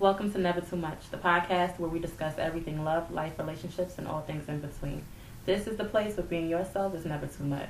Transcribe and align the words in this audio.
Welcome 0.00 0.30
to 0.30 0.38
Never 0.38 0.60
Too 0.60 0.76
Much, 0.76 1.10
the 1.10 1.16
podcast 1.16 1.80
where 1.80 1.90
we 1.90 1.98
discuss 1.98 2.38
everything 2.38 2.84
love, 2.84 3.10
life, 3.10 3.36
relationships, 3.36 3.98
and 3.98 4.06
all 4.06 4.20
things 4.20 4.48
in 4.48 4.60
between. 4.60 5.02
This 5.44 5.66
is 5.66 5.76
the 5.76 5.82
place 5.82 6.16
where 6.16 6.24
being 6.24 6.48
yourself 6.48 6.94
is 6.94 7.04
never 7.04 7.26
too 7.26 7.42
much. 7.42 7.68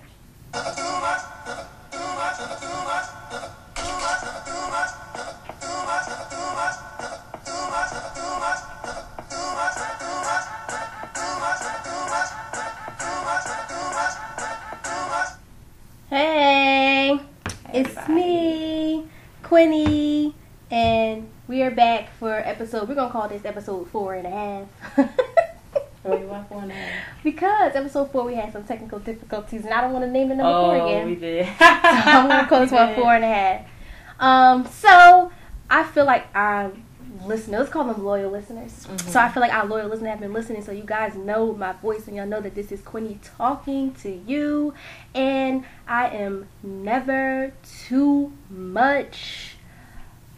Episode. 22.68 22.88
We're 22.88 22.94
gonna 22.96 23.10
call 23.10 23.28
this 23.28 23.44
episode 23.46 23.88
four 23.88 24.14
and 24.14 24.26
a 24.26 24.30
half. 24.30 25.08
What 26.04 26.20
you 26.20 26.26
want 26.26 26.48
for 26.48 26.62
now? 26.64 26.88
because 27.24 27.74
episode 27.74 28.10
four 28.12 28.24
we 28.24 28.34
had 28.34 28.52
some 28.52 28.64
technical 28.64 28.98
difficulties, 29.00 29.64
and 29.64 29.74
I 29.74 29.80
don't 29.82 29.92
want 29.92 30.04
to 30.06 30.10
name 30.10 30.28
the 30.28 30.36
number 30.36 30.50
Oh, 30.52 30.64
four 30.78 30.86
again. 30.86 31.06
we 31.06 31.16
did. 31.16 31.44
so 31.46 31.52
I'm 31.60 32.28
gonna 32.28 32.46
call 32.46 32.60
this 32.60 32.70
one 32.70 32.94
four 32.94 33.14
and 33.14 33.24
a 33.24 33.28
half. 33.28 33.66
Um, 34.20 34.66
so 34.66 35.30
I 35.68 35.82
feel 35.84 36.04
like 36.06 36.26
our 36.34 36.70
listeners, 37.26 37.58
let's 37.58 37.70
call 37.70 37.84
them 37.84 38.02
loyal 38.04 38.30
listeners. 38.30 38.86
Mhm. 38.86 39.00
So 39.10 39.20
I 39.20 39.28
feel 39.28 39.40
like 39.42 39.52
our 39.52 39.66
loyal 39.66 39.88
listeners 39.88 40.10
have 40.10 40.20
been 40.20 40.32
listening, 40.32 40.62
so 40.62 40.72
you 40.72 40.84
guys 40.84 41.14
know 41.14 41.52
my 41.52 41.72
voice 41.72 42.06
and 42.06 42.16
y'all 42.16 42.26
know 42.26 42.40
that 42.40 42.54
this 42.54 42.70
is 42.72 42.80
Quinny 42.80 43.18
talking 43.36 43.92
to 44.02 44.10
you, 44.10 44.72
and 45.14 45.64
I 45.86 46.08
am 46.08 46.48
never 46.62 47.52
too 47.86 48.32
much, 48.48 49.56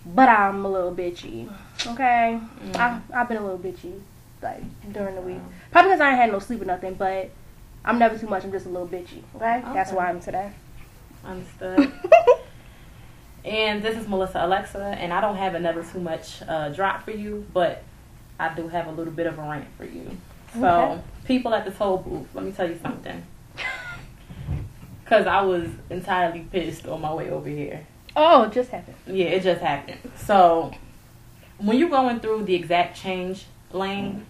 but 0.06 0.28
I'm 0.28 0.64
a 0.64 0.68
little 0.70 0.94
bitchy. 0.94 1.50
Okay, 1.86 2.38
Mm. 2.64 2.76
I, 2.76 3.00
I've 3.14 3.28
been 3.28 3.38
a 3.38 3.42
little 3.44 3.58
bitchy 3.58 4.00
like 4.42 4.62
during 4.92 5.14
the 5.14 5.20
week, 5.22 5.40
probably 5.70 5.90
because 5.90 6.00
I 6.00 6.10
ain't 6.10 6.18
had 6.18 6.32
no 6.32 6.38
sleep 6.38 6.62
or 6.62 6.66
nothing, 6.66 6.94
but. 6.94 7.30
I'm 7.82 7.98
never 7.98 8.18
too 8.18 8.26
much. 8.26 8.44
I'm 8.44 8.52
just 8.52 8.66
a 8.66 8.68
little 8.68 8.86
bitchy. 8.86 9.22
Okay, 9.36 9.62
that's 9.72 9.90
why 9.90 10.10
I'm 10.10 10.20
today. 10.20 10.52
Understood. 11.24 11.90
and 13.44 13.82
this 13.82 13.96
is 13.96 14.06
Melissa 14.06 14.44
Alexa, 14.44 14.96
and 14.98 15.14
I 15.14 15.22
don't 15.22 15.36
have 15.36 15.54
another 15.54 15.82
too 15.82 15.98
much 15.98 16.42
uh, 16.46 16.68
drop 16.68 17.04
for 17.04 17.12
you, 17.12 17.46
but 17.54 17.82
I 18.38 18.52
do 18.54 18.68
have 18.68 18.86
a 18.86 18.90
little 18.90 19.14
bit 19.14 19.26
of 19.26 19.38
a 19.38 19.42
rant 19.42 19.66
for 19.78 19.86
you. 19.86 20.10
So, 20.60 20.66
Okay. 20.66 21.00
people 21.24 21.54
at 21.54 21.64
the 21.64 21.70
toll 21.70 21.96
booth, 21.96 22.26
let 22.34 22.44
me 22.44 22.52
tell 22.52 22.68
you 22.68 22.78
something. 22.82 23.22
Because 25.02 25.26
I 25.26 25.40
was 25.40 25.70
entirely 25.88 26.40
pissed 26.52 26.86
on 26.86 27.00
my 27.00 27.14
way 27.14 27.30
over 27.30 27.48
here. 27.48 27.86
Oh, 28.16 28.44
it 28.44 28.52
just 28.52 28.70
happened. 28.70 28.96
Yeah, 29.06 29.26
it 29.26 29.42
just 29.42 29.60
happened. 29.60 29.98
So, 30.16 30.72
when 31.58 31.78
you're 31.78 31.90
going 31.90 32.20
through 32.20 32.44
the 32.44 32.54
exact 32.54 32.96
change 32.96 33.46
lane, 33.72 34.26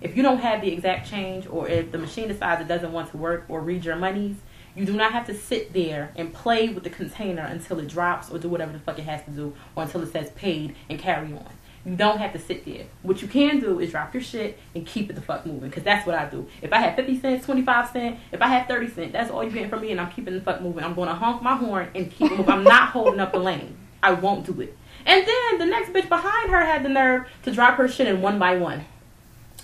if 0.00 0.16
you 0.16 0.22
don't 0.22 0.38
have 0.38 0.62
the 0.62 0.72
exact 0.72 1.08
change, 1.08 1.46
or 1.46 1.68
if 1.68 1.92
the 1.92 1.98
machine 1.98 2.28
decides 2.28 2.60
it 2.60 2.68
doesn't 2.68 2.92
want 2.92 3.10
to 3.10 3.16
work 3.16 3.44
or 3.48 3.60
read 3.60 3.84
your 3.84 3.96
monies, 3.96 4.36
you 4.74 4.84
do 4.84 4.94
not 4.94 5.12
have 5.12 5.26
to 5.26 5.34
sit 5.34 5.72
there 5.72 6.12
and 6.16 6.32
play 6.32 6.68
with 6.68 6.84
the 6.84 6.90
container 6.90 7.42
until 7.42 7.78
it 7.80 7.88
drops 7.88 8.30
or 8.30 8.38
do 8.38 8.48
whatever 8.48 8.72
the 8.72 8.78
fuck 8.78 8.98
it 8.98 9.02
has 9.02 9.22
to 9.24 9.30
do, 9.30 9.54
or 9.76 9.82
until 9.82 10.02
it 10.02 10.12
says 10.12 10.30
paid 10.30 10.74
and 10.88 10.98
carry 10.98 11.32
on. 11.32 11.46
You 11.84 11.96
don't 11.96 12.18
have 12.18 12.32
to 12.34 12.38
sit 12.38 12.64
there. 12.66 12.84
What 13.02 13.22
you 13.22 13.28
can 13.28 13.58
do 13.58 13.78
is 13.80 13.90
drop 13.90 14.12
your 14.12 14.22
shit 14.22 14.58
and 14.74 14.86
keep 14.86 15.08
it 15.08 15.14
the 15.14 15.22
fuck 15.22 15.46
moving, 15.46 15.70
because 15.70 15.82
that's 15.82 16.06
what 16.06 16.14
I 16.14 16.26
do. 16.28 16.46
If 16.60 16.72
I 16.72 16.78
have 16.78 16.94
50 16.96 17.18
cents, 17.20 17.46
25 17.46 17.88
cents, 17.90 18.20
if 18.32 18.42
I 18.42 18.48
have 18.48 18.68
30 18.68 18.88
cents, 18.90 19.12
that's 19.12 19.30
all 19.30 19.42
you're 19.42 19.52
getting 19.52 19.70
from 19.70 19.80
me, 19.80 19.90
and 19.90 20.00
I'm 20.00 20.10
keeping 20.10 20.34
the 20.34 20.40
fuck 20.42 20.60
moving. 20.60 20.84
I'm 20.84 20.94
going 20.94 21.08
to 21.08 21.14
honk 21.14 21.42
my 21.42 21.56
horn 21.56 21.88
and 21.94 22.10
keep 22.10 22.30
it 22.32 22.36
moving. 22.36 22.50
I'm 22.52 22.64
not 22.64 22.90
holding 22.90 23.18
up 23.20 23.32
the 23.32 23.38
lane. 23.38 23.76
I 24.02 24.12
won't 24.12 24.44
do 24.44 24.60
it. 24.60 24.76
And 25.06 25.26
then 25.26 25.58
the 25.58 25.64
next 25.66 25.90
bitch 25.94 26.08
behind 26.08 26.50
her 26.50 26.60
had 26.64 26.82
the 26.82 26.90
nerve 26.90 27.26
to 27.44 27.50
drop 27.52 27.76
her 27.76 27.88
shit 27.88 28.06
in 28.06 28.20
one 28.20 28.38
by 28.38 28.56
one. 28.56 28.84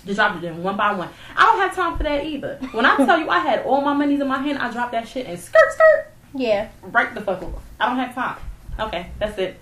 Just 0.05 0.17
dropped 0.17 0.43
it 0.43 0.47
in 0.47 0.63
one 0.63 0.75
by 0.77 0.93
one. 0.93 1.09
I 1.35 1.43
don't 1.45 1.59
have 1.59 1.75
time 1.75 1.97
for 1.97 2.03
that 2.03 2.25
either. 2.25 2.57
When 2.71 2.85
I 2.85 2.95
tell 2.97 3.19
you 3.19 3.29
I 3.29 3.39
had 3.39 3.59
all 3.65 3.81
my 3.81 3.93
monies 3.93 4.21
in 4.21 4.27
my 4.27 4.39
hand, 4.39 4.57
I 4.57 4.71
dropped 4.71 4.93
that 4.93 5.07
shit 5.07 5.27
and 5.27 5.39
skirt 5.39 5.71
skirt 5.73 6.07
Yeah. 6.33 6.69
right 6.81 7.13
the 7.13 7.21
fuck 7.21 7.43
over. 7.43 7.57
I 7.79 7.87
don't 7.89 7.97
have 7.97 8.15
time. 8.15 8.37
Okay, 8.79 9.11
that's 9.19 9.37
it. 9.37 9.59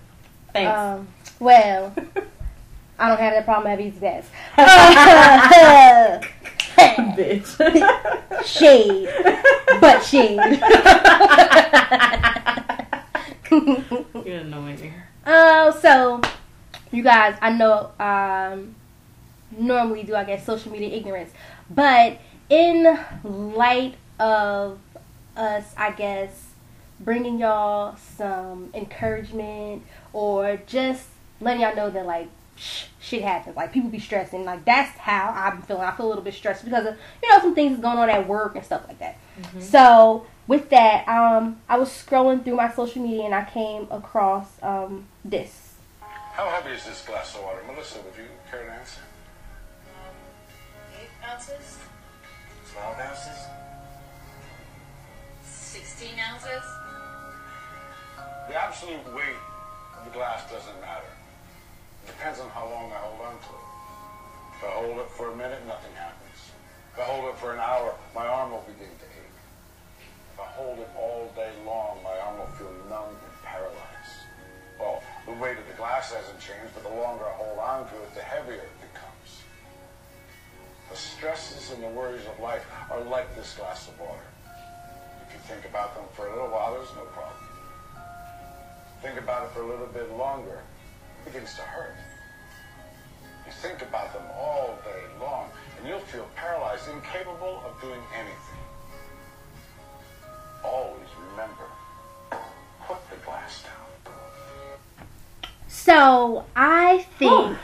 Thanks. 0.52 0.78
Um. 0.78 1.08
Well, 1.40 1.94
I 2.98 3.08
don't 3.08 3.18
have 3.18 3.34
that 3.34 3.44
problem. 3.44 3.66
I 3.66 3.70
have 3.70 3.80
E-ZPass. 3.80 4.24
bitch. 7.16 8.46
shade, 8.46 9.08
but 9.80 10.00
shade. 10.02 10.40
You're 14.26 14.38
annoying. 14.40 14.92
Oh, 15.26 15.78
so 15.80 16.20
you 16.92 17.02
guys, 17.02 17.36
I 17.40 17.50
know 17.50 17.90
um, 17.98 18.74
normally 19.56 20.02
do 20.02 20.14
I 20.14 20.24
guess 20.24 20.44
social 20.44 20.72
media 20.72 20.88
ignorance, 20.88 21.30
but 21.70 22.18
in 22.48 22.98
light 23.24 23.94
of 24.18 24.78
us, 25.36 25.74
I 25.76 25.90
guess 25.92 26.44
bringing 27.00 27.38
y'all 27.38 27.96
some 27.96 28.70
encouragement 28.72 29.82
or 30.12 30.58
just 30.66 31.08
letting 31.40 31.60
y'all 31.62 31.76
know 31.76 31.90
that 31.90 32.06
like 32.06 32.28
sh- 32.28 32.35
shit 32.56 33.22
happens. 33.22 33.56
Like 33.56 33.72
people 33.72 33.90
be 33.90 33.98
stressing. 33.98 34.44
Like 34.44 34.64
that's 34.64 34.96
how 34.98 35.32
I'm 35.36 35.62
feeling. 35.62 35.82
I 35.82 35.92
feel 35.92 36.06
a 36.06 36.08
little 36.08 36.24
bit 36.24 36.34
stressed 36.34 36.64
because 36.64 36.86
of 36.86 36.96
you 37.22 37.30
know 37.30 37.40
some 37.40 37.54
things 37.54 37.76
is 37.76 37.80
going 37.80 37.98
on 37.98 38.10
at 38.10 38.26
work 38.26 38.56
and 38.56 38.64
stuff 38.64 38.82
like 38.88 38.98
that. 38.98 39.18
So 39.60 40.26
with 40.46 40.70
that, 40.70 41.06
um, 41.08 41.60
I 41.68 41.78
was 41.78 41.88
scrolling 41.88 42.44
through 42.44 42.56
my 42.56 42.70
social 42.72 43.02
media 43.02 43.24
and 43.24 43.34
I 43.34 43.44
came 43.44 43.86
across 43.90 44.46
um, 44.62 45.06
this. 45.24 45.74
How 46.00 46.48
heavy 46.50 46.74
is 46.74 46.84
this 46.84 47.04
glass 47.04 47.34
of 47.34 47.42
water? 47.42 47.60
Melissa, 47.66 47.98
would 47.98 48.16
you 48.16 48.24
care 48.50 48.64
to 48.64 48.72
answer? 48.72 49.00
Eight 51.00 51.28
ounces? 51.30 51.78
12 52.72 52.98
ounces? 53.00 53.38
16 55.44 56.08
ounces? 56.30 56.62
The 58.48 58.54
absolute 58.54 59.14
weight 59.14 59.36
of 59.98 60.04
the 60.04 60.10
glass 60.10 60.48
doesn't 60.50 60.80
matter. 60.80 61.15
It 62.06 62.14
depends 62.14 62.38
on 62.38 62.48
how 62.50 62.70
long 62.70 62.86
I 62.94 63.02
hold 63.02 63.18
on 63.18 63.34
to 63.34 63.50
it. 63.50 63.66
If 64.54 64.62
I 64.62 64.70
hold 64.78 64.98
it 65.02 65.10
for 65.10 65.32
a 65.32 65.36
minute, 65.36 65.58
nothing 65.66 65.90
happens. 65.98 66.54
If 66.94 67.00
I 67.00 67.02
hold 67.02 67.26
it 67.26 67.36
for 67.36 67.52
an 67.52 67.58
hour, 67.58 67.98
my 68.14 68.24
arm 68.24 68.52
will 68.52 68.62
begin 68.62 68.94
to 68.94 69.08
ache. 69.10 69.40
If 70.32 70.38
I 70.38 70.46
hold 70.54 70.78
it 70.78 70.88
all 70.94 71.32
day 71.34 71.50
long, 71.66 71.98
my 72.04 72.14
arm 72.14 72.38
will 72.38 72.54
feel 72.54 72.70
numb 72.88 73.10
and 73.10 73.36
paralyzed. 73.42 74.22
Well, 74.78 75.02
the 75.26 75.32
weight 75.32 75.58
of 75.58 75.66
the 75.66 75.74
glass 75.74 76.14
hasn't 76.14 76.38
changed, 76.38 76.78
but 76.78 76.84
the 76.86 76.94
longer 76.94 77.26
I 77.26 77.34
hold 77.42 77.58
on 77.58 77.90
to 77.90 77.94
it, 77.98 78.14
the 78.14 78.22
heavier 78.22 78.62
it 78.62 78.78
becomes. 78.78 79.42
The 80.88 80.96
stresses 80.96 81.72
and 81.74 81.82
the 81.82 81.90
worries 81.90 82.24
of 82.30 82.38
life 82.38 82.64
are 82.88 83.02
like 83.02 83.34
this 83.34 83.54
glass 83.58 83.88
of 83.88 83.98
water. 83.98 84.30
If 85.26 85.34
you 85.34 85.40
think 85.50 85.66
about 85.66 85.96
them 85.96 86.04
for 86.14 86.28
a 86.28 86.30
little 86.30 86.54
while, 86.54 86.70
there's 86.74 86.94
no 86.94 87.02
problem. 87.10 87.42
Think 89.02 89.18
about 89.18 89.50
it 89.50 89.50
for 89.50 89.62
a 89.62 89.66
little 89.66 89.90
bit 89.90 90.16
longer, 90.16 90.62
begins 91.26 91.54
to 91.54 91.62
hurt. 91.62 91.94
You 93.44 93.52
think 93.52 93.82
about 93.82 94.12
them 94.12 94.22
all 94.34 94.78
day 94.84 95.02
long, 95.20 95.50
and 95.78 95.88
you'll 95.88 95.98
feel 96.00 96.28
paralyzed, 96.34 96.88
incapable 96.88 97.62
of 97.66 97.80
doing 97.80 98.00
anything. 98.14 98.64
Always 100.64 101.08
remember, 101.30 101.64
put 102.86 102.98
the 103.10 103.16
glass 103.24 103.62
down. 103.62 104.14
So 105.68 106.44
I 106.56 107.06
think 107.18 107.58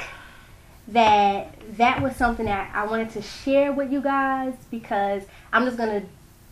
that 0.89 1.55
that 1.77 2.03
was 2.03 2.15
something 2.17 2.47
that 2.47 2.71
I 2.75 2.87
wanted 2.87 3.11
to 3.11 3.23
share 3.23 3.73
with 3.73 3.91
you 3.91 4.01
guys 4.01 4.55
because 4.71 5.23
I'm 5.53 5.65
just 5.65 5.77
gonna 5.77 6.03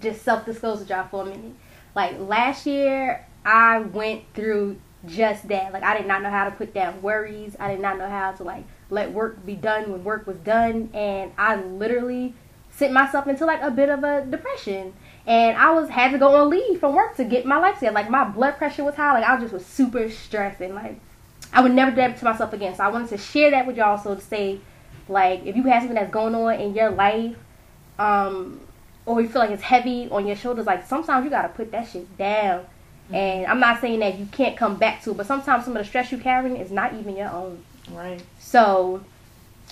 just 0.01 0.23
self 0.23 0.47
disclose 0.47 0.81
with 0.81 0.89
y'all 0.89 1.07
for 1.09 1.23
a 1.23 1.27
minute. 1.27 1.53
Like 1.95 2.19
last 2.19 2.67
year, 2.67 3.27
I 3.45 3.81
went 3.81 4.23
through 4.35 4.79
just 5.07 5.49
that. 5.49 5.73
Like 5.73 5.83
I 5.83 5.97
did 5.97 6.07
not 6.07 6.23
know 6.23 6.31
how 6.31 6.45
to 6.45 6.51
put 6.51 6.75
down 6.75 7.01
worries. 7.03 7.57
I 7.59 7.71
did 7.71 7.81
not 7.81 7.99
know 7.99 8.09
how 8.09 8.33
to 8.33 8.45
like 8.45 8.65
let 8.91 9.13
work 9.13 9.45
be 9.45 9.55
done 9.55 9.91
when 9.91 10.05
work 10.05 10.27
was 10.27 10.39
done, 10.39 10.91
and 10.95 11.33
I 11.39 11.57
literally 11.57 12.35
sent 12.71 12.93
myself 12.93 13.27
into 13.27 13.45
like 13.45 13.63
a 13.63 13.71
bit 13.71 13.89
of 13.89 14.05
a 14.05 14.25
depression. 14.25 14.95
And 15.27 15.57
I 15.57 15.73
was 15.73 15.91
had 15.91 16.13
to 16.13 16.19
go 16.19 16.35
on 16.35 16.51
leave 16.51 16.81
from 16.81 16.95
work 16.95 17.17
to 17.17 17.25
get 17.25 17.45
my 17.45 17.59
life 17.59 17.75
together. 17.75 17.95
Like 17.95 18.11
my 18.11 18.25
blood 18.25 18.57
pressure 18.57 18.85
was 18.85 18.95
high. 18.95 19.13
Like 19.13 19.29
I 19.29 19.39
just 19.41 19.53
was 19.53 19.65
super 19.65 20.09
stressed 20.09 20.61
and 20.61 20.75
like 20.75 20.99
I 21.53 21.63
would 21.63 21.73
never 21.73 21.91
do 21.91 21.97
that 21.97 22.19
to 22.19 22.25
myself 22.25 22.53
again. 22.53 22.75
So 22.75 22.85
I 22.85 22.89
wanted 22.89 23.09
to 23.11 23.19
share 23.19 23.51
that 23.51 23.67
with 23.67 23.77
y'all. 23.77 23.99
So 23.99 24.15
to 24.15 24.21
say, 24.21 24.61
like, 25.09 25.45
if 25.45 25.57
you 25.57 25.65
have 25.65 25.83
something 25.83 25.97
that's 25.97 26.11
going 26.11 26.35
on 26.35 26.55
in 26.55 26.75
your 26.75 26.91
life, 26.91 27.37
um, 27.99 28.61
or 29.05 29.21
you 29.21 29.29
feel 29.29 29.41
like 29.43 29.51
it's 29.51 29.63
heavy 29.63 30.09
on 30.11 30.27
your 30.27 30.37
shoulders, 30.37 30.67
like 30.67 30.87
sometimes 30.87 31.25
you 31.25 31.31
gotta 31.31 31.49
put 31.49 31.73
that 31.73 31.89
shit 31.89 32.17
down. 32.17 32.67
And 33.13 33.47
I'm 33.47 33.61
not 33.61 33.81
saying 33.81 34.01
that 34.01 34.19
you 34.19 34.27
can't 34.27 34.57
come 34.57 34.77
back 34.77 35.03
to 35.05 35.11
it, 35.11 35.17
but 35.17 35.27
sometimes 35.27 35.65
some 35.65 35.77
of 35.77 35.83
the 35.83 35.89
stress 35.89 36.11
you're 36.13 36.21
carrying 36.21 36.57
is 36.57 36.71
not 36.71 36.95
even 36.95 37.17
your 37.17 37.31
own. 37.31 37.63
Right. 37.91 38.23
So 38.39 39.03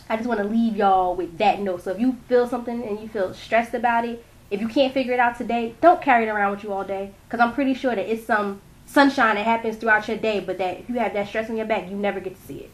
I 0.08 0.16
just 0.16 0.28
want 0.28 0.40
to 0.40 0.46
leave 0.46 0.76
y'all 0.76 1.14
with 1.14 1.38
that 1.38 1.60
note. 1.60 1.82
So 1.82 1.92
if 1.92 2.00
you 2.00 2.16
feel 2.28 2.48
something 2.48 2.82
and 2.82 2.98
you 3.00 3.08
feel 3.08 3.34
stressed 3.34 3.74
about 3.74 4.04
it, 4.04 4.24
if 4.50 4.60
you 4.60 4.68
can't 4.68 4.94
figure 4.94 5.12
it 5.12 5.20
out 5.20 5.36
today, 5.36 5.74
don't 5.80 6.00
carry 6.00 6.24
it 6.26 6.28
around 6.28 6.52
with 6.52 6.64
you 6.64 6.72
all 6.72 6.84
day. 6.84 7.12
Because 7.26 7.40
I'm 7.40 7.52
pretty 7.52 7.74
sure 7.74 7.94
that 7.94 8.10
it's 8.10 8.24
some 8.24 8.60
sunshine 8.86 9.34
that 9.34 9.44
happens 9.44 9.76
throughout 9.76 10.08
your 10.08 10.16
day, 10.16 10.40
but 10.40 10.58
that 10.58 10.80
if 10.80 10.88
you 10.88 10.96
have 10.96 11.12
that 11.12 11.28
stress 11.28 11.50
on 11.50 11.56
your 11.56 11.66
back, 11.66 11.90
you 11.90 11.96
never 11.96 12.20
get 12.20 12.34
to 12.34 12.42
see 12.46 12.58
it. 12.60 12.70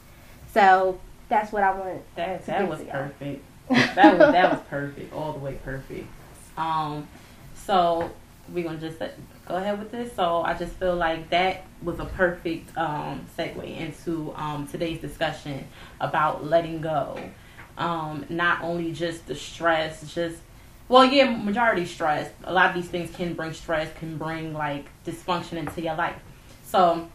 So 0.52 1.00
that's 1.28 1.52
what 1.52 1.64
I 1.64 1.76
wanted. 1.76 2.02
That 2.14 2.40
to 2.42 2.46
that 2.46 2.68
was 2.68 2.80
perfect. 2.82 3.44
That 3.70 4.18
was 4.18 4.32
that 4.32 4.52
was 4.52 4.60
perfect, 4.68 5.12
all 5.14 5.32
the 5.32 5.38
way 5.38 5.58
perfect. 5.64 6.06
Um, 6.58 7.08
so 7.54 8.10
we're 8.52 8.62
gonna 8.62 8.78
just 8.78 8.98
go 9.46 9.56
ahead 9.56 9.78
with 9.78 9.90
this. 9.90 10.14
So 10.14 10.42
I 10.42 10.54
just 10.54 10.72
feel 10.74 10.96
like 10.96 11.30
that 11.30 11.64
was 11.82 12.00
a 12.00 12.04
perfect 12.04 12.76
um 12.76 13.26
segue 13.36 13.76
into 13.76 14.32
um 14.36 14.66
today's 14.66 15.00
discussion 15.00 15.66
about 16.00 16.44
letting 16.44 16.80
go. 16.80 17.18
Um, 17.76 18.24
not 18.28 18.62
only 18.62 18.92
just 18.92 19.26
the 19.26 19.34
stress, 19.34 20.14
just 20.14 20.38
well, 20.88 21.04
yeah, 21.04 21.30
majority 21.30 21.86
stress. 21.86 22.30
A 22.44 22.52
lot 22.52 22.68
of 22.68 22.74
these 22.74 22.90
things 22.90 23.10
can 23.14 23.34
bring 23.34 23.52
stress, 23.52 23.92
can 23.98 24.16
bring 24.16 24.52
like 24.52 24.86
dysfunction 25.06 25.54
into 25.54 25.80
your 25.80 25.96
life. 25.96 26.16
So 26.64 27.08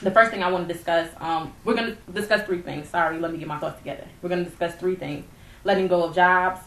the 0.00 0.10
first 0.10 0.30
thing 0.30 0.42
I 0.42 0.50
want 0.50 0.66
to 0.66 0.74
discuss, 0.74 1.08
um, 1.20 1.52
we're 1.64 1.74
to 1.94 2.12
discuss 2.12 2.44
three 2.46 2.62
things. 2.62 2.88
Sorry, 2.88 3.18
let 3.20 3.30
me 3.30 3.38
get 3.38 3.46
my 3.46 3.58
thoughts 3.58 3.78
together. 3.78 4.06
We're 4.22 4.30
to 4.30 4.50
discuss 4.50 4.74
three 4.74 4.96
things 4.96 5.24
letting 5.64 5.88
go 5.88 6.04
of 6.04 6.14
jobs, 6.14 6.60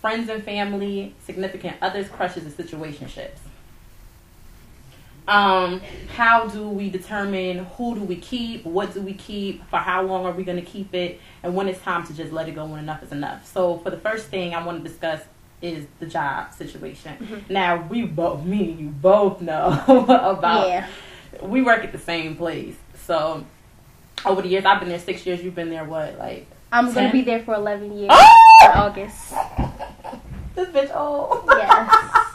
friends 0.00 0.28
and 0.28 0.42
family, 0.42 1.14
significant 1.24 1.76
others, 1.82 2.08
crushes, 2.08 2.44
and 2.44 2.54
situationships. 2.54 3.38
Um, 5.26 5.80
how 6.16 6.46
do 6.48 6.68
we 6.68 6.90
determine 6.90 7.64
who 7.76 7.94
do 7.94 8.02
we 8.02 8.16
keep, 8.16 8.64
what 8.66 8.92
do 8.92 9.00
we 9.00 9.14
keep, 9.14 9.66
for 9.70 9.78
how 9.78 10.02
long 10.02 10.26
are 10.26 10.32
we 10.32 10.44
going 10.44 10.62
to 10.62 10.70
keep 10.70 10.94
it, 10.94 11.20
and 11.42 11.54
when 11.54 11.66
it's 11.68 11.80
time 11.80 12.06
to 12.06 12.12
just 12.14 12.30
let 12.32 12.46
it 12.48 12.54
go 12.54 12.66
when 12.66 12.78
enough 12.78 13.02
is 13.02 13.10
enough. 13.12 13.46
So, 13.46 13.78
for 13.78 13.90
the 13.90 13.96
first 13.96 14.26
thing 14.26 14.54
I 14.54 14.64
want 14.64 14.82
to 14.84 14.88
discuss 14.88 15.22
is 15.62 15.86
the 15.98 16.04
job 16.06 16.52
situation. 16.52 17.44
Now, 17.48 17.86
we 17.88 18.02
both, 18.02 18.44
me 18.44 18.70
and 18.72 18.78
you 18.80 18.88
both 18.88 19.40
know 19.40 19.68
about 19.88 20.68
Yeah. 20.68 20.86
we 21.42 21.62
work 21.62 21.84
at 21.84 21.92
the 21.92 21.98
same 21.98 22.36
place. 22.36 22.74
So 23.06 23.46
over 24.26 24.42
the 24.42 24.48
years, 24.48 24.66
I've 24.66 24.80
been 24.80 24.90
there 24.90 24.98
six 24.98 25.24
years. 25.24 25.42
You've 25.42 25.54
been 25.54 25.70
there 25.70 25.84
what, 25.86 26.18
like? 26.18 26.46
I'm 26.70 26.92
gonna 26.92 27.10
be 27.12 27.22
there 27.22 27.40
for 27.40 27.54
11 27.54 27.96
years 27.96 28.10
Oh, 28.12 28.36
in 28.64 28.70
August. 28.78 29.30
this 30.54 30.68
bitch 30.68 30.94
old. 30.94 31.44
Yes. 31.48 32.26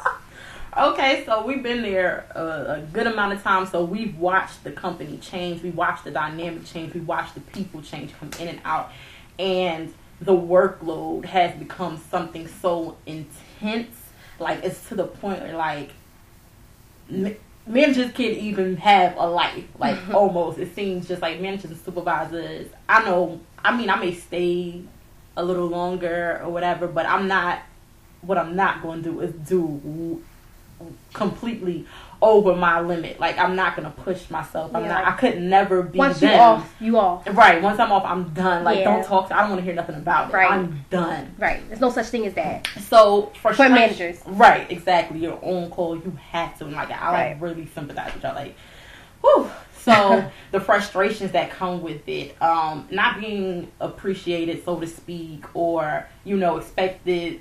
okay, 0.79 1.23
so 1.25 1.45
we've 1.45 1.63
been 1.63 1.81
there 1.81 2.25
a, 2.35 2.41
a 2.41 2.87
good 2.93 3.07
amount 3.07 3.33
of 3.33 3.43
time. 3.43 3.65
So 3.65 3.83
we've 3.83 4.17
watched 4.17 4.63
the 4.63 4.71
company 4.71 5.17
change. 5.17 5.61
We 5.61 5.71
watched 5.71 6.03
the 6.03 6.11
dynamic 6.11 6.65
change. 6.65 6.93
We 6.93 7.01
watched 7.01 7.35
the 7.35 7.41
people 7.41 7.81
change, 7.81 8.13
come 8.19 8.31
in 8.39 8.47
and 8.47 8.61
out, 8.65 8.91
and 9.37 9.93
the 10.21 10.33
workload 10.33 11.25
has 11.25 11.57
become 11.57 12.01
something 12.09 12.47
so 12.47 12.97
intense. 13.05 13.95
Like 14.39 14.63
it's 14.63 14.87
to 14.89 14.95
the 14.95 15.05
point 15.05 15.41
where 15.41 15.55
like 15.55 15.91
m- 17.11 17.35
managers 17.67 18.11
can't 18.11 18.37
even 18.37 18.77
have 18.77 19.15
a 19.17 19.27
life. 19.27 19.65
Like 19.77 19.95
mm-hmm. 19.97 20.15
almost, 20.15 20.59
it 20.59 20.75
seems 20.75 21.07
just 21.07 21.21
like 21.21 21.39
managers 21.39 21.71
and 21.71 21.79
supervisors. 21.79 22.69
I 22.87 23.03
know. 23.03 23.41
I 23.63 23.75
mean, 23.75 23.89
I 23.89 23.97
may 23.97 24.13
stay 24.13 24.81
a 25.35 25.43
little 25.43 25.67
longer 25.67 26.41
or 26.43 26.49
whatever, 26.49 26.87
but 26.87 27.05
I'm 27.05 27.27
not. 27.27 27.61
What 28.21 28.37
I'm 28.37 28.53
not 28.53 28.81
going 28.81 29.01
to 29.03 29.11
do 29.11 29.21
is 29.21 29.33
do 29.47 30.21
completely 31.13 31.85
over 32.21 32.55
my 32.55 32.81
limit. 32.81 33.19
Like 33.19 33.37
I'm 33.37 33.55
not 33.55 33.75
gonna 33.75 33.91
push 33.91 34.29
myself. 34.29 34.75
I'm 34.75 34.83
Yeah, 34.83 34.89
not. 34.89 35.05
I 35.07 35.11
could 35.13 35.41
never 35.41 35.81
be 35.83 35.97
Once 35.99 36.21
you 36.21 36.29
off, 36.29 36.75
you 36.79 36.97
off. 36.97 37.25
Right. 37.31 37.61
Once 37.61 37.79
I'm 37.79 37.91
off, 37.91 38.03
I'm 38.05 38.29
done. 38.33 38.63
Like 38.63 38.79
Yeah. 38.79 38.83
don't 38.95 39.05
talk. 39.05 39.29
To, 39.29 39.35
I 39.37 39.41
don't 39.41 39.51
want 39.51 39.59
to 39.61 39.65
hear 39.65 39.73
nothing 39.73 39.95
about 39.95 40.29
it. 40.29 40.33
Right. 40.33 40.51
I'm 40.51 40.85
done. 40.89 41.33
Right. 41.37 41.65
There's 41.69 41.79
no 41.79 41.89
such 41.89 42.07
thing 42.07 42.25
as 42.25 42.33
that. 42.33 42.67
So 42.81 43.31
for, 43.41 43.53
For 43.53 43.69
managers. 43.69 44.21
right? 44.25 44.69
Exactly. 44.69 45.19
Your 45.19 45.39
own 45.41 45.69
call. 45.69 45.95
You 45.95 46.17
have 46.31 46.57
to. 46.59 46.65
And 46.65 46.73
like 46.75 46.91
I 46.91 47.07
like 47.11 47.13
Right. 47.13 47.37
really 47.41 47.65
sympathize 47.73 48.13
with 48.13 48.23
y'all. 48.23 48.35
Like, 48.35 48.55
whew. 49.21 49.49
So 49.81 50.29
the 50.51 50.59
frustrations 50.59 51.31
that 51.31 51.51
come 51.51 51.81
with 51.81 52.07
it, 52.07 52.39
um, 52.41 52.85
not 52.91 53.21
being 53.21 53.71
appreciated, 53.79 54.65
so 54.65 54.77
to 54.79 54.87
speak, 54.87 55.45
or 55.55 56.05
you 56.25 56.35
know 56.35 56.57
expected 56.57 57.39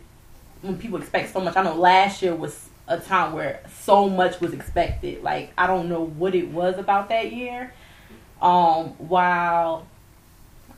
when 0.62 0.78
people 0.78 0.98
expect 0.98 1.32
so 1.32 1.40
much. 1.40 1.56
I 1.56 1.62
know 1.64 1.74
last 1.74 2.22
year 2.22 2.34
was 2.34 2.67
a 2.88 2.98
time 2.98 3.32
where 3.32 3.60
so 3.82 4.08
much 4.08 4.40
was 4.40 4.52
expected. 4.52 5.22
Like 5.22 5.52
I 5.56 5.66
don't 5.66 5.88
know 5.88 6.04
what 6.04 6.34
it 6.34 6.48
was 6.48 6.78
about 6.78 7.08
that 7.10 7.32
year. 7.32 7.72
Um, 8.40 8.90
while 8.98 9.86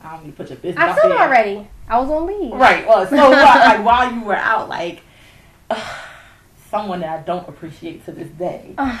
I 0.03 0.15
don't 0.15 0.25
need 0.25 0.31
to 0.31 0.37
put 0.37 0.49
your 0.49 0.57
business 0.57 0.83
I 0.83 0.99
said 0.99 1.11
already. 1.11 1.67
I 1.87 1.99
was 1.99 2.09
on 2.09 2.27
leave. 2.27 2.53
Right. 2.53 2.87
Well, 2.87 3.07
so 3.07 3.15
while, 3.29 3.31
like 3.31 3.85
while 3.85 4.13
you 4.13 4.21
were 4.21 4.35
out, 4.35 4.69
like 4.69 5.01
someone 6.69 7.01
that 7.01 7.19
I 7.19 7.21
don't 7.23 7.47
appreciate 7.47 8.05
to 8.05 8.11
this 8.11 8.29
day. 8.29 8.73
someone 8.77 8.91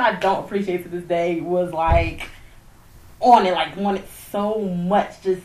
I 0.00 0.16
don't 0.20 0.44
appreciate 0.44 0.84
to 0.84 0.88
this 0.88 1.04
day 1.04 1.40
was 1.40 1.72
like 1.72 2.28
on 3.18 3.46
it, 3.46 3.52
like 3.52 3.76
wanted 3.76 4.04
so 4.30 4.60
much. 4.60 5.20
Just 5.22 5.42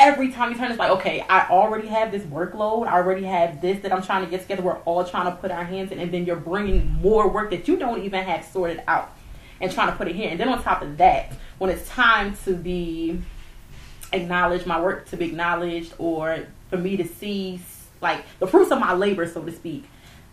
every 0.00 0.32
time 0.32 0.50
you 0.50 0.56
turn, 0.56 0.70
it's 0.70 0.78
like, 0.78 0.90
okay, 0.90 1.24
I 1.28 1.46
already 1.48 1.86
have 1.88 2.10
this 2.10 2.22
workload. 2.24 2.88
I 2.88 2.94
already 2.94 3.24
have 3.24 3.60
this 3.60 3.80
that 3.82 3.92
I'm 3.92 4.02
trying 4.02 4.24
to 4.24 4.30
get 4.30 4.40
together. 4.42 4.62
We're 4.62 4.78
all 4.78 5.04
trying 5.04 5.26
to 5.26 5.32
put 5.32 5.50
our 5.50 5.64
hands 5.64 5.92
in, 5.92 6.00
and 6.00 6.10
then 6.10 6.24
you're 6.24 6.36
bringing 6.36 6.90
more 7.02 7.28
work 7.28 7.50
that 7.50 7.68
you 7.68 7.76
don't 7.76 8.02
even 8.02 8.24
have 8.24 8.44
sorted 8.44 8.82
out 8.88 9.14
and 9.60 9.70
trying 9.70 9.90
to 9.90 9.96
put 9.96 10.08
it 10.08 10.16
here. 10.16 10.30
And 10.30 10.40
then 10.40 10.48
on 10.48 10.62
top 10.62 10.80
of 10.82 10.96
that, 10.96 11.32
when 11.58 11.70
it's 11.70 11.86
time 11.88 12.34
to 12.46 12.54
be 12.54 13.20
acknowledged, 14.12 14.66
my 14.66 14.80
work 14.80 15.06
to 15.10 15.16
be 15.16 15.26
acknowledged, 15.26 15.92
or 15.98 16.46
for 16.70 16.78
me 16.78 16.96
to 16.96 17.06
see 17.06 17.60
like 18.00 18.24
the 18.38 18.46
fruits 18.46 18.70
of 18.70 18.80
my 18.80 18.94
labor, 18.94 19.26
so 19.28 19.42
to 19.42 19.52
speak, 19.52 19.84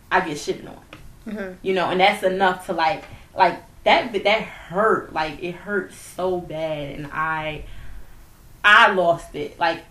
I 0.09 0.21
get 0.21 0.37
shitted 0.37 0.67
on. 0.67 0.79
Mhm. 1.27 1.57
You 1.61 1.73
know, 1.73 1.89
and 1.89 1.99
that's 1.99 2.23
enough 2.23 2.67
to 2.67 2.73
like 2.73 3.03
like 3.35 3.59
that 3.83 4.13
that 4.13 4.41
hurt. 4.43 5.11
Like 5.11 5.43
it 5.43 5.55
hurt 5.55 5.93
so 5.93 6.39
bad 6.39 6.95
and 6.95 7.07
I 7.11 7.65
I 8.69 8.91
lost 8.91 9.33
it. 9.33 9.57
Like 9.57 9.83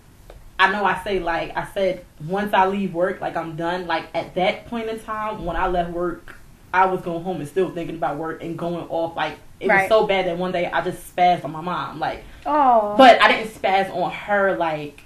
I 0.58 0.70
know 0.70 0.84
I 0.84 1.02
say 1.02 1.18
like 1.18 1.56
I 1.56 1.66
said 1.72 2.04
once 2.26 2.52
I 2.52 2.66
leave 2.66 2.92
work, 2.92 3.20
like 3.22 3.36
I'm 3.36 3.56
done. 3.56 3.86
Like 3.86 4.04
at 4.14 4.34
that 4.34 4.66
point 4.66 4.88
in 4.88 5.00
time 5.00 5.44
when 5.46 5.56
I 5.56 5.66
left 5.66 5.90
work, 5.90 6.36
I 6.74 6.84
was 6.86 7.00
going 7.00 7.22
home 7.24 7.40
and 7.40 7.48
still 7.48 7.70
thinking 7.70 7.96
about 7.96 8.18
work 8.18 8.42
and 8.42 8.58
going 8.58 8.86
off 8.88 9.16
like 9.16 9.38
it 9.60 9.68
Right. 9.68 9.82
was 9.82 9.88
so 9.88 10.06
bad 10.06 10.26
that 10.26 10.36
one 10.36 10.52
day 10.52 10.66
I 10.66 10.82
just 10.82 11.16
spazzed 11.16 11.42
on 11.44 11.52
my 11.52 11.62
mom. 11.62 11.98
Like 11.98 12.22
Oh. 12.44 12.94
but 12.98 13.20
I 13.22 13.28
didn't 13.32 13.50
spaz 13.54 13.90
on 13.94 14.10
her 14.10 14.56
like, 14.58 15.02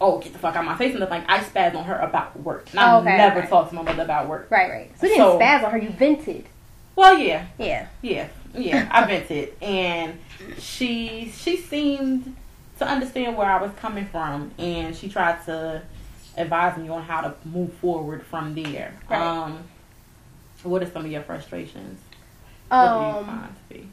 oh, 0.00 0.18
get 0.18 0.32
the 0.32 0.38
fuck 0.38 0.54
out 0.54 0.60
of 0.60 0.66
my 0.70 0.76
face 0.76 0.92
and 0.92 1.00
nothing. 1.00 1.18
Like 1.26 1.28
I 1.28 1.40
spazzed 1.40 1.74
on 1.74 1.84
her 1.86 1.96
about 1.98 2.38
work. 2.40 2.68
And 2.70 2.78
I 2.78 2.96
okay, 2.98 3.16
never 3.16 3.40
okay. 3.40 3.48
talked 3.48 3.70
to 3.70 3.74
my 3.74 3.82
mother 3.82 4.04
about 4.04 4.28
work. 4.28 4.46
right, 4.50 4.70
right. 4.70 4.90
So 5.00 5.06
you 5.08 5.14
didn't 5.16 5.26
So- 5.32 5.38
spaz 5.40 5.64
on 5.64 5.72
her. 5.72 5.78
You 5.78 5.90
vented. 5.90 6.46
Well, 6.94 7.18
yeah, 7.18 7.46
Yeah. 7.58 7.86
yeah, 8.02 8.28
yeah. 8.54 8.88
I 8.92 9.06
vented, 9.06 9.54
and 9.62 10.18
she 10.58 11.32
she 11.34 11.56
seemed 11.56 12.36
to 12.80 12.88
understand 12.88 13.36
where 13.36 13.46
I 13.46 13.60
was 13.60 13.70
coming 13.76 14.06
from, 14.06 14.50
and 14.58 14.96
she 14.96 15.08
tried 15.08 15.44
to 15.44 15.82
advise 16.36 16.76
me 16.78 16.88
on 16.88 17.02
how 17.02 17.20
to 17.20 17.34
move 17.44 17.72
forward 17.74 18.24
from 18.24 18.54
there. 18.54 18.94
Right. 19.08 19.20
Um, 19.20 19.64
what 20.62 20.82
are 20.82 20.86
some 20.90 21.04
of 21.04 21.10
your 21.10 21.22
frustrations? 21.22 22.00
what 22.68 22.98
do 22.98 23.04
you 23.04 23.10
Um, 23.10 23.56
be 23.68 23.88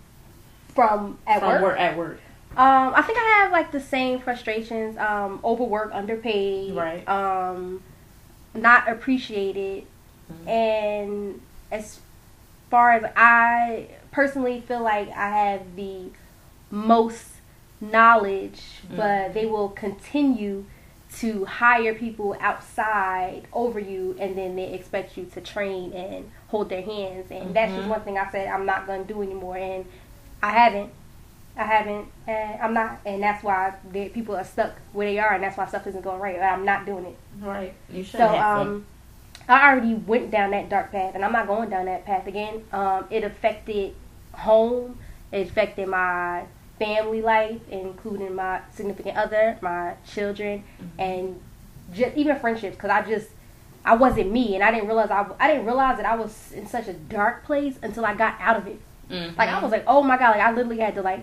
from 0.76 1.18
at 1.28 1.40
from 1.40 1.50
work. 1.50 1.62
work 1.64 1.80
at 1.80 1.98
work? 1.98 2.20
Um, 2.56 2.94
I 2.96 3.02
think 3.02 3.18
I 3.18 3.40
have 3.44 3.52
like 3.52 3.72
the 3.72 3.80
same 3.82 4.20
frustrations. 4.20 4.98
Um, 4.98 5.40
overwork, 5.44 5.94
underpaid. 5.94 6.76
Right. 6.76 7.08
Um, 7.10 7.84
not 8.54 8.88
appreciated, 8.90 9.86
Mhm. 10.32 10.48
and 10.48 11.42
as 11.72 12.00
far 12.70 12.92
as 12.94 13.12
I 13.18 13.88
personally 14.12 14.62
feel 14.62 14.82
like 14.82 15.10
I 15.10 15.30
have 15.30 15.76
the 15.76 16.10
most 16.72 17.26
knowledge, 17.80 18.62
Mm. 18.92 18.98
but 18.98 19.34
they 19.34 19.46
will 19.46 19.70
continue 19.70 20.66
to 21.20 21.46
hire 21.46 21.94
people 21.94 22.36
outside 22.40 23.44
over 23.54 23.80
you, 23.80 24.16
and 24.20 24.38
then 24.38 24.56
they 24.56 24.74
expect 24.74 25.16
you 25.18 25.26
to 25.34 25.42
train 25.42 25.94
and 25.94 26.30
hold 26.50 26.70
their 26.70 26.82
hands. 26.82 27.32
And 27.32 27.54
that's 27.56 27.74
just 27.76 27.88
Mhm. 27.88 27.92
one 27.92 28.02
thing 28.02 28.18
I 28.18 28.30
said 28.30 28.48
I'm 28.50 28.66
not 28.66 28.86
going 28.88 29.06
to 29.06 29.14
do 29.14 29.22
anymore, 29.22 29.58
and 29.58 29.86
I 30.44 30.52
haven't. 30.52 30.92
I 31.60 31.64
haven't, 31.64 32.08
and 32.28 32.62
I'm 32.62 32.74
not, 32.76 33.00
and 33.04 33.24
that's 33.24 33.44
why 33.44 33.74
the 33.92 34.10
people 34.10 34.36
are 34.36 34.44
stuck 34.44 34.74
where 34.94 35.08
they 35.08 35.18
are, 35.18 35.34
and 35.34 35.44
that's 35.44 35.58
why 35.58 35.66
stuff 35.66 35.88
isn't 35.88 36.04
going 36.04 36.20
right. 36.20 36.40
I'm 36.40 36.66
not 36.66 36.86
doing 36.86 37.06
it. 37.08 37.18
Right. 37.42 37.74
You 37.90 38.04
should 38.04 38.20
So, 38.20 38.38
um, 38.38 38.86
I 39.50 39.72
already 39.72 39.96
went 39.96 40.30
down 40.30 40.52
that 40.52 40.70
dark 40.70 40.92
path, 40.92 41.16
and 41.16 41.26
I'm 41.26 41.32
not 41.32 41.48
going 41.48 41.70
down 41.72 41.86
that 41.86 42.06
path 42.06 42.28
again. 42.28 42.64
Um, 42.72 43.06
it 43.10 43.24
affected 43.24 43.96
home. 44.34 45.00
It 45.32 45.48
affected 45.48 45.88
my 45.88 46.44
family 46.80 47.22
life, 47.22 47.60
including 47.70 48.36
my 48.36 48.62
significant 48.74 49.18
other, 49.18 49.58
my 49.62 49.94
children, 50.14 50.64
Mm-hmm. 50.82 51.00
and 51.02 51.42
just 51.94 52.16
even 52.18 52.38
friendships. 52.40 52.76
Because 52.76 52.90
I 52.90 53.02
just 53.02 53.30
I 53.86 53.96
wasn't 53.96 54.32
me, 54.32 54.56
and 54.56 54.64
I 54.64 54.72
didn't 54.72 54.88
realize 54.88 55.10
I 55.10 55.26
I 55.40 55.48
didn't 55.48 55.66
realize 55.66 55.98
that 55.98 56.06
I 56.06 56.16
was 56.16 56.52
in 56.52 56.68
such 56.68 56.88
a 56.88 56.94
dark 56.94 57.46
place 57.46 57.76
until 57.82 58.06
I 58.06 58.14
got 58.14 58.36
out 58.40 58.58
of 58.58 58.68
it. 58.68 58.80
Mhm. 59.10 59.38
Like 59.38 59.50
I 59.50 59.62
was 59.62 59.72
like, 59.72 59.86
oh 59.88 60.04
my 60.04 60.18
god, 60.18 60.32
like 60.32 60.42
I 60.42 60.52
literally 60.52 60.80
had 60.80 60.96
to 60.96 61.02
like 61.02 61.22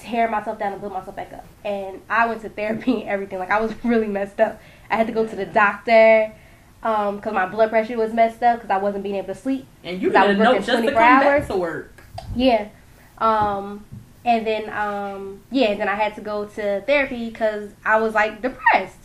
tear 0.00 0.28
myself 0.28 0.58
down 0.58 0.72
and 0.72 0.80
build 0.80 0.92
myself 0.94 1.14
back 1.14 1.32
up. 1.32 1.44
And 1.64 2.00
I 2.08 2.26
went 2.26 2.40
to 2.42 2.48
therapy 2.48 2.94
and 3.02 3.08
everything. 3.08 3.38
Like 3.38 3.50
I 3.50 3.60
was 3.60 3.72
really 3.84 4.08
messed 4.08 4.40
up. 4.40 4.60
I 4.90 4.96
had 4.96 5.06
to 5.06 5.12
go 5.12 5.26
to 5.26 5.36
the 5.36 5.46
doctor 5.46 6.32
um 6.82 7.16
because 7.16 7.34
my 7.34 7.46
blood 7.46 7.68
pressure 7.70 7.96
was 7.98 8.12
messed 8.12 8.42
up 8.42 8.56
because 8.58 8.70
I 8.70 8.78
wasn't 8.78 9.02
being 9.04 9.16
able 9.16 9.28
to 9.28 9.34
sleep. 9.34 9.66
and 9.84 10.00
you 10.02 10.10
didn't 10.10 10.38
know 10.38 10.54
just 10.54 10.66
to 10.66 10.72
24 10.72 10.92
come 10.94 11.02
hours. 11.02 11.40
back 11.42 11.46
to 11.48 11.56
work. 11.56 12.02
Yeah. 12.34 12.68
Um 13.18 13.84
and 14.24 14.46
then 14.46 14.68
um 14.70 15.40
yeah, 15.50 15.68
and 15.68 15.80
then 15.80 15.88
I 15.88 15.94
had 15.94 16.14
to 16.16 16.20
go 16.20 16.44
to 16.46 16.80
therapy 16.82 17.30
because 17.30 17.70
I 17.84 17.98
was 18.00 18.14
like 18.14 18.42
depressed. 18.42 18.96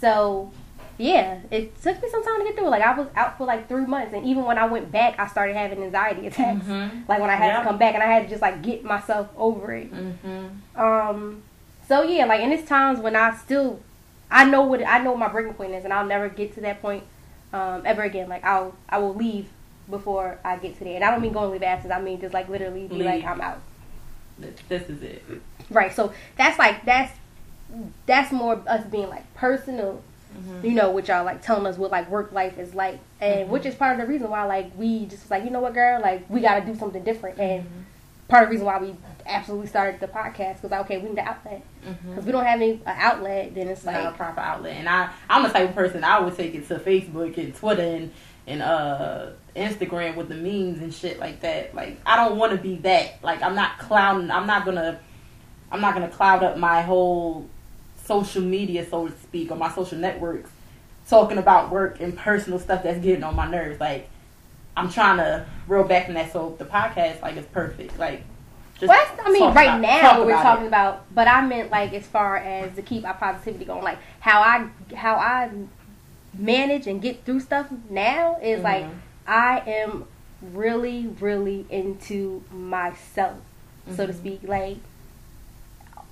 So 0.00 0.52
yeah, 0.96 1.38
it 1.52 1.80
took 1.82 2.02
me 2.02 2.08
some 2.10 2.24
time 2.24 2.38
to 2.38 2.44
get 2.44 2.56
through. 2.56 2.66
it. 2.66 2.70
Like 2.70 2.82
I 2.82 2.96
was 2.98 3.06
out 3.14 3.38
for 3.38 3.46
like 3.46 3.68
three 3.68 3.86
months, 3.86 4.14
and 4.14 4.26
even 4.26 4.44
when 4.44 4.58
I 4.58 4.66
went 4.66 4.90
back, 4.90 5.18
I 5.18 5.26
started 5.28 5.54
having 5.56 5.82
anxiety 5.82 6.26
attacks. 6.26 6.66
Mhm. 6.66 7.08
Like 7.08 7.20
when 7.20 7.30
I 7.30 7.36
had 7.36 7.48
Yep. 7.48 7.58
to 7.58 7.64
come 7.68 7.78
back, 7.78 7.94
and 7.94 8.02
I 8.02 8.06
had 8.06 8.24
to 8.24 8.28
just 8.28 8.42
like 8.42 8.62
get 8.62 8.82
myself 8.84 9.28
over 9.36 9.72
it. 9.74 9.92
Mm-hmm. 9.92 10.80
Um, 10.80 11.42
so 11.88 12.02
yeah, 12.02 12.24
like 12.26 12.40
and 12.40 12.52
it's 12.52 12.68
times 12.68 12.98
when 13.00 13.14
I 13.16 13.34
still, 13.36 13.80
I 14.30 14.44
know 14.44 14.62
what 14.62 14.84
I 14.86 14.98
know 14.98 15.10
what 15.12 15.20
my 15.20 15.28
breaking 15.28 15.54
point 15.54 15.72
is, 15.72 15.84
and 15.84 15.92
I'll 15.92 16.04
never 16.06 16.28
get 16.28 16.54
to 16.54 16.60
that 16.62 16.82
point 16.82 17.04
um, 17.52 17.82
ever 17.84 18.02
again. 18.02 18.28
Like 18.28 18.44
I'll 18.44 18.74
I 18.88 18.98
will 18.98 19.14
leave 19.14 19.48
before 19.88 20.38
I 20.44 20.56
get 20.56 20.76
to 20.78 20.84
there, 20.84 20.96
and 20.96 21.04
I 21.04 21.10
don't 21.12 21.22
mean 21.22 21.32
going 21.32 21.50
leave 21.52 21.62
absence. 21.62 21.92
I 21.92 22.00
mean 22.00 22.20
just 22.20 22.34
like 22.34 22.48
literally 22.48 22.86
be 22.88 23.02
like 23.02 23.24
I'm 23.24 23.40
out. 23.40 23.60
This, 24.68 24.88
is 24.88 25.02
it. 25.02 25.22
Right. 25.70 25.92
So 25.94 26.12
that's 26.36 26.58
like 26.58 26.84
that's 26.84 27.12
that's 28.06 28.32
more 28.32 28.62
us 28.66 28.84
being 28.86 29.08
like 29.08 29.32
personal. 29.34 30.02
Mhm. 30.36 30.62
You 30.64 30.70
know, 30.72 30.90
which 30.90 31.08
y'all 31.08 31.24
like 31.24 31.42
telling 31.42 31.66
us 31.66 31.78
what 31.78 31.90
like 31.90 32.08
work 32.10 32.32
life 32.32 32.58
is 32.58 32.74
like, 32.74 32.98
and 33.20 33.48
Mhm. 33.48 33.50
which 33.50 33.66
is 33.66 33.74
part 33.74 33.92
of 33.98 34.06
the 34.06 34.12
reason 34.12 34.30
why 34.30 34.44
like 34.44 34.70
we 34.76 35.06
just 35.06 35.30
like 35.30 35.42
you 35.44 35.50
know 35.50 35.60
what, 35.60 35.74
girl, 35.74 36.00
like 36.00 36.28
we 36.28 36.40
got 36.40 36.60
to 36.60 36.66
do 36.66 36.74
something 36.78 37.02
different, 37.02 37.38
and 37.38 37.62
Mm-hmm. 37.64 37.80
part 38.28 38.42
of 38.44 38.48
the 38.48 38.52
reason 38.52 38.66
why 38.66 38.78
we 38.78 38.94
absolutely 39.28 39.66
started 39.66 40.00
the 40.00 40.08
podcast 40.08 40.56
because 40.56 40.70
like, 40.70 40.80
okay, 40.82 40.98
we 40.98 41.10
need 41.10 41.18
an 41.18 41.26
outlet. 41.28 41.62
Mhm. 41.86 42.24
We 42.24 42.32
don't 42.32 42.44
have 42.44 42.60
any 42.60 42.80
uh, 42.86 42.94
outlet, 42.96 43.54
then 43.54 43.68
it's 43.68 43.80
It's 43.80 43.86
not 43.86 44.06
a 44.06 44.16
proper 44.16 44.40
outlet. 44.40 44.76
And 44.76 44.88
I, 44.88 45.10
I'm 45.28 45.42
the 45.42 45.48
type 45.50 45.68
of 45.70 45.74
person 45.74 46.04
I 46.04 46.20
would 46.20 46.36
take 46.36 46.54
it 46.54 46.66
to 46.68 46.78
Facebook 46.78 47.36
and 47.38 47.54
Twitter 47.54 47.82
and 47.82 48.12
and 48.46 48.62
uh 48.62 49.26
Instagram 49.54 50.16
with 50.16 50.28
the 50.28 50.34
memes 50.34 50.80
and 50.80 50.92
shit 50.92 51.18
like 51.18 51.40
that. 51.40 51.74
Like 51.74 51.98
I 52.06 52.16
don't 52.16 52.38
want 52.38 52.52
to 52.52 52.58
be 52.58 52.76
that. 52.76 53.22
Like 53.22 53.42
I'm 53.42 53.54
not 53.54 53.78
clouding. 53.78 54.30
I'm 54.30 54.46
not 54.46 54.64
gonna. 54.64 54.98
I'm 55.70 55.80
not 55.82 55.92
gonna 55.94 56.08
cloud 56.08 56.42
up 56.42 56.56
my 56.56 56.80
whole 56.80 57.46
social 58.04 58.42
media, 58.42 58.88
so 58.88 59.08
to 59.08 59.18
speak, 59.18 59.50
or 59.50 59.56
my 59.56 59.70
social 59.70 59.98
networks, 59.98 60.50
talking 61.08 61.36
about 61.36 61.70
work 61.70 62.00
and 62.00 62.16
personal 62.16 62.58
stuff 62.58 62.82
that's 62.82 63.00
getting 63.00 63.22
on 63.22 63.36
my 63.36 63.46
nerves. 63.46 63.78
Like 63.78 64.08
I'm 64.78 64.88
trying 64.90 65.16
to 65.18 65.44
reel 65.66 65.82
back 65.84 66.06
from 66.06 66.14
that. 66.14 66.32
So 66.32 66.54
the 66.56 66.64
podcast, 66.64 67.20
like, 67.20 67.36
is 67.36 67.44
perfect. 67.46 67.98
Like, 67.98 68.22
just 68.80 68.88
well, 68.88 69.06
that's, 69.16 69.28
I 69.28 69.32
mean, 69.32 69.54
right 69.54 69.68
about- 69.68 69.80
now 69.80 70.24
we're 70.24 70.32
talking 70.32 70.64
it. 70.64 70.68
about, 70.68 71.12
but 71.14 71.26
I 71.28 71.44
meant 71.46 71.70
like 71.70 71.92
as 71.94 72.06
far 72.06 72.36
as 72.36 72.74
to 72.76 72.82
keep 72.82 73.04
our 73.06 73.14
positivity 73.14 73.64
going, 73.64 73.82
like 73.82 73.98
how 74.20 74.40
I 74.40 74.68
how 74.94 75.14
I 75.16 75.50
manage 76.34 76.86
and 76.86 77.00
get 77.02 77.24
through 77.24 77.40
stuff 77.40 77.66
now 77.90 78.36
is 78.40 78.62
like 78.62 78.84
Mhm. 78.84 78.90
I 79.26 79.60
am 79.66 80.04
really 80.40 81.08
really 81.20 81.66
into 81.70 82.42
myself, 82.52 83.38
so 83.94 84.06
to 84.06 84.12
Mhm. 84.12 84.16
speak, 84.16 84.40
like 84.44 84.78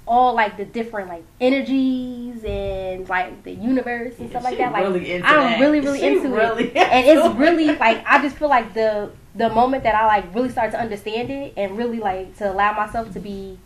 all 0.07 0.35
like 0.35 0.57
the 0.57 0.65
different 0.65 1.09
like 1.09 1.25
energies 1.41 2.45
and 2.45 3.09
like 3.09 3.43
the 3.43 3.53
universe 3.53 4.15
and 4.19 4.31
stuff 4.31 4.45
like 4.45 4.57
that. 4.59 4.73
Like 4.73 4.85
really 4.85 5.15
I'm 5.15 5.23
that. 5.23 5.61
really 5.61 5.81
really 5.81 6.01
She 6.01 6.07
into 6.07 6.29
really 6.29 6.69
it, 6.69 6.77
and 6.77 7.07
it's 7.07 7.37
really 7.37 7.67
like 7.67 8.05
I 8.07 8.23
just 8.23 8.37
feel 8.37 8.49
like 8.49 8.73
the 8.75 9.11
the 9.35 9.49
moment 9.51 9.83
that 9.83 9.95
I 9.95 10.07
like 10.07 10.35
really 10.35 10.49
start 10.49 10.71
to 10.73 10.81
understand 10.81 11.31
it 11.31 11.55
and 11.57 11.77
really 11.77 11.99
like 11.99 12.37
to 12.39 12.51
allow 12.51 12.73
myself 12.73 13.13
to 13.15 13.21
be 13.21 13.59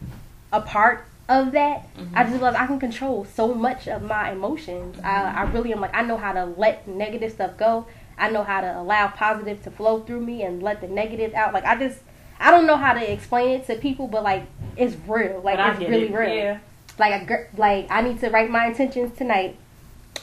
a 0.53 0.61
part 0.61 1.07
of 1.29 1.53
that. 1.53 1.95
Mm-hmm. 1.95 2.17
I 2.17 2.23
just 2.25 2.33
realized 2.33 2.57
I 2.57 2.67
can 2.67 2.81
control 2.81 3.25
so 3.25 3.55
much 3.55 3.87
of 3.87 4.03
my 4.03 4.33
emotions. 4.33 4.99
I, 4.99 5.03
mm-hmm. 5.03 5.39
I 5.39 5.43
really 5.53 5.73
am 5.73 5.81
like 5.81 5.95
I 5.95 6.03
know 6.03 6.17
how 6.17 6.33
to 6.33 6.47
let 6.47 6.89
negative 6.89 7.33
stuff 7.33 7.57
go. 7.59 7.87
I 8.17 8.31
know 8.31 8.45
how 8.45 8.61
to 8.61 8.79
allow 8.79 9.09
positive 9.09 9.63
to 9.65 9.71
flow 9.71 10.01
through 10.01 10.21
me 10.21 10.43
and 10.43 10.63
let 10.63 10.81
the 10.81 10.89
negative 10.89 11.35
out. 11.35 11.53
Like 11.53 11.65
I 11.65 11.77
just 11.77 12.01
I 12.39 12.51
don't 12.51 12.67
know 12.67 12.77
how 12.77 12.95
to 12.95 13.13
explain 13.13 13.61
it 13.61 13.67
to 13.67 13.77
people, 13.77 14.09
but 14.09 14.23
like 14.23 14.45
it's 14.77 14.97
real. 15.07 15.41
Like 15.43 15.57
But 15.59 15.71
it's 15.81 15.91
really 15.91 16.07
it. 16.07 16.12
real. 16.15 16.35
Yeah. 16.35 16.59
Like 16.99 17.31
a 17.31 17.47
like 17.57 17.87
I 17.91 18.03
need 18.03 18.21
to 18.21 18.31
write 18.31 18.50
my 18.50 18.67
intentions 18.67 19.17
tonight. 19.17 19.57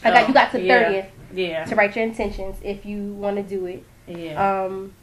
I 0.04 0.12
got 0.12 0.24
Oh, 0.24 0.28
you 0.28 0.34
got 0.34 0.52
to 0.52 0.68
thirtieth 0.68 1.06
Yeah. 1.34 1.66
to 1.66 1.76
write 1.76 1.96
your 1.96 2.06
intentions 2.06 2.58
if 2.64 2.86
you 2.86 3.14
want 3.14 3.38
to 3.38 3.44
do 3.44 3.66
it. 3.66 3.84
Yeah. 4.08 4.64
Um, 4.66 4.94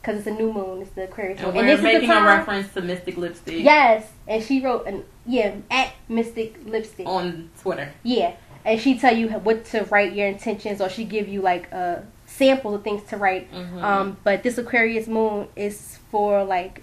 because 0.00 0.16
it's 0.16 0.26
a 0.28 0.30
new 0.30 0.50
moon. 0.50 0.80
It's 0.80 0.90
the 0.92 1.04
Aquarius 1.04 1.40
and 1.40 1.48
moon. 1.48 1.56
we're 1.56 1.64
this 1.66 1.78
is 1.78 1.84
the 1.84 1.92
making 1.92 2.10
a 2.10 2.24
reference 2.24 2.72
to 2.72 2.80
Mystic 2.80 3.18
Lipstick 3.18 3.62
Yes, 3.62 4.10
and 4.26 4.42
she 4.42 4.62
wrote 4.62 4.86
an 4.86 5.04
yeah 5.26 5.52
at 5.70 5.92
Mystic 6.08 6.56
Lipstick. 6.64 7.06
on 7.06 7.50
Twitter. 7.60 7.92
Yeah, 8.02 8.32
and 8.64 8.80
she 8.80 8.98
tell 8.98 9.14
you 9.14 9.28
what 9.28 9.66
to 9.66 9.84
write 9.90 10.14
your 10.14 10.26
intentions, 10.26 10.80
or 10.80 10.88
she 10.88 11.04
give 11.04 11.28
you 11.28 11.42
like 11.42 11.70
a 11.70 12.02
sample 12.24 12.74
of 12.74 12.82
things 12.82 13.02
to 13.10 13.18
write. 13.18 13.52
Mhm. 13.52 13.82
Um, 13.82 14.16
but 14.24 14.42
this 14.42 14.56
Aquarius 14.56 15.06
moon 15.06 15.48
is 15.54 15.98
for 16.10 16.44
like 16.44 16.82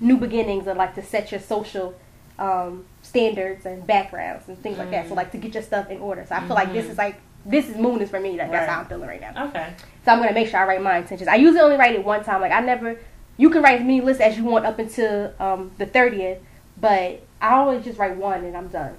new 0.00 0.16
beginnings 0.16 0.66
and 0.66 0.78
like 0.78 0.94
to 0.94 1.02
set 1.02 1.30
your 1.30 1.40
social 1.40 1.94
um, 2.38 2.84
standards 3.02 3.66
and 3.66 3.86
backgrounds 3.86 4.48
and 4.48 4.58
things 4.62 4.78
like 4.78 4.90
that. 4.90 5.06
So 5.06 5.12
Mm. 5.12 5.16
like 5.16 5.32
to 5.32 5.38
get 5.38 5.52
your 5.54 5.62
stuff 5.62 5.90
in 5.90 5.98
order. 6.00 6.24
So 6.26 6.34
I 6.34 6.40
feel 6.40 6.54
like 6.56 6.72
this 6.72 6.86
is 6.86 6.96
like 6.98 7.16
this 7.44 7.68
is 7.68 7.76
moon 7.76 8.00
is 8.00 8.10
for 8.10 8.20
me. 8.20 8.36
Like 8.38 8.50
that's 8.50 8.70
how 8.70 8.80
I'm 8.80 8.86
feeling 8.86 9.08
right 9.08 9.20
now. 9.20 9.46
Okay. 9.48 9.72
So 10.04 10.12
I'm 10.12 10.18
gonna 10.20 10.32
make 10.32 10.48
sure 10.48 10.58
I 10.60 10.66
write 10.66 10.82
my 10.82 10.98
intentions. 10.98 11.28
I 11.28 11.36
usually 11.36 11.60
only 11.60 11.76
write 11.76 11.94
it 11.94 12.04
one 12.04 12.24
time. 12.24 12.40
Like 12.40 12.52
I 12.52 12.60
never, 12.60 12.98
you 13.36 13.50
can 13.50 13.62
write 13.62 13.76
as 13.80 13.86
many 13.86 14.00
lists 14.00 14.22
as 14.22 14.36
you 14.38 14.44
want 14.44 14.64
up 14.66 14.78
until 14.78 15.32
um, 15.38 15.70
the 15.78 15.86
thirtieth, 15.86 16.38
but 16.80 17.22
I 17.42 17.54
always 17.54 17.84
just 17.84 17.98
write 17.98 18.16
one 18.16 18.44
and 18.44 18.56
I'm 18.56 18.68
done. 18.68 18.94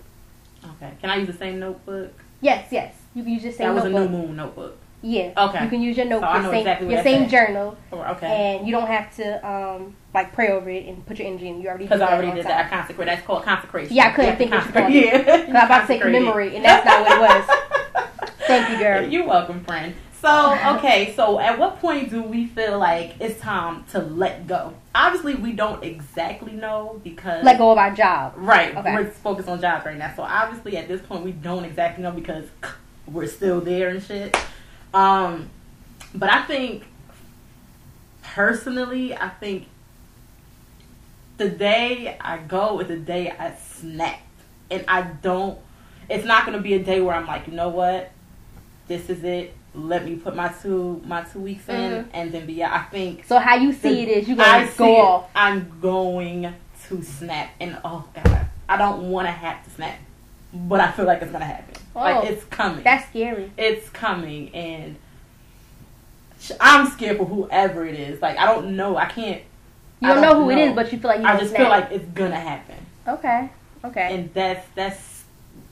Okay. 0.76 0.92
Can 1.02 1.10
I 1.10 1.16
use 1.18 1.28
the 1.28 1.34
same 1.34 1.60
notebook? 1.60 2.12
Yes, 2.42 2.68
yes. 2.72 2.96
You 3.16 3.24
can 3.24 3.34
use 3.34 3.44
your 3.44 3.54
same 3.54 3.68
that 3.68 3.74
was 3.76 3.84
notebook. 3.92 4.08
a 4.10 4.12
new 4.12 4.18
moon 4.28 4.36
notebook. 4.36 4.78
Yeah. 5.04 5.32
Okay. 5.36 5.64
You 5.64 5.70
can 5.70 5.82
use 5.82 5.98
your 5.98 6.06
So 6.06 6.10
notebook, 6.20 6.44
know 6.44 6.52
same, 6.52 6.60
exactly 6.60 6.92
your 6.94 7.04
same 7.04 7.28
journal, 7.30 7.78
Or- 7.92 8.08
Okay. 8.10 8.28
and 8.58 8.68
you 8.68 8.72
don't 8.72 8.88
have 8.88 9.16
to 9.18 9.48
um 9.48 9.96
like 10.14 10.34
pray 10.34 10.50
over 10.50 10.70
it 10.70 10.86
and 10.86 11.06
put 11.06 11.20
your 11.20 11.28
energy 11.28 11.48
in. 11.48 11.62
You 11.62 11.70
already 11.70 11.86
Because 11.86 12.02
I 12.02 12.14
already 12.14 12.32
did 12.34 12.46
that. 12.46 12.66
I 12.66 12.70
consecrate. 12.70 13.08
That's 13.08 13.26
called 13.26 13.44
consecration. 13.44 13.96
Yeah, 13.96 14.08
I 14.08 14.12
couldn't 14.12 14.38
think 14.38 14.52
what 14.52 14.66
you 14.66 14.72
called 14.72 14.92
it. 14.92 14.96
Yeah. 15.06 15.24
'Cause 15.24 15.50
I'm 15.50 15.56
about 15.66 15.82
to 15.82 15.88
say 15.88 16.00
commemorate, 16.00 16.54
and 16.54 16.66
that's 16.66 16.86
not 16.86 17.02
what 17.02 17.12
it 17.12 17.20
was. 17.20 18.10
Thank 18.48 18.70
you, 18.70 18.78
girl. 18.80 19.04
You're 19.08 19.26
welcome, 19.26 19.64
friend. 19.64 19.96
So, 20.22 20.56
okay, 20.78 21.14
so 21.16 21.40
at 21.40 21.58
what 21.58 21.80
point 21.80 22.12
do 22.12 22.22
we 22.22 22.46
feel 22.46 22.78
like 22.78 23.14
it's 23.20 23.40
time 23.42 23.86
to 23.92 24.00
let 24.00 24.46
go? 24.46 24.74
Obviously, 24.94 25.34
we 25.34 25.52
don't 25.54 25.84
exactly 25.84 26.52
know 26.52 27.02
because 27.04 27.44
Let 27.44 27.58
go 27.58 27.72
of 27.72 27.80
our 27.80 27.90
job. 27.90 28.34
Right. 28.36 28.76
Okay. 28.76 28.94
We're 28.94 29.10
focused 29.10 29.50
on 29.50 29.60
jobs 29.62 29.84
right 29.84 29.98
now. 29.98 30.14
So 30.16 30.22
obviously 30.22 30.78
at 30.78 30.88
this 30.88 31.02
point 31.02 31.24
we 31.24 31.32
don't 31.32 31.66
exactly 31.66 32.04
know 32.04 32.12
because 32.12 32.46
we're 33.08 33.26
still 33.26 33.62
there 33.62 33.90
and 33.90 34.04
shit. 34.04 34.38
Um 34.94 35.50
but 36.14 36.32
I 36.32 36.44
think 36.44 36.84
personally, 38.22 39.16
I 39.16 39.30
think 39.30 39.68
the 41.42 41.50
day 41.50 42.16
I 42.22 42.38
go 42.38 42.80
is 42.80 42.88
the 42.88 42.98
day 42.98 43.32
I 43.32 43.56
snap. 43.56 44.20
And 44.70 44.86
I 44.88 45.02
don't 45.02 45.58
it's 46.10 46.26
not 46.26 46.46
gonna 46.46 46.62
be 46.62 46.74
a 46.76 46.84
day 46.84 47.02
where 47.02 47.16
I'm 47.16 47.26
like, 47.26 47.48
you 47.48 47.54
know 47.54 47.70
what? 47.70 48.12
This 48.88 49.10
is 49.10 49.24
it. 49.24 49.54
Let 49.74 50.04
me 50.06 50.16
put 50.18 50.36
my 50.36 50.50
two 50.50 51.02
my 51.06 51.22
two 51.24 51.40
weeks 51.40 51.68
in 51.70 51.76
Mhm. 51.76 52.06
and 52.14 52.32
then 52.32 52.46
be 52.46 52.62
out. 52.62 52.74
I 52.74 52.84
think 52.84 53.26
So 53.26 53.40
how 53.40 53.56
you 53.56 53.72
see 53.74 53.90
the- 54.06 54.12
it 54.12 54.18
is 54.20 54.28
you 54.28 54.36
gonna 54.36 54.70
go 54.78 54.86
it, 54.86 55.00
off. 55.00 55.30
I'm 55.36 55.80
going 55.82 56.54
to 56.90 57.02
snap, 57.02 57.50
and 57.60 57.78
oh 57.86 58.04
god, 58.14 58.46
I 58.68 58.78
don't 58.78 59.10
want 59.10 59.28
to 59.28 59.32
have 59.32 59.64
to 59.64 59.70
snap, 59.72 59.96
but 60.54 60.80
I 60.82 60.92
feel 60.92 61.06
like 61.06 61.22
it's 61.22 61.32
gonna 61.32 61.46
happen. 61.46 61.76
Oh, 61.96 62.00
like 62.02 62.30
it's 62.30 62.44
coming. 62.46 62.84
That's 62.84 63.08
scary. 63.10 63.52
it's 63.58 63.90
coming, 63.90 64.54
and 64.54 64.96
I'm 66.60 66.88
scared 66.90 67.18
for 67.18 67.26
whoever 67.26 67.86
it 67.86 67.96
is. 68.00 68.22
Like 68.22 68.38
I 68.38 68.46
don't 68.46 68.76
know. 68.76 68.98
I 68.98 69.06
can't. 69.06 69.42
You 70.02 70.08
don't 70.08 70.22
know 70.22 70.34
don't 70.34 70.44
who 70.44 70.50
it 70.50 70.56
know. 70.56 70.66
is, 70.66 70.74
but 70.76 70.92
you 70.92 71.00
feel 71.00 71.10
like 71.10 71.20
you 71.22 71.26
I 71.28 71.38
just 71.40 71.56
feel 71.56 71.70
like 71.70 71.92
it's 71.92 72.06
gonna 72.14 72.36
happen, 72.40 72.76
okay, 73.08 73.50
okay. 73.86 74.16
and 74.16 74.34
that's 74.34 74.68
that's 74.76 75.24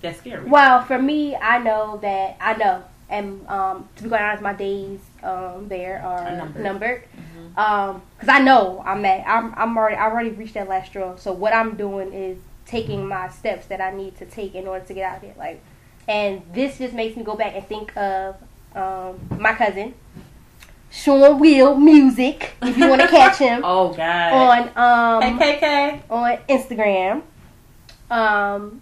that's 0.02 0.20
scary. 0.20 0.46
Well, 0.46 0.82
for 0.84 1.00
me, 1.00 1.36
I 1.36 1.58
know 1.58 1.98
that 2.02 2.38
I 2.40 2.56
know, 2.56 2.84
and 3.10 3.46
um, 3.48 3.90
to 3.98 4.04
be 4.04 4.10
quite 4.10 4.22
honest, 4.22 4.44
my 4.44 4.54
days 4.54 5.00
um, 5.24 5.68
there 5.68 6.02
are 6.02 6.20
Are 6.28 6.38
numbered. 6.38 6.64
numbered. 6.64 7.04
Mhm. 7.18 7.58
Um, 7.58 8.02
cause 8.20 8.30
I 8.30 8.40
know 8.40 8.82
I'm 8.86 9.04
at, 9.04 9.28
I'm, 9.28 9.54
I'm 9.58 9.76
already, 9.78 9.96
I 9.98 10.06
already 10.10 10.30
reached 10.30 10.54
that 10.54 10.70
last 10.70 10.88
straw. 10.92 11.16
So 11.18 11.34
what 11.34 11.54
I'm 11.54 11.76
doing 11.76 12.14
is 12.14 12.38
taking 12.66 13.06
my 13.08 13.28
steps 13.30 13.66
that 13.66 13.82
I 13.82 13.92
need 13.92 14.16
to 14.20 14.26
take 14.26 14.54
in 14.56 14.68
order 14.68 14.86
to 14.86 14.94
get 14.94 15.04
out 15.12 15.18
of 15.18 15.24
here. 15.24 15.34
Like, 15.38 15.60
and 16.08 16.42
this 16.54 16.78
just 16.78 16.94
makes 16.94 17.18
me 17.18 17.24
go 17.24 17.36
back 17.36 17.56
and 17.56 17.66
think 17.68 17.98
of 17.98 18.36
um, 18.76 19.20
my 19.40 19.54
cousin, 19.54 19.96
Sean 20.92 21.40
Will 21.40 21.76
Music, 21.76 22.54
if 22.64 22.78
you 22.78 22.90
want 22.90 23.02
to 23.02 23.08
catch 23.08 23.38
him 23.38 23.62
Oh 23.66 23.94
god. 23.94 24.74
on 24.76 25.22
um, 25.24 25.38
hey 25.38 26.02
on 26.10 26.38
Instagram, 26.50 27.22
um, 28.10 28.82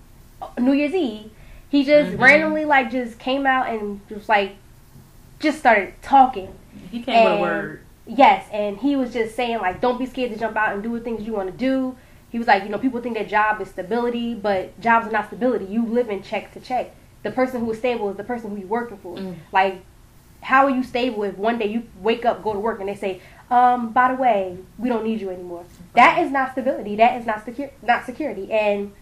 New 0.60 0.72
Year's 0.74 0.94
Eve, 0.94 1.30
he 1.70 1.84
just 1.84 2.12
Mhm. 2.14 2.20
randomly 2.22 2.66
like 2.66 2.92
just 2.92 3.20
came 3.20 3.46
out 3.46 3.68
and 3.70 4.00
just 4.10 4.30
like 4.30 4.56
just 5.40 5.60
started 5.60 5.94
talking. 6.02 6.54
He 6.92 7.02
came 7.04 7.24
with 7.24 7.34
a 7.34 7.42
word. 7.42 7.82
Yes, 8.06 8.48
and 8.54 8.78
he 8.78 8.96
was 8.96 9.12
just 9.12 9.36
saying 9.36 9.58
like, 9.60 9.82
don't 9.82 10.00
be 10.00 10.06
scared 10.06 10.32
to 10.32 10.40
jump 10.40 10.56
out 10.56 10.74
and 10.74 10.82
do 10.82 10.98
the 10.98 11.04
things 11.04 11.24
you 11.28 11.34
want 11.34 11.52
to 11.52 11.58
do. 11.58 11.98
He 12.30 12.38
was 12.38 12.48
like, 12.48 12.64
you 12.64 12.70
know, 12.70 12.78
people 12.78 13.02
think 13.02 13.18
that 13.18 13.28
job 13.28 13.60
is 13.62 13.70
stability, 13.70 14.34
but 14.34 14.80
jobs 14.80 15.08
are 15.08 15.12
not 15.12 15.28
stability. 15.28 15.66
You 15.66 15.86
live 15.86 16.10
in 16.10 16.24
check 16.24 16.54
to 16.54 16.60
check. 16.62 16.92
The 17.24 17.32
person 17.32 17.60
who 17.62 17.72
is 17.72 17.78
stable 17.80 18.10
is 18.10 18.16
the 18.18 18.24
person 18.24 18.50
who 18.52 18.58
you're 18.58 18.68
working 18.68 18.98
for. 18.98 19.18
Mm. 19.18 19.36
Like, 19.52 19.82
how 20.48 20.64
are 20.64 20.70
you 20.70 20.82
stable 20.82 21.24
if 21.24 21.38
one 21.38 21.60
day 21.60 21.68
you 21.68 21.84
wake 22.00 22.24
up, 22.24 22.42
go 22.42 22.54
to 22.54 22.60
work, 22.60 22.80
and 22.80 22.88
they 22.88 22.96
say, 22.96 23.22
um, 23.52 23.92
by 23.92 24.08
the 24.08 24.16
way, 24.16 24.58
we 24.78 24.88
don't 24.88 25.04
need 25.04 25.20
you 25.20 25.30
anymore. 25.30 25.66
That 25.94 26.20
is 26.20 26.32
not 26.32 26.54
stability. 26.54 26.96
That 26.96 27.20
is 27.20 27.28
not 27.28 27.44
secure, 27.44 27.70
not 27.82 28.06
security. 28.06 28.50
And 28.50 28.94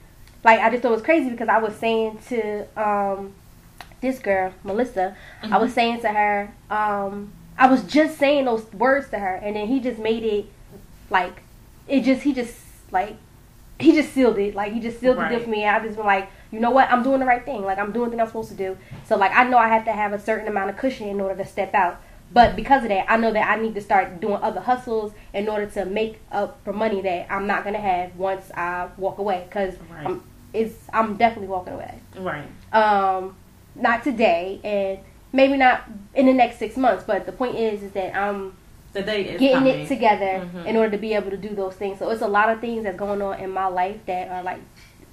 like 0.44 0.60
I 0.60 0.72
just 0.72 0.82
thought 0.82 0.90
it 0.90 0.96
was 0.96 1.04
crazy 1.04 1.30
because 1.30 1.48
I 1.48 1.60
was 1.60 1.76
saying 1.76 2.18
to 2.30 2.66
um, 2.76 3.36
this 4.02 4.18
girl, 4.18 4.54
Melissa, 4.64 5.16
I 5.44 5.60
was 5.60 5.72
saying 5.72 6.02
to 6.02 6.10
her, 6.10 6.52
um, 6.72 7.32
I 7.60 7.68
was 7.68 7.84
just 7.84 8.18
saying 8.18 8.46
those 8.46 8.66
words 8.74 9.12
to 9.12 9.20
her, 9.20 9.36
and 9.36 9.56
then 9.56 9.68
he 9.68 9.80
just 9.80 10.00
made 10.00 10.24
it 10.24 10.48
like 11.12 11.44
it 11.88 12.02
just 12.02 12.24
he 12.24 12.34
just 12.34 12.58
like 12.92 13.18
he 13.80 13.92
just 13.92 14.14
sealed 14.14 14.40
it. 14.40 14.56
Like 14.56 14.74
he 14.74 14.80
just 14.80 15.00
sealed 15.00 15.18
the 15.18 15.28
deal 15.28 15.42
for 15.42 15.50
me. 15.50 15.64
And 15.64 15.76
I 15.76 15.86
just 15.86 15.96
been 15.96 16.08
like, 16.08 16.28
you 16.52 16.60
know 16.60 16.72
what? 16.72 16.90
I'm 16.92 17.04
doing 17.04 17.20
the 17.20 17.26
right 17.26 17.44
thing. 17.44 17.64
Like 17.64 17.78
I'm 17.78 17.92
doing 17.92 18.06
the 18.06 18.12
thing 18.12 18.22
I'm 18.22 18.28
supposed 18.28 18.50
to 18.50 18.56
do. 18.56 18.78
So 19.06 19.18
like 19.18 19.32
I 19.36 19.44
know 19.46 19.58
I 19.58 19.68
have 19.68 19.86
to 19.86 19.92
have 19.92 20.14
a 20.14 20.20
certain 20.20 20.48
amount 20.48 20.70
of 20.70 20.78
cushion 20.78 21.08
in 21.08 21.20
order 21.22 21.36
to 21.44 21.50
step 21.50 21.74
out. 21.74 22.02
But 22.34 22.56
because 22.56 22.84
of 22.84 22.90
that, 22.90 23.06
I 23.10 23.18
know 23.18 23.32
that 23.32 23.48
I 23.50 23.62
need 23.62 23.76
to 23.76 23.82
start 23.82 24.20
doing 24.20 24.42
other 24.42 24.60
hustles 24.62 25.14
in 25.34 25.48
order 25.48 25.68
to 25.68 25.86
make 25.86 26.20
up 26.32 26.60
for 26.64 26.74
money 26.74 27.02
that 27.02 27.28
I'm 27.32 27.46
not 27.48 27.64
gonna 27.64 27.80
have 27.80 28.16
once 28.18 28.50
I 28.56 28.88
walk 28.98 29.20
away. 29.20 29.48
Cause 29.52 29.76
Right. 29.92 30.06
I'm 30.08 30.24
it's 30.54 30.74
I'm 30.94 31.18
definitely 31.18 31.48
walking 31.50 31.74
away. 31.74 31.96
Right. 32.18 32.46
Um, 32.74 33.36
not 33.76 34.04
today, 34.04 34.60
and 34.64 35.00
maybe 35.34 35.58
not 35.58 35.84
in 36.14 36.26
the 36.28 36.34
next 36.34 36.58
six 36.60 36.78
months. 36.78 37.04
But 37.06 37.26
the 37.26 37.32
point 37.34 37.56
is, 37.56 37.84
is 37.84 37.92
that 37.92 38.16
I'm 38.16 38.56
getting 38.94 39.52
coming. 39.54 39.80
it 39.82 39.88
together 39.90 40.48
Mhm. 40.56 40.66
in 40.66 40.78
order 40.78 40.92
to 40.92 40.98
be 40.98 41.14
able 41.14 41.30
to 41.32 41.36
do 41.38 41.50
those 41.50 41.76
things. 41.76 42.00
So 42.00 42.10
it's 42.10 42.22
a 42.22 42.28
lot 42.28 42.50
of 42.50 42.62
things 42.62 42.86
that's 42.86 42.98
going 42.98 43.22
on 43.22 43.38
in 43.40 43.52
my 43.52 43.68
life 43.68 43.98
that 44.06 44.30
are 44.30 44.42
like 44.44 44.60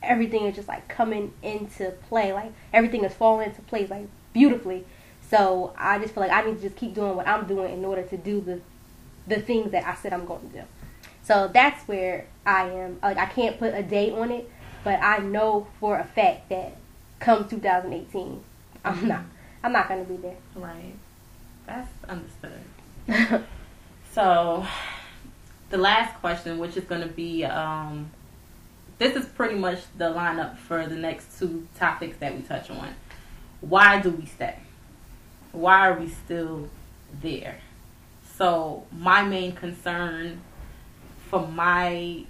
everything 0.03 0.45
is 0.45 0.55
just 0.55 0.69
like 0.69 0.89
coming 0.89 1.33
into 1.43 1.91
play. 2.09 2.33
Like 2.33 2.53
everything 2.73 3.05
is 3.05 3.15
falling 3.15 3.49
into 3.49 3.63
place 3.63 3.91
like 3.91 4.07
beautifully. 4.33 4.85
So 5.31 5.73
I 5.79 5.99
just 5.99 6.15
feel 6.15 6.23
like 6.23 6.33
I 6.33 6.43
need 6.43 6.57
to 6.57 6.63
just 6.63 6.77
keep 6.77 6.95
doing 6.95 7.17
what 7.17 7.27
I'm 7.27 7.47
doing 7.47 7.73
in 7.73 7.85
order 7.85 8.03
to 8.03 8.17
do 8.17 8.41
the 8.41 8.61
the 9.27 9.41
things 9.41 9.71
that 9.71 9.87
I 9.87 9.95
said 9.95 10.13
I'm 10.13 10.27
going 10.27 10.49
to 10.51 10.61
do. 10.61 10.65
So 11.23 11.49
that's 11.53 11.87
where 11.87 12.27
I 12.45 12.69
am. 12.69 12.99
Like 13.03 13.19
I 13.19 13.27
can't 13.27 13.59
put 13.59 13.75
a 13.75 13.83
date 13.83 14.13
on 14.13 14.31
it, 14.31 14.51
but 14.85 15.01
I 15.01 15.19
know 15.19 15.69
for 15.81 15.99
a 15.99 16.05
fact 16.05 16.49
that 16.49 16.77
come 17.21 17.49
2018, 17.49 18.43
I'm 18.85 19.09
not. 19.09 19.25
I'm 19.65 19.73
not 19.73 19.89
going 19.89 20.05
to 20.05 20.13
be 20.13 20.17
there. 20.17 20.37
Right. 20.57 20.95
That's 21.67 21.89
understood. 22.09 23.45
So, 24.13 24.67
the 25.71 25.79
last 25.79 26.15
question, 26.21 26.59
which 26.59 26.77
is 26.77 26.85
going 26.85 27.01
to 27.01 27.09
be, 27.09 27.47
um, 27.47 28.11
this 28.99 29.17
is 29.17 29.27
pretty 29.27 29.57
much 29.57 29.81
the 29.99 30.07
lineup 30.07 30.57
for 30.59 30.87
the 30.87 30.95
next 30.97 31.39
two 31.39 31.67
topics 31.79 32.17
that 32.19 32.35
we 32.37 32.43
touch 32.43 32.71
on. 32.71 32.95
Why 33.61 34.01
do 34.01 34.11
we 34.11 34.27
stay? 34.27 34.57
Why 35.53 35.89
are 35.89 35.99
we 35.99 36.09
still 36.09 36.69
there? 37.21 37.59
So, 38.37 38.87
my 38.93 39.23
main 39.23 39.53
concern 39.53 40.41
for 41.29 41.47
my 41.47 42.25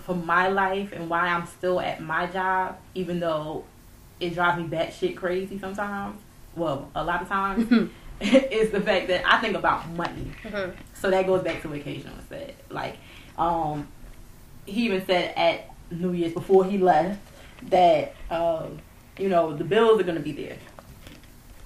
for 0.00 0.14
my 0.14 0.48
life 0.48 0.92
and 0.92 1.08
why 1.08 1.28
I'm 1.28 1.46
still 1.46 1.80
at 1.80 2.02
my 2.02 2.26
job, 2.26 2.76
even 2.94 3.20
though 3.20 3.64
it 4.18 4.34
drives 4.34 4.60
me 4.60 4.68
batshit 4.68 5.16
crazy 5.16 5.58
sometimes. 5.58 6.18
Well, 6.56 6.90
a 6.94 7.04
lot 7.04 7.22
of 7.22 7.28
times 7.28 7.70
is 8.20 8.70
the 8.70 8.80
fact 8.80 9.08
that 9.08 9.22
I 9.26 9.40
think 9.40 9.56
about 9.56 9.88
money. 9.90 10.32
Mhm. 10.42 10.74
So 10.94 11.10
that 11.10 11.26
goes 11.26 11.42
back 11.42 11.62
to 11.62 11.68
what 11.68 11.78
occasional 11.78 12.14
said. 12.28 12.54
Like, 12.70 12.96
um, 13.38 13.88
he 14.66 14.84
even 14.86 15.04
said 15.06 15.32
at 15.36 15.68
New 15.90 16.12
Year's 16.12 16.32
before 16.32 16.64
he 16.64 16.78
left 16.78 17.20
that 17.70 18.14
um, 18.30 18.78
you 19.18 19.28
know 19.28 19.56
the 19.56 19.64
bills 19.64 20.00
are 20.00 20.04
gonna 20.04 20.20
be 20.20 20.32
there. 20.32 20.56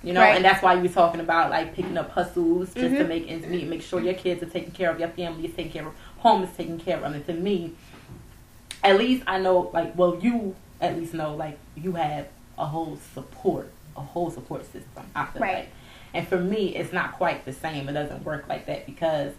You 0.02 0.12
know, 0.12 0.20
Right. 0.20 0.36
and 0.36 0.44
that's 0.44 0.62
why 0.62 0.74
you 0.74 0.82
were 0.82 0.88
talking 0.88 1.20
about 1.20 1.50
like 1.50 1.74
picking 1.74 1.96
up 1.98 2.10
hustles 2.10 2.72
just 2.74 2.96
to 2.96 3.04
Mhm. 3.04 3.08
make 3.08 3.30
ends 3.30 3.46
meet, 3.46 3.66
make 3.66 3.82
sure 3.82 4.00
your 4.00 4.14
kids 4.14 4.40
are 4.42 4.46
taken 4.46 4.70
care 4.70 4.90
of, 4.90 5.00
your 5.00 5.08
family 5.08 5.46
is 5.46 5.54
taken 5.54 5.72
care 5.72 5.86
of, 5.86 5.94
home 6.18 6.44
is 6.44 6.50
taken 6.56 6.78
care 6.78 6.98
of. 6.98 7.12
And 7.12 7.26
to 7.26 7.32
me, 7.32 7.72
at 8.84 8.98
least 8.98 9.24
I 9.26 9.40
know, 9.40 9.70
like, 9.72 9.96
well, 9.98 10.16
you 10.20 10.54
at 10.80 10.96
least 10.96 11.12
know, 11.12 11.34
like, 11.34 11.58
you 11.74 11.92
have 11.92 12.28
a 12.56 12.66
whole 12.66 12.98
support, 13.14 13.72
a 13.96 14.00
whole 14.00 14.30
support 14.30 14.64
system. 14.64 15.04
I 15.16 15.24
feel 15.24 15.42
Right. 15.42 15.54
like, 15.56 15.68
and 16.14 16.28
for 16.28 16.38
me, 16.38 16.76
it's 16.76 16.92
not 16.92 17.12
quite 17.14 17.44
the 17.44 17.52
same. 17.52 17.88
It 17.88 17.94
doesn't 17.94 18.22
work 18.24 18.44
like 18.48 18.66
that 18.66 18.86
because 18.86 19.32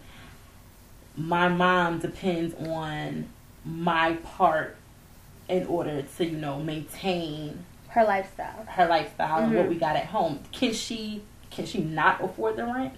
my 1.16 1.48
mom 1.48 2.00
depends 2.00 2.54
on 2.68 3.30
my 3.68 4.14
part 4.24 4.76
in 5.50 5.66
order 5.68 6.02
to, 6.02 6.26
you 6.26 6.38
know, 6.38 6.60
maintain 6.60 7.64
Her 7.90 8.04
lifestyle. 8.04 8.66
her 8.68 8.88
lifestyle 8.88 9.40
and 9.44 9.56
what 9.56 9.66
Mhm. 9.66 9.70
we 9.70 9.76
got 9.76 9.96
at 9.96 10.06
home. 10.08 10.40
Can 10.52 10.74
she 10.74 11.24
can 11.50 11.66
she 11.66 11.80
not 11.82 12.22
afford 12.24 12.56
the 12.58 12.66
rent? 12.66 12.94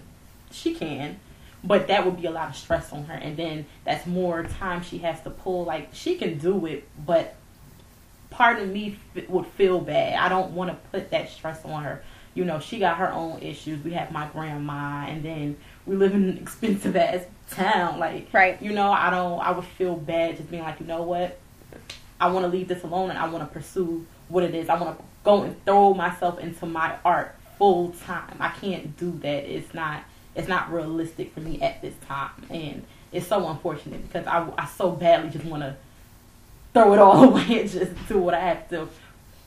She 0.50 0.74
can. 0.74 1.18
But 1.62 1.86
that 1.88 2.04
would 2.04 2.20
be 2.20 2.26
a 2.26 2.30
lot 2.30 2.48
of 2.50 2.56
stress 2.56 2.92
on 2.92 3.04
her 3.04 3.14
and 3.14 3.36
then 3.36 3.66
that's 3.84 4.06
more 4.06 4.42
time 4.44 4.82
she 4.82 4.98
has 4.98 5.20
to 5.22 5.30
pull 5.30 5.64
like 5.64 5.90
she 5.92 6.16
can 6.16 6.38
do 6.38 6.66
it 6.66 6.88
but 7.06 7.34
part 8.30 8.58
of 8.58 8.68
me 8.68 8.96
f- 9.16 9.28
would 9.28 9.46
feel 9.46 9.80
bad. 9.80 10.14
I 10.14 10.28
don't 10.28 10.52
want 10.52 10.70
to 10.70 10.76
put 10.90 11.10
that 11.10 11.28
stress 11.30 11.64
on 11.64 11.82
her. 11.84 12.02
You 12.34 12.44
know, 12.44 12.60
she 12.60 12.78
got 12.78 12.96
her 12.98 13.12
own 13.12 13.40
issues. 13.42 13.82
We 13.84 13.92
have 13.94 14.10
my 14.12 14.26
grandma 14.28 15.04
and 15.08 15.22
then 15.22 15.56
we 15.90 15.96
live 15.96 16.14
in 16.14 16.28
an 16.28 16.38
expensive 16.38 16.94
ass 16.94 17.24
town 17.50 17.98
like 17.98 18.28
Right. 18.32 18.62
you 18.62 18.72
know, 18.72 18.92
I 18.92 19.10
don't 19.10 19.40
I 19.40 19.50
would 19.50 19.64
feel 19.64 19.96
bad 19.96 20.36
just 20.36 20.48
being 20.48 20.62
like, 20.62 20.78
you 20.78 20.86
know 20.86 21.02
what? 21.02 21.36
I 22.20 22.30
want 22.30 22.44
to 22.44 22.48
leave 22.48 22.68
this 22.68 22.84
alone 22.84 23.10
and 23.10 23.18
I 23.18 23.28
want 23.28 23.46
to 23.46 23.52
pursue 23.52 24.06
what 24.28 24.44
it 24.44 24.54
is. 24.54 24.68
I 24.68 24.80
want 24.80 24.96
to 24.96 25.04
go 25.24 25.42
and 25.42 25.64
throw 25.64 25.92
myself 25.92 26.38
into 26.38 26.64
my 26.64 26.94
art 27.04 27.34
full 27.58 27.90
time. 28.06 28.36
I 28.38 28.50
can't 28.50 28.96
do 28.96 29.10
that. 29.22 29.52
It's 29.52 29.74
not 29.74 30.04
it's 30.36 30.46
not 30.46 30.72
realistic 30.72 31.34
for 31.34 31.40
me 31.40 31.60
at 31.60 31.82
this 31.82 31.94
time 32.06 32.30
and 32.50 32.84
it's 33.10 33.26
so 33.26 33.48
unfortunate 33.48 34.06
because 34.06 34.28
I, 34.28 34.46
I 34.56 34.66
so 34.66 34.92
badly 34.92 35.30
just 35.30 35.44
want 35.44 35.64
to 35.64 35.74
throw 36.72 36.94
it 36.94 37.00
all 37.00 37.24
away 37.30 37.62
and 37.62 37.68
just 37.68 37.92
do 38.06 38.18
what 38.18 38.34
I 38.34 38.40
have 38.40 38.68
to 38.70 38.88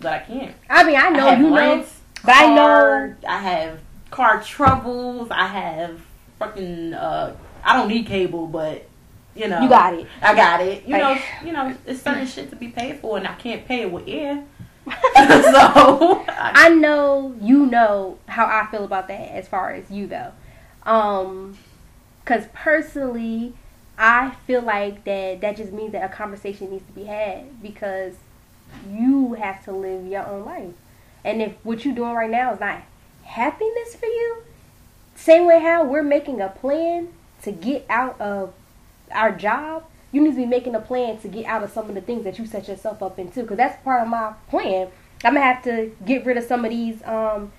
but 0.02 0.12
I 0.12 0.20
can't. 0.20 0.56
I 0.70 0.84
mean, 0.84 0.98
I 0.98 1.10
know 1.10 1.20
have 1.22 1.40
you 1.40 1.50
know, 1.50 1.56
rents, 1.56 2.02
but 2.26 2.36
I 2.36 2.54
know 2.54 3.16
I 3.26 3.38
have 3.38 3.80
car 4.12 4.44
troubles. 4.44 5.30
I 5.32 5.48
have 5.48 6.02
fucking. 6.46 6.94
Uh, 6.94 7.36
I 7.64 7.78
don't 7.78 7.88
need 7.88 8.06
cable, 8.06 8.48
but 8.48 8.86
you 9.36 9.48
know, 9.48 9.62
you 9.62 9.70
got 9.70 9.94
it. 9.94 10.08
I 10.22 10.36
got 10.36 10.62
it. 10.62 10.86
You 10.86 10.94
Like- 10.98 11.02
know, 11.02 11.22
you 11.48 11.54
know, 11.54 11.76
it's 11.86 12.02
certain 12.02 12.28
shit 12.28 12.50
to 12.52 12.56
be 12.56 12.68
paid 12.70 13.00
for, 13.00 13.18
and 13.18 13.28
I 13.28 13.34
can't 13.36 13.66
pay 13.66 13.82
it 13.82 13.92
with 13.92 14.04
air. 14.08 14.44
so 14.86 14.92
I, 16.28 16.52
I 16.56 16.70
know 16.70 17.34
you 17.40 17.66
know 17.66 18.20
how 18.28 18.46
I 18.46 18.68
feel 18.70 18.84
about 18.84 19.08
that 19.08 19.34
as 19.34 19.48
far 19.48 19.72
as 19.72 19.90
you 19.90 20.08
though. 20.08 20.34
Um 20.86 21.58
cuz 22.26 22.48
personally 22.54 23.54
I 23.98 24.32
feel 24.46 24.62
like 24.62 25.06
that 25.06 25.40
that 25.40 25.56
just 25.56 25.72
means 25.72 25.94
that 25.94 26.04
a 26.04 26.14
conversation 26.14 26.70
needs 26.72 26.86
to 26.86 26.92
be 26.92 27.06
had 27.06 27.62
because 27.62 28.16
you 28.92 29.36
have 29.36 29.64
to 29.64 29.72
live 29.72 30.06
your 30.06 30.28
own 30.28 30.44
life. 30.44 30.74
And 31.24 31.42
if 31.42 31.54
what 31.64 31.86
you're 31.86 31.96
doing 31.96 32.14
right 32.14 32.30
now 32.30 32.52
is 32.54 32.60
not 32.60 32.82
happiness 33.24 33.96
for 33.96 34.08
you, 34.08 34.44
same 35.16 35.46
way 35.46 35.60
how 35.60 35.84
we're 35.84 36.04
making 36.04 36.42
a 36.42 36.50
plan 36.50 37.10
to 37.44 37.52
get 37.52 37.86
out 37.90 38.20
of 38.20 38.54
our 39.12 39.32
job, 39.32 39.84
you 40.12 40.22
need 40.22 40.32
to 40.32 40.38
be 40.38 40.46
making 40.46 40.76
a 40.76 40.80
plan 40.80 41.20
to 41.20 41.28
get 41.28 41.46
out 41.46 41.64
of 41.64 41.72
some 41.72 41.90
of 41.90 41.96
the 41.96 42.02
things 42.02 42.24
that 42.24 42.38
you 42.40 42.46
set 42.46 42.68
yourself 42.68 43.02
up 43.02 43.20
into 43.20 43.42
because 43.42 43.58
that's 43.58 43.82
part 43.84 44.02
of 44.02 44.08
my 44.08 44.34
plan. 44.50 44.90
I'm 45.24 45.34
gonna 45.34 45.46
have 45.46 45.64
to 45.64 45.96
get 46.06 46.26
rid 46.26 46.38
of 46.38 46.44
some 46.44 46.66
of 46.66 46.72
these 46.72 47.04
um, 47.04 47.52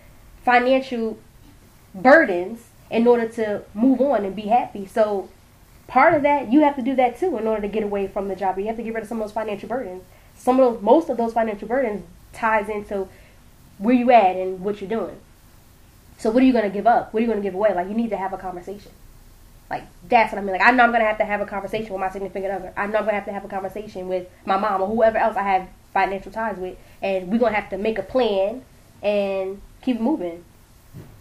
financial 0.44 1.18
burdens 1.94 2.60
in 2.90 3.06
order 3.06 3.28
to 3.28 3.62
move 3.72 4.00
on 4.00 4.24
and 4.24 4.36
be 4.36 4.42
happy. 4.42 4.86
So 4.86 5.28
part 5.86 6.14
of 6.14 6.22
that, 6.22 6.52
you 6.52 6.60
have 6.60 6.76
to 6.76 6.82
do 6.82 6.94
that 6.96 7.18
too 7.18 7.36
in 7.38 7.46
order 7.46 7.62
to 7.62 7.68
get 7.68 7.82
away 7.82 8.06
from 8.06 8.28
the 8.28 8.36
job. 8.36 8.58
You 8.58 8.66
have 8.66 8.76
to 8.76 8.82
get 8.82 8.94
rid 8.94 9.02
of 9.02 9.08
some 9.08 9.20
of 9.20 9.28
those 9.28 9.34
financial 9.34 9.68
burdens. 9.68 10.02
Some 10.36 10.60
of 10.60 10.74
those, 10.74 10.82
most 10.82 11.08
of 11.08 11.16
those 11.16 11.32
financial 11.32 11.68
burdens 11.68 12.04
ties 12.32 12.68
into 12.68 13.08
where 13.78 13.94
you 13.94 14.10
at 14.10 14.36
and 14.36 14.60
what 14.60 14.80
you're 14.80 14.90
doing. 14.90 15.18
So 16.18 16.30
what 16.30 16.42
are 16.42 16.46
you 16.46 16.52
gonna 16.52 16.70
give 16.70 16.86
up? 16.86 17.12
What 17.12 17.18
are 17.20 17.22
you 17.22 17.28
gonna 17.28 17.40
give 17.42 17.54
away? 17.54 17.74
Like 17.74 17.88
you 17.88 17.94
need 17.94 18.10
to 18.10 18.16
have 18.16 18.32
a 18.32 18.38
conversation. 18.38 18.92
Like 19.70 19.84
that's 20.08 20.32
what 20.32 20.38
I 20.38 20.42
mean. 20.42 20.52
Like 20.52 20.62
I 20.66 20.70
know 20.70 20.84
I'm 20.84 20.92
gonna 20.92 21.04
have 21.04 21.18
to 21.18 21.24
have 21.24 21.40
a 21.40 21.46
conversation 21.46 21.92
with 21.92 22.00
my 22.00 22.10
significant 22.10 22.52
other. 22.52 22.72
I 22.76 22.86
know 22.86 22.98
I'm 22.98 23.04
gonna 23.04 23.12
have 23.12 23.24
to 23.26 23.32
have 23.32 23.44
a 23.44 23.48
conversation 23.48 24.08
with 24.08 24.26
my 24.44 24.56
mom 24.56 24.82
or 24.82 24.86
whoever 24.86 25.18
else 25.18 25.36
I 25.36 25.42
have 25.42 25.68
financial 25.92 26.32
ties 26.32 26.56
with, 26.58 26.76
and 27.02 27.28
we're 27.30 27.38
gonna 27.38 27.54
have 27.54 27.70
to 27.70 27.78
make 27.78 27.98
a 27.98 28.02
plan 28.02 28.62
and 29.02 29.60
keep 29.82 30.00
moving. 30.00 30.44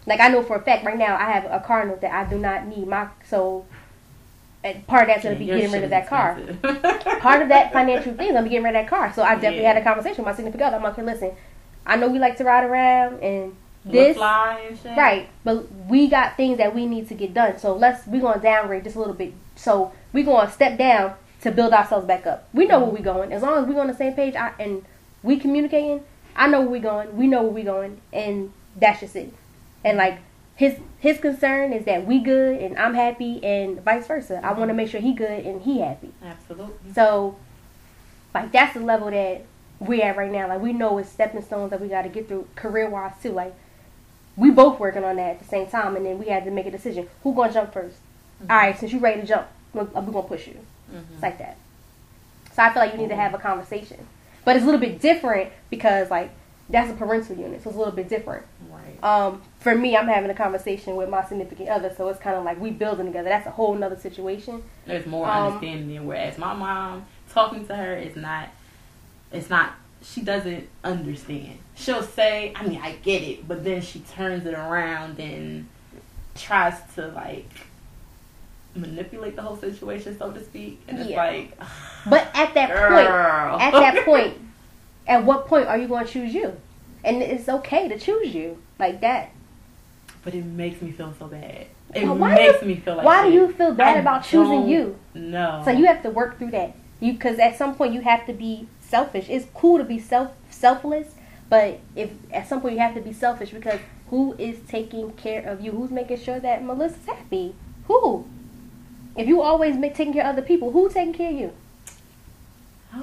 Like 0.06 0.20
I 0.20 0.28
know 0.28 0.42
for 0.42 0.56
a 0.56 0.60
fact 0.62 0.84
right 0.84 0.96
now 0.98 1.16
I 1.16 1.30
have 1.30 1.44
a 1.46 1.60
car 1.64 1.84
note 1.86 2.00
that 2.02 2.12
I 2.12 2.28
do 2.28 2.38
not 2.38 2.66
need. 2.66 2.86
My 2.86 3.08
so 3.24 3.64
and 4.62 4.86
part 4.86 5.02
of 5.02 5.08
that's 5.08 5.22
gonna 5.24 5.36
be 5.36 5.44
your 5.46 5.56
getting 5.56 5.72
rid 5.72 5.84
of 5.84 5.90
that 5.90 6.08
car. 6.08 6.38
Part 7.20 7.42
of 7.42 7.48
that 7.48 7.72
financial 7.72 8.14
thing 8.14 8.28
is 8.28 8.32
gonna 8.32 8.44
be 8.44 8.50
getting 8.50 8.64
rid 8.64 8.74
of 8.76 8.82
that 8.82 8.88
car. 8.88 9.12
So 9.12 9.22
I 9.22 9.34
definitely 9.34 9.62
Yeah. 9.62 9.72
had 9.74 9.78
a 9.78 9.84
conversation 9.84 10.24
with 10.24 10.32
my 10.32 10.34
significant 10.34 10.68
other. 10.68 10.76
I'm 10.76 10.82
like, 10.82 10.96
hey, 10.96 11.02
listen, 11.02 11.32
I 11.86 11.96
know 11.96 12.08
we 12.08 12.18
like 12.18 12.36
to 12.38 12.44
ride 12.44 12.64
around 12.64 13.20
and 13.22 13.56
this 13.84 14.16
fly 14.16 14.64
and 14.68 14.78
shit. 14.78 14.96
Right, 14.96 15.28
but 15.44 15.70
we 15.88 16.08
got 16.08 16.36
things 16.36 16.58
that 16.58 16.74
we 16.74 16.86
need 16.86 17.08
to 17.08 17.14
get 17.14 17.34
done. 17.34 17.58
So 17.58 17.76
let's 17.76 18.06
we're 18.06 18.22
gonna 18.22 18.40
downgrade 18.40 18.84
just 18.84 18.96
a 18.96 18.98
little 18.98 19.14
bit. 19.14 19.34
So 19.56 19.92
we 20.12 20.22
gonna 20.22 20.50
step 20.50 20.78
down 20.78 21.14
to 21.42 21.50
build 21.50 21.72
ourselves 21.72 22.06
back 22.06 22.26
up. 22.26 22.48
We 22.54 22.66
know 22.66 22.80
where 22.80 22.90
we 22.90 23.00
going. 23.00 23.32
As 23.32 23.42
long 23.42 23.62
as 23.62 23.68
we 23.68 23.78
on 23.78 23.86
the 23.86 23.94
same 23.94 24.14
page 24.14 24.34
I, 24.34 24.52
and 24.58 24.84
we 25.22 25.38
communicating, 25.38 26.02
I 26.34 26.48
know 26.48 26.60
where 26.60 26.70
we 26.70 26.80
going. 26.80 27.16
We 27.16 27.26
know 27.26 27.42
where 27.42 27.52
we 27.52 27.62
going, 27.62 28.00
and 28.12 28.52
that's 28.76 29.00
just 29.00 29.16
it. 29.16 29.32
And 29.84 29.98
like 29.98 30.18
his 30.56 30.78
his 30.98 31.18
concern 31.18 31.72
is 31.72 31.84
that 31.84 32.06
we 32.06 32.20
good 32.20 32.60
and 32.60 32.78
I'm 32.78 32.94
happy 32.94 33.44
and 33.44 33.80
vice 33.82 34.06
versa. 34.06 34.40
I 34.42 34.52
want 34.52 34.68
to 34.68 34.74
make 34.74 34.88
sure 34.88 35.00
he 35.00 35.12
good 35.12 35.44
and 35.44 35.62
he 35.62 35.80
happy. 35.80 36.12
Absolutely. 36.22 36.92
So, 36.94 37.36
like 38.32 38.52
that's 38.52 38.74
the 38.74 38.80
level 38.80 39.10
that 39.10 39.44
we 39.80 40.00
at 40.00 40.16
right 40.16 40.30
now. 40.30 40.48
Like 40.48 40.60
we 40.60 40.72
know 40.72 40.96
it's 40.98 41.10
stepping 41.10 41.42
stones 41.42 41.70
that 41.70 41.80
we 41.80 41.88
got 41.88 42.02
to 42.02 42.08
get 42.08 42.28
through 42.28 42.48
career 42.54 42.88
wise 42.88 43.12
too. 43.22 43.32
Like 43.32 43.54
we 44.36 44.50
both 44.50 44.78
working 44.80 45.04
on 45.04 45.16
that 45.16 45.30
at 45.32 45.38
the 45.38 45.44
same 45.46 45.66
time, 45.66 45.96
and 45.96 46.04
then 46.04 46.18
we 46.18 46.26
had 46.26 46.44
to 46.44 46.50
make 46.50 46.66
a 46.66 46.70
decision. 46.70 47.08
Who 47.22 47.34
gonna 47.34 47.52
jump 47.52 47.72
1st 47.72 47.92
All 48.50 48.56
right, 48.56 48.78
since 48.78 48.92
you 48.92 48.98
ready 48.98 49.20
to 49.20 49.26
jump, 49.26 49.46
we're, 49.72 49.84
we're 49.84 50.02
gonna 50.02 50.22
push 50.22 50.46
you. 50.46 50.58
It's 51.12 51.22
like 51.22 51.38
that. 51.38 51.56
So 52.54 52.62
I 52.62 52.72
feel 52.72 52.82
like 52.82 52.92
you 52.92 52.98
need 52.98 53.08
to 53.08 53.16
have 53.16 53.34
a 53.34 53.38
conversation, 53.38 54.06
but 54.44 54.54
it's 54.56 54.62
a 54.62 54.66
little 54.66 54.80
bit 54.80 55.00
different 55.00 55.50
because 55.70 56.10
like 56.10 56.30
that's 56.70 56.90
a 56.90 56.94
parental 56.94 57.36
unit, 57.36 57.62
so 57.62 57.68
it's 57.70 57.76
a 57.76 57.78
little 57.78 57.94
bit 57.94 58.08
different. 58.08 58.44
Right. 58.70 59.02
Um, 59.04 59.42
for 59.58 59.74
me, 59.74 59.96
I'm 59.96 60.06
having 60.08 60.30
a 60.30 60.34
conversation 60.34 60.96
with 60.96 61.08
my 61.08 61.24
significant 61.24 61.68
other, 61.68 61.92
so 61.96 62.08
it's 62.08 62.18
kind 62.20 62.36
of 62.36 62.44
like 62.44 62.60
we 62.60 62.70
building 62.70 63.06
together. 63.06 63.28
That's 63.28 63.46
a 63.46 63.50
whole 63.50 63.74
nother 63.74 63.96
situation. 63.96 64.62
There's 64.86 65.04
more 65.06 65.26
Um, 65.26 65.46
understanding 65.54 65.94
than 65.94 66.06
whereas 66.06 66.38
my 66.38 66.54
mom 66.54 67.06
talking 67.32 67.66
to 67.66 67.74
her 67.76 67.96
is 67.96 68.14
not. 68.16 68.48
It's 69.32 69.50
not. 69.50 69.74
She 70.04 70.20
doesn't 70.20 70.68
understand. 70.84 71.58
She'll 71.74 72.02
say, 72.02 72.52
"I 72.54 72.66
mean, 72.66 72.80
I 72.82 72.92
get 72.96 73.22
it," 73.22 73.48
but 73.48 73.64
then 73.64 73.80
she 73.80 74.00
turns 74.00 74.46
it 74.46 74.54
around 74.54 75.18
and 75.18 75.66
tries 76.34 76.74
to 76.96 77.08
like 77.08 77.48
manipulate 78.74 79.36
the 79.36 79.42
whole 79.42 79.56
situation, 79.56 80.16
so 80.18 80.30
to 80.32 80.42
speak. 80.44 80.80
And 80.88 80.98
it's 80.98 81.10
like, 81.10 81.56
But 82.08 82.28
at 82.34 82.54
that 82.54 82.68
girl. 82.70 82.90
point, 83.58 83.62
at 83.62 83.70
that 83.72 84.04
point, 84.04 84.36
at 85.06 85.24
what 85.24 85.46
point 85.46 85.68
are 85.68 85.78
you 85.78 85.88
going 85.88 86.06
to 86.06 86.12
choose 86.12 86.34
you? 86.34 86.56
And 87.04 87.22
it's 87.22 87.48
okay 87.48 87.88
to 87.88 87.98
choose 87.98 88.34
you 88.34 88.58
like 88.78 89.00
that. 89.02 89.30
But 90.24 90.34
it 90.34 90.44
makes 90.44 90.80
me 90.82 90.90
feel 90.90 91.14
so 91.18 91.26
bad. 91.26 91.66
It 91.94 92.06
why 92.06 92.34
makes 92.34 92.60
do- 92.60 92.66
me 92.66 92.76
feel 92.76 92.96
like 92.96 93.04
Why 93.06 93.28
do 93.28 93.32
you 93.32 93.52
feel 93.52 93.72
bad 93.74 93.96
I 93.98 94.00
about 94.00 94.24
choosing 94.24 94.68
you? 94.68 94.98
No. 95.14 95.62
So 95.64 95.70
you 95.70 95.86
have 95.86 96.02
to 96.02 96.10
work 96.10 96.38
through 96.38 96.50
that. 96.52 96.74
You 97.00 97.12
because 97.12 97.38
at 97.38 97.56
some 97.56 97.74
point 97.76 97.92
you 97.92 98.00
have 98.00 98.26
to 98.26 98.32
be 98.32 98.66
selfish. 98.94 99.26
It's 99.28 99.46
cool 99.54 99.78
to 99.78 99.84
be 99.84 99.98
self 99.98 100.30
selfless, 100.50 101.08
but 101.48 101.80
if 101.96 102.10
at 102.32 102.48
some 102.48 102.60
point 102.60 102.74
you 102.74 102.80
have 102.80 102.94
to 102.94 103.00
be 103.00 103.12
selfish 103.12 103.50
because 103.50 103.80
who 104.10 104.36
is 104.38 104.60
taking 104.68 105.10
care 105.14 105.42
of 105.42 105.60
you? 105.60 105.72
Who's 105.72 105.90
making 105.90 106.18
sure 106.18 106.38
that 106.38 106.62
Melissa's 106.62 107.06
happy? 107.06 107.56
Who? 107.88 108.24
If 109.16 109.26
you 109.26 109.42
always 109.42 109.76
make 109.76 109.96
taking 109.96 110.12
care 110.12 110.22
of 110.22 110.34
other 110.34 110.42
people, 110.42 110.70
who's 110.70 110.94
taking 110.94 111.12
care 111.12 111.30
of 111.30 111.36
you? 111.36 111.52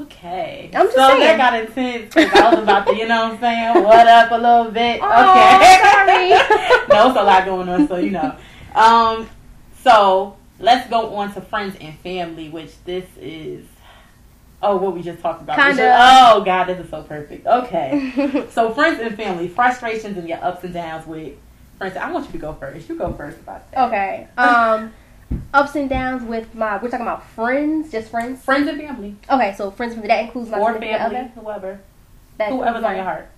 Okay. 0.03 0.71
I'm 0.73 0.85
just 0.85 0.95
so 0.95 1.09
saying. 1.09 1.19
that 1.19 1.37
got 1.37 1.59
intense 1.59 2.15
because 2.15 2.39
I 2.39 2.49
was 2.51 2.63
about 2.63 2.87
to, 2.87 2.95
you 2.95 3.07
know 3.09 3.25
what 3.25 3.33
I'm 3.33 3.39
saying, 3.41 3.83
what 3.83 4.07
up 4.07 4.31
a 4.31 4.35
little 4.35 4.71
bit. 4.71 5.01
Oh, 5.03 5.57
okay. 5.57 5.77
sorry. 5.81 6.29
no, 6.89 7.09
it's 7.09 7.19
a 7.19 7.23
lot 7.23 7.43
going 7.43 7.67
on, 7.67 7.87
so 7.89 7.97
you 7.97 8.11
know. 8.11 8.37
Um, 8.73 9.27
so 9.83 10.37
let's 10.57 10.89
go 10.89 11.15
on 11.15 11.33
to 11.33 11.41
friends 11.41 11.75
and 11.81 11.97
family, 11.99 12.47
which 12.47 12.71
this 12.85 13.05
is. 13.19 13.65
Oh, 14.63 14.77
what 14.77 14.93
we 14.93 15.01
just 15.01 15.19
talked 15.21 15.41
about. 15.41 15.57
Kinda. 15.57 15.95
Oh 15.99 16.43
God, 16.43 16.65
this 16.65 16.79
is 16.79 16.89
so 16.89 17.03
perfect. 17.03 17.47
Okay. 17.47 18.47
so 18.51 18.71
friends 18.73 18.99
and 18.99 19.15
family, 19.15 19.47
frustrations 19.47 20.17
and 20.17 20.27
your 20.29 20.43
ups 20.43 20.63
and 20.63 20.73
downs 20.73 21.07
with 21.07 21.33
friends. 21.77 21.97
I 21.97 22.11
want 22.11 22.27
you 22.27 22.31
to 22.33 22.37
go 22.37 22.53
first. 22.53 22.87
You 22.87 22.95
go 22.95 23.11
first 23.13 23.39
about 23.39 23.69
that. 23.71 23.87
Okay. 23.87 24.27
Um, 24.37 24.93
ups 25.53 25.75
and 25.75 25.89
downs 25.89 26.23
with 26.23 26.53
my. 26.53 26.77
We're 26.77 26.89
talking 26.89 27.05
about 27.07 27.25
friends, 27.29 27.91
just 27.91 28.09
friends. 28.09 28.43
Friends 28.43 28.67
and 28.67 28.79
family, 28.79 29.15
Okay, 29.29 29.53
so 29.57 29.71
friends 29.71 29.95
from 29.95 30.07
that 30.07 30.25
includes 30.25 30.49
my 30.49 30.59
or 30.59 30.73
family, 30.73 30.93
other. 30.93 31.31
whoever, 31.35 31.79
That 32.37 32.51
whoever's 32.51 32.83
on 32.83 32.95
your 32.95 33.03
heart. 33.03 33.29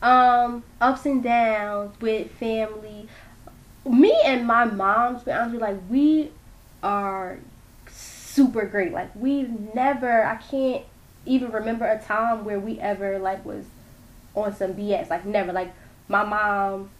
Um, 0.00 0.62
ups 0.80 1.06
and 1.06 1.22
downs 1.22 2.00
with 2.00 2.30
family. 2.32 3.08
Me 3.84 4.14
and 4.24 4.46
my 4.46 4.64
mom, 4.64 5.18
to 5.18 5.24
be 5.24 5.32
honest 5.32 5.52
with 5.54 5.60
you, 5.60 5.66
like 5.66 5.76
we 5.88 6.30
are 6.82 7.38
super 8.38 8.66
great. 8.66 8.92
Like 8.92 9.10
we 9.16 9.42
never, 9.74 10.24
I 10.24 10.36
can't 10.36 10.84
even 11.26 11.50
remember 11.50 11.84
a 11.84 12.00
time 12.00 12.44
where 12.44 12.60
we 12.60 12.78
ever 12.78 13.18
like 13.18 13.44
was 13.44 13.64
on 14.34 14.54
some 14.54 14.74
BS. 14.74 15.10
Like 15.10 15.26
never. 15.26 15.52
Like 15.52 15.74
my 16.06 16.24
mom, 16.24 16.90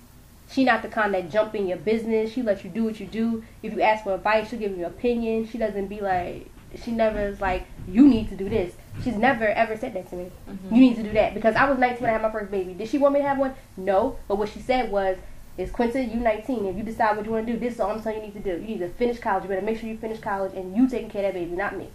she 0.50 0.64
not 0.64 0.82
the 0.82 0.88
kind 0.88 1.14
that 1.14 1.30
jump 1.30 1.54
in 1.54 1.68
your 1.68 1.78
business. 1.78 2.32
She 2.32 2.42
let 2.42 2.64
you 2.64 2.70
do 2.70 2.84
what 2.84 2.98
you 2.98 3.06
do. 3.06 3.44
If 3.62 3.72
you 3.72 3.82
ask 3.82 4.02
for 4.02 4.14
advice, 4.14 4.50
she'll 4.50 4.58
give 4.58 4.72
you 4.72 4.84
an 4.84 4.90
opinion. 4.90 5.48
She 5.48 5.58
doesn't 5.58 5.86
be 5.86 6.00
like, 6.00 6.50
she 6.82 6.90
never 6.90 7.20
is 7.20 7.40
like, 7.40 7.66
you 7.86 8.06
need 8.06 8.28
to 8.30 8.36
do 8.36 8.48
this. 8.48 8.74
She's 9.04 9.16
never 9.16 9.46
ever 9.46 9.76
said 9.76 9.94
that 9.94 10.10
to 10.10 10.16
me. 10.16 10.32
Mm-hmm. 10.50 10.74
You 10.74 10.80
need 10.80 10.96
to 10.96 11.04
do 11.04 11.12
that 11.12 11.34
because 11.34 11.54
I 11.54 11.70
was 11.70 11.78
19 11.78 12.02
when 12.02 12.10
I 12.10 12.14
had 12.14 12.22
my 12.22 12.32
first 12.32 12.50
baby. 12.50 12.74
Did 12.74 12.88
she 12.88 12.98
want 12.98 13.14
me 13.14 13.20
to 13.20 13.28
have 13.28 13.38
one? 13.38 13.54
No. 13.76 14.18
But 14.26 14.38
what 14.38 14.48
she 14.48 14.58
said 14.58 14.90
was, 14.90 15.16
"Is 15.58 15.70
Quinta, 15.70 16.02
you 16.02 16.20
19. 16.20 16.66
If 16.66 16.76
you 16.76 16.82
decide 16.82 17.16
what 17.16 17.26
you 17.26 17.32
want 17.32 17.46
to 17.46 17.52
do, 17.52 17.58
this 17.58 17.74
is 17.74 17.80
all 17.80 17.90
I'm 17.90 18.02
telling 18.02 18.20
you, 18.20 18.26
need 18.28 18.42
to 18.44 18.56
do. 18.56 18.62
You 18.62 18.68
need 18.68 18.78
to 18.78 18.88
finish 18.88 19.18
college. 19.18 19.42
You 19.42 19.50
better 19.50 19.62
make 19.62 19.78
sure 19.78 19.88
you 19.88 19.98
finish 19.98 20.20
college, 20.20 20.54
and 20.54 20.74
you 20.76 20.88
taking 20.88 21.10
care 21.10 21.26
of 21.26 21.34
that 21.34 21.38
baby, 21.38 21.54
not 21.54 21.76
me." 21.76 21.88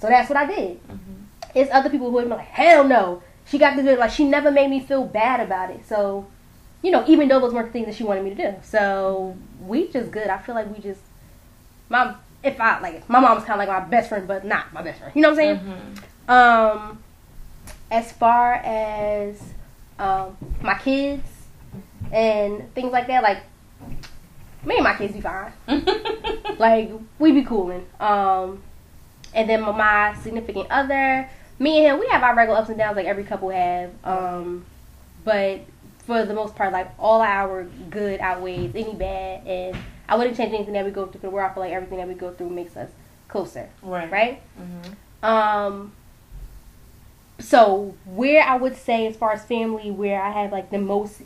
So 0.00 0.08
that's 0.08 0.28
what 0.28 0.36
I 0.36 0.46
did. 0.46 0.80
It's 1.54 1.70
other 1.70 1.90
people 1.90 2.08
who 2.08 2.14
would 2.14 2.24
be 2.24 2.30
like, 2.30 2.40
"Hell 2.46 2.82
no." 2.84 3.22
She 3.46 3.58
got 3.58 3.74
to 3.74 3.82
do 3.82 3.88
it. 3.88 3.98
Like 3.98 4.10
she 4.10 4.24
never 4.24 4.50
made 4.50 4.70
me 4.70 4.80
feel 4.80 5.04
bad 5.04 5.40
about 5.40 5.70
it. 5.70 5.86
So, 5.86 6.26
you 6.80 6.90
know, 6.90 7.04
even 7.06 7.28
though 7.28 7.40
those 7.40 7.52
weren't 7.52 7.66
the 7.66 7.72
things 7.72 7.86
that 7.86 7.94
she 7.96 8.04
wanted 8.04 8.24
me 8.24 8.30
to 8.30 8.36
do. 8.36 8.54
So 8.62 9.36
we 9.60 9.88
just 9.88 10.10
good. 10.10 10.28
I 10.28 10.38
feel 10.38 10.54
like 10.54 10.74
we 10.74 10.80
just 10.80 11.00
my 11.88 12.14
if 12.42 12.60
I 12.60 12.80
like 12.80 13.08
my 13.08 13.20
mom's 13.20 13.44
kind 13.44 13.60
of 13.60 13.68
like 13.68 13.82
my 13.82 13.88
best 13.88 14.08
friend, 14.08 14.26
but 14.26 14.44
not 14.44 14.72
my 14.72 14.82
best 14.82 15.00
friend. 15.00 15.12
You 15.14 15.22
know 15.22 15.30
what 15.32 15.40
I'm 15.40 15.58
saying? 15.58 15.98
Um, 16.28 17.02
as 17.90 18.12
far 18.12 18.54
as 18.54 19.40
um, 19.98 20.36
my 20.60 20.78
kids 20.78 21.28
and 22.12 22.72
things 22.74 22.92
like 22.92 23.06
that, 23.08 23.22
like 23.22 23.38
me 24.64 24.76
and 24.76 24.84
my 24.84 24.94
kids 24.94 25.14
be 25.14 25.20
fine. 25.20 25.52
Like 26.58 26.90
we 27.18 27.32
be 27.32 27.42
cooling. 27.42 27.86
Um, 27.98 28.62
and 29.34 29.48
then 29.48 29.62
my, 29.62 29.72
my 29.72 30.14
significant 30.22 30.70
other, 30.70 31.28
me 31.58 31.78
and 31.78 31.94
him, 31.94 31.98
we 32.00 32.06
have 32.08 32.22
our 32.22 32.36
regular 32.36 32.60
ups 32.60 32.68
and 32.68 32.78
downs 32.78 32.94
like 32.96 33.06
every 33.06 33.24
couple 33.24 33.50
have. 33.50 33.90
Um, 34.04 34.64
but 35.24 35.60
for 36.06 36.24
the 36.24 36.34
most 36.34 36.54
part, 36.54 36.72
like 36.72 36.90
all 36.98 37.20
our 37.20 37.64
good 37.90 38.20
outweighs 38.20 38.72
any 38.76 38.94
bad, 38.94 39.44
and 39.46 39.76
I 40.08 40.16
wouldn't 40.16 40.36
change 40.36 40.52
anything 40.52 40.74
that 40.74 40.84
we 40.84 40.90
go 40.92 41.06
through. 41.06 41.20
Because 41.22 41.32
where 41.32 41.44
I 41.44 41.52
feel 41.52 41.62
like 41.64 41.72
everything 41.72 41.98
that 41.98 42.06
we 42.08 42.14
go 42.14 42.30
through 42.32 42.50
makes 42.50 42.76
us 42.76 42.90
closer, 43.28 43.68
Right. 43.82 44.10
right? 44.12 44.42
Mhm. 44.60 45.26
Um. 45.26 45.92
So 47.38 47.94
where 48.04 48.42
I 48.42 48.56
would 48.56 48.76
say, 48.76 49.06
as 49.06 49.16
far 49.16 49.32
as 49.32 49.44
family, 49.44 49.90
where 49.90 50.20
I 50.22 50.30
have 50.30 50.52
like 50.52 50.70
the 50.70 50.78
most 50.78 51.22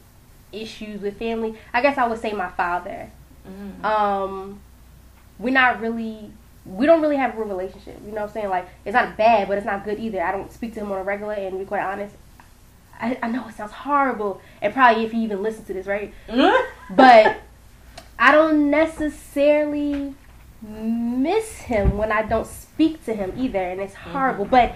issues 0.53 1.01
with 1.03 1.19
family, 1.19 1.57
I 1.73 1.81
guess 1.83 1.99
I 1.99 2.07
would 2.07 2.21
say 2.21 2.33
my 2.33 2.49
father. 2.49 3.11
Mhm. 3.47 3.85
Um, 3.85 4.61
we're 5.39 5.53
not 5.53 5.81
really, 5.81 6.31
we 6.65 6.87
don't 6.87 7.01
really 7.03 7.17
have 7.17 7.35
a 7.35 7.39
real 7.39 7.49
relationship. 7.49 7.99
You 8.05 8.09
know 8.13 8.23
what 8.23 8.29
I'm 8.29 8.33
saying? 8.35 8.49
Like 8.49 8.69
it's 8.85 8.95
not 8.95 9.17
bad, 9.17 9.49
but 9.49 9.59
it's 9.59 9.67
not 9.67 9.85
good 9.85 9.99
either. 10.01 10.23
I 10.23 10.33
don't 10.33 10.53
speak 10.53 10.75
to 10.75 10.81
him 10.81 10.91
on 10.93 10.99
a 10.99 11.03
regular, 11.05 11.35
and 11.35 11.53
to 11.53 11.59
be 11.59 11.65
quite 11.65 11.83
honest, 11.83 12.15
I, 13.01 13.19
I 13.23 13.29
know 13.29 13.47
it 13.49 13.55
sounds 13.55 13.73
horrible, 13.73 14.41
and 14.63 14.73
probably 14.73 15.05
if 15.05 15.13
he 15.13 15.23
even 15.25 15.43
listens 15.43 15.67
to 15.67 15.75
this, 15.75 15.87
right? 15.87 16.13
But 16.91 17.37
I 18.19 18.33
don't 18.33 18.71
necessarily 18.71 20.15
miss 20.63 21.53
him 21.59 21.99
when 21.99 22.11
I 22.11 22.23
don't 22.23 22.47
speak 22.47 23.05
to 23.05 23.13
him 23.15 23.33
either, 23.37 23.59
and 23.63 23.81
it's 23.81 23.95
horrible. 23.95 24.45
But 24.47 24.73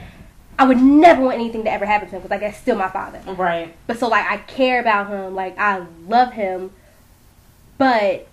I 0.60 0.64
would 0.64 0.76
never 0.76 1.22
want 1.22 1.36
anything 1.36 1.64
to 1.64 1.72
ever 1.72 1.86
happen 1.86 2.06
to 2.08 2.16
him 2.16 2.20
because 2.20 2.30
like 2.30 2.40
that's 2.40 2.58
still 2.58 2.76
my 2.76 2.90
father. 2.90 3.20
right. 3.32 3.74
But 3.86 3.98
so 3.98 4.08
like 4.08 4.30
I 4.30 4.36
care 4.36 4.78
about 4.78 5.08
him, 5.08 5.34
like 5.34 5.58
I 5.58 5.86
love 6.06 6.34
him, 6.34 6.70
but 7.78 8.26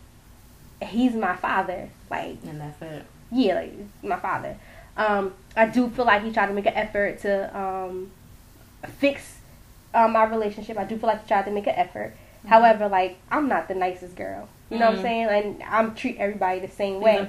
he's 0.83 1.13
my 1.13 1.37
father. 1.37 1.89
Like 2.11 2.37
And 2.45 2.59
that's 2.59 2.81
it. 2.81 3.05
yeah, 3.31 3.55
like 3.55 3.73
my 4.03 4.19
father. 4.19 4.57
Um, 4.97 5.33
I 5.55 5.67
do 5.67 5.89
feel 5.89 6.03
like 6.05 6.23
he 6.23 6.31
tried 6.33 6.47
to 6.47 6.53
make 6.53 6.65
an 6.65 6.73
effort 6.73 7.19
to 7.21 7.57
um, 7.57 8.11
fix 8.97 9.37
um, 9.93 10.11
my 10.11 10.25
relationship. 10.25 10.77
I 10.77 10.83
do 10.83 10.97
feel 10.97 11.07
like 11.07 11.21
he 11.21 11.27
tried 11.29 11.45
to 11.45 11.51
make 11.51 11.67
an 11.67 11.75
effort. 11.75 12.13
However, 12.45 12.89
like 12.89 13.17
I'm 13.31 13.47
not 13.47 13.69
the 13.69 13.75
nicest 13.75 14.17
girl. 14.17 14.49
You 14.69 14.79
know 14.79 14.87
what 14.87 14.95
I'm 14.95 14.99
Mhm. 14.99 15.01
saying? 15.01 15.27
And 15.29 15.63
I'm 15.63 15.95
treat 15.95 16.17
everybody 16.17 16.59
the 16.59 16.67
same 16.67 16.99
way. 16.99 17.19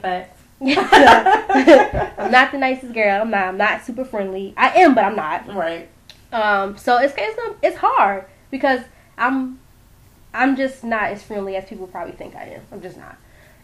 I'm 0.61 2.31
not 2.33 2.51
the 2.51 2.59
nicest 2.59 2.93
girl. 2.93 3.23
I'm 3.23 3.31
not. 3.31 3.49
I'm 3.49 3.57
not 3.57 3.85
super 3.85 4.05
friendly. 4.05 4.55
I 4.57 4.71
am, 4.71 4.95
but 4.95 5.05
I'm 5.05 5.15
not. 5.17 5.47
Right. 5.55 5.89
Um, 6.33 6.77
so 6.77 6.99
it's 6.99 7.15
it's 7.17 7.41
it's 7.63 7.77
hard 7.77 8.27
because 8.51 8.81
I'm 9.17 9.61
I'm 10.35 10.57
just 10.57 10.83
not 10.85 11.05
as 11.05 11.23
friendly 11.23 11.57
as 11.57 11.65
people 11.65 11.87
probably 11.87 12.15
think 12.15 12.35
I 12.35 12.45
am. 12.45 12.63
I'm 12.73 12.83
just 12.83 12.97
not. 12.97 13.17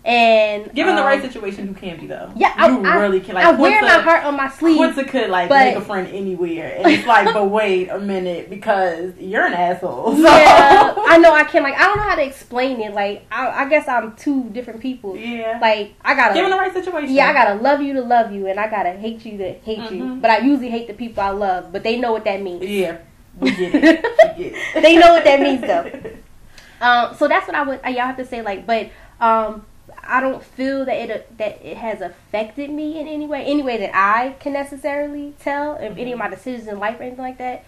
And 0.07 0.71
Given 0.75 0.97
the 0.97 1.01
um, 1.01 1.07
right 1.07 1.23
situation, 1.23 1.67
you 1.69 1.73
can 1.75 1.99
be 1.99 2.07
though. 2.07 2.31
yeah, 2.37 2.53
I, 2.59 2.69
you 2.69 2.85
I- 2.85 2.97
really 3.01 3.21
can. 3.21 3.37
Like 3.37 3.47
I 3.47 3.53
wear 3.53 3.81
my 3.81 4.01
heart 4.01 4.25
on 4.25 4.37
my 4.37 4.51
sleeve. 4.51 4.77
Quinta 4.77 5.03
could 5.05 5.31
like 5.31 5.49
but- 5.49 5.65
make 5.65 5.77
a 5.77 5.81
friend 5.81 6.07
anywhere, 6.13 6.77
and 6.77 6.87
it's 6.93 7.07
like, 7.07 7.33
but 7.33 7.47
wait 7.51 7.89
a 7.89 7.99
minute, 7.99 8.51
because 8.51 9.17
you're 9.19 9.47
an 9.47 9.55
asshole. 9.55 10.15
So. 10.15 10.21
Yeah, 10.23 10.95
I 11.09 11.17
know 11.17 11.33
I 11.33 11.45
can 11.45 11.63
like 11.63 11.75
I 11.77 11.85
don't 11.87 11.97
know 11.97 12.03
how 12.03 12.17
to 12.17 12.23
explain 12.25 12.81
it. 12.83 12.93
Like 12.93 13.25
I, 13.33 13.65
I 13.65 13.69
guess 13.71 13.89
I'm 13.89 14.15
two 14.17 14.45
different 14.51 14.81
people. 14.81 15.17
yeah. 15.17 15.59
Like 15.63 15.95
I 16.05 16.15
gotta 16.15 16.35
Given 16.35 16.51
the 16.51 16.57
right 16.59 16.75
situation. 16.75 17.15
yeah 17.15 17.31
I 17.31 17.33
gotta 17.33 17.55
love 17.63 17.81
you 17.81 17.95
to 17.95 18.03
love 18.03 18.31
you, 18.31 18.47
and 18.47 18.61
I 18.61 18.69
gotta 18.69 18.93
hate 18.93 19.25
you 19.25 19.39
to 19.39 19.53
hate 19.55 19.91
you. 19.91 20.03
Mhm. 20.05 20.21
But 20.21 20.31
I 20.31 20.39
usually 20.41 20.69
hate 20.69 20.87
the 20.87 20.93
people 20.95 21.23
I 21.23 21.31
love, 21.31 21.73
but 21.73 21.83
they 21.83 21.99
know 21.99 22.13
what 22.13 22.25
that 22.25 22.43
means. 22.43 22.63
Yeah. 22.63 22.99
We 23.41 23.53
get 23.53 23.75
it. 23.75 24.05
We 24.39 24.45
get 24.51 24.63
it. 24.77 24.83
They 24.83 24.97
know 24.97 25.15
what 25.15 25.25
that 25.25 25.41
means, 25.41 25.63
though. 25.63 25.91
Um, 26.87 27.15
so 27.17 27.27
that's 27.27 27.47
what 27.47 27.57
I 27.57 27.63
would 27.63 27.81
uh, 27.85 27.89
y'all 27.89 28.05
have 28.07 28.19
to 28.19 28.27
say. 28.27 28.43
Like, 28.43 28.67
but 28.67 28.91
um, 29.19 29.65
I 30.07 30.21
don't 30.21 30.43
feel 30.43 30.85
that 30.85 30.97
it 30.97 31.39
that 31.39 31.65
it 31.65 31.77
has 31.77 32.01
affected 32.01 32.71
me 32.71 33.01
in 33.01 33.09
any 33.09 33.27
way, 33.27 33.45
any 33.45 33.63
way 33.63 33.77
that 33.79 33.95
I 33.95 34.37
can 34.41 34.53
necessarily 34.53 35.35
tell 35.41 35.77
if 35.77 35.97
any 35.97 36.13
of 36.13 36.19
my 36.19 36.29
decisions 36.29 36.69
in 36.69 36.79
life 36.79 37.01
or 37.01 37.05
anything 37.05 37.25
like 37.25 37.39
that. 37.39 37.65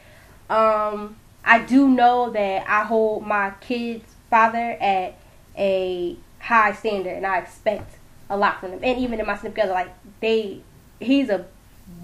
Um, 0.49 1.17
I 1.45 1.61
do 1.61 1.89
know 1.89 2.31
that 2.31 2.69
I 2.69 2.85
hold 2.85 3.27
my 3.27 3.53
kid's 3.61 4.15
father 4.31 4.77
at 4.81 5.17
a 5.57 6.17
high 6.41 6.73
standard, 6.73 7.15
and 7.17 7.27
I 7.27 7.39
expect 7.39 7.97
a 8.29 8.37
lot 8.37 8.61
from 8.61 8.73
them. 8.73 8.81
And 8.83 8.99
even 8.99 9.21
in 9.21 9.27
my 9.27 9.35
significant 9.37 9.71
other, 9.71 9.75
like 9.75 9.95
they, 10.21 10.61
he's 11.01 11.29
a 11.29 11.47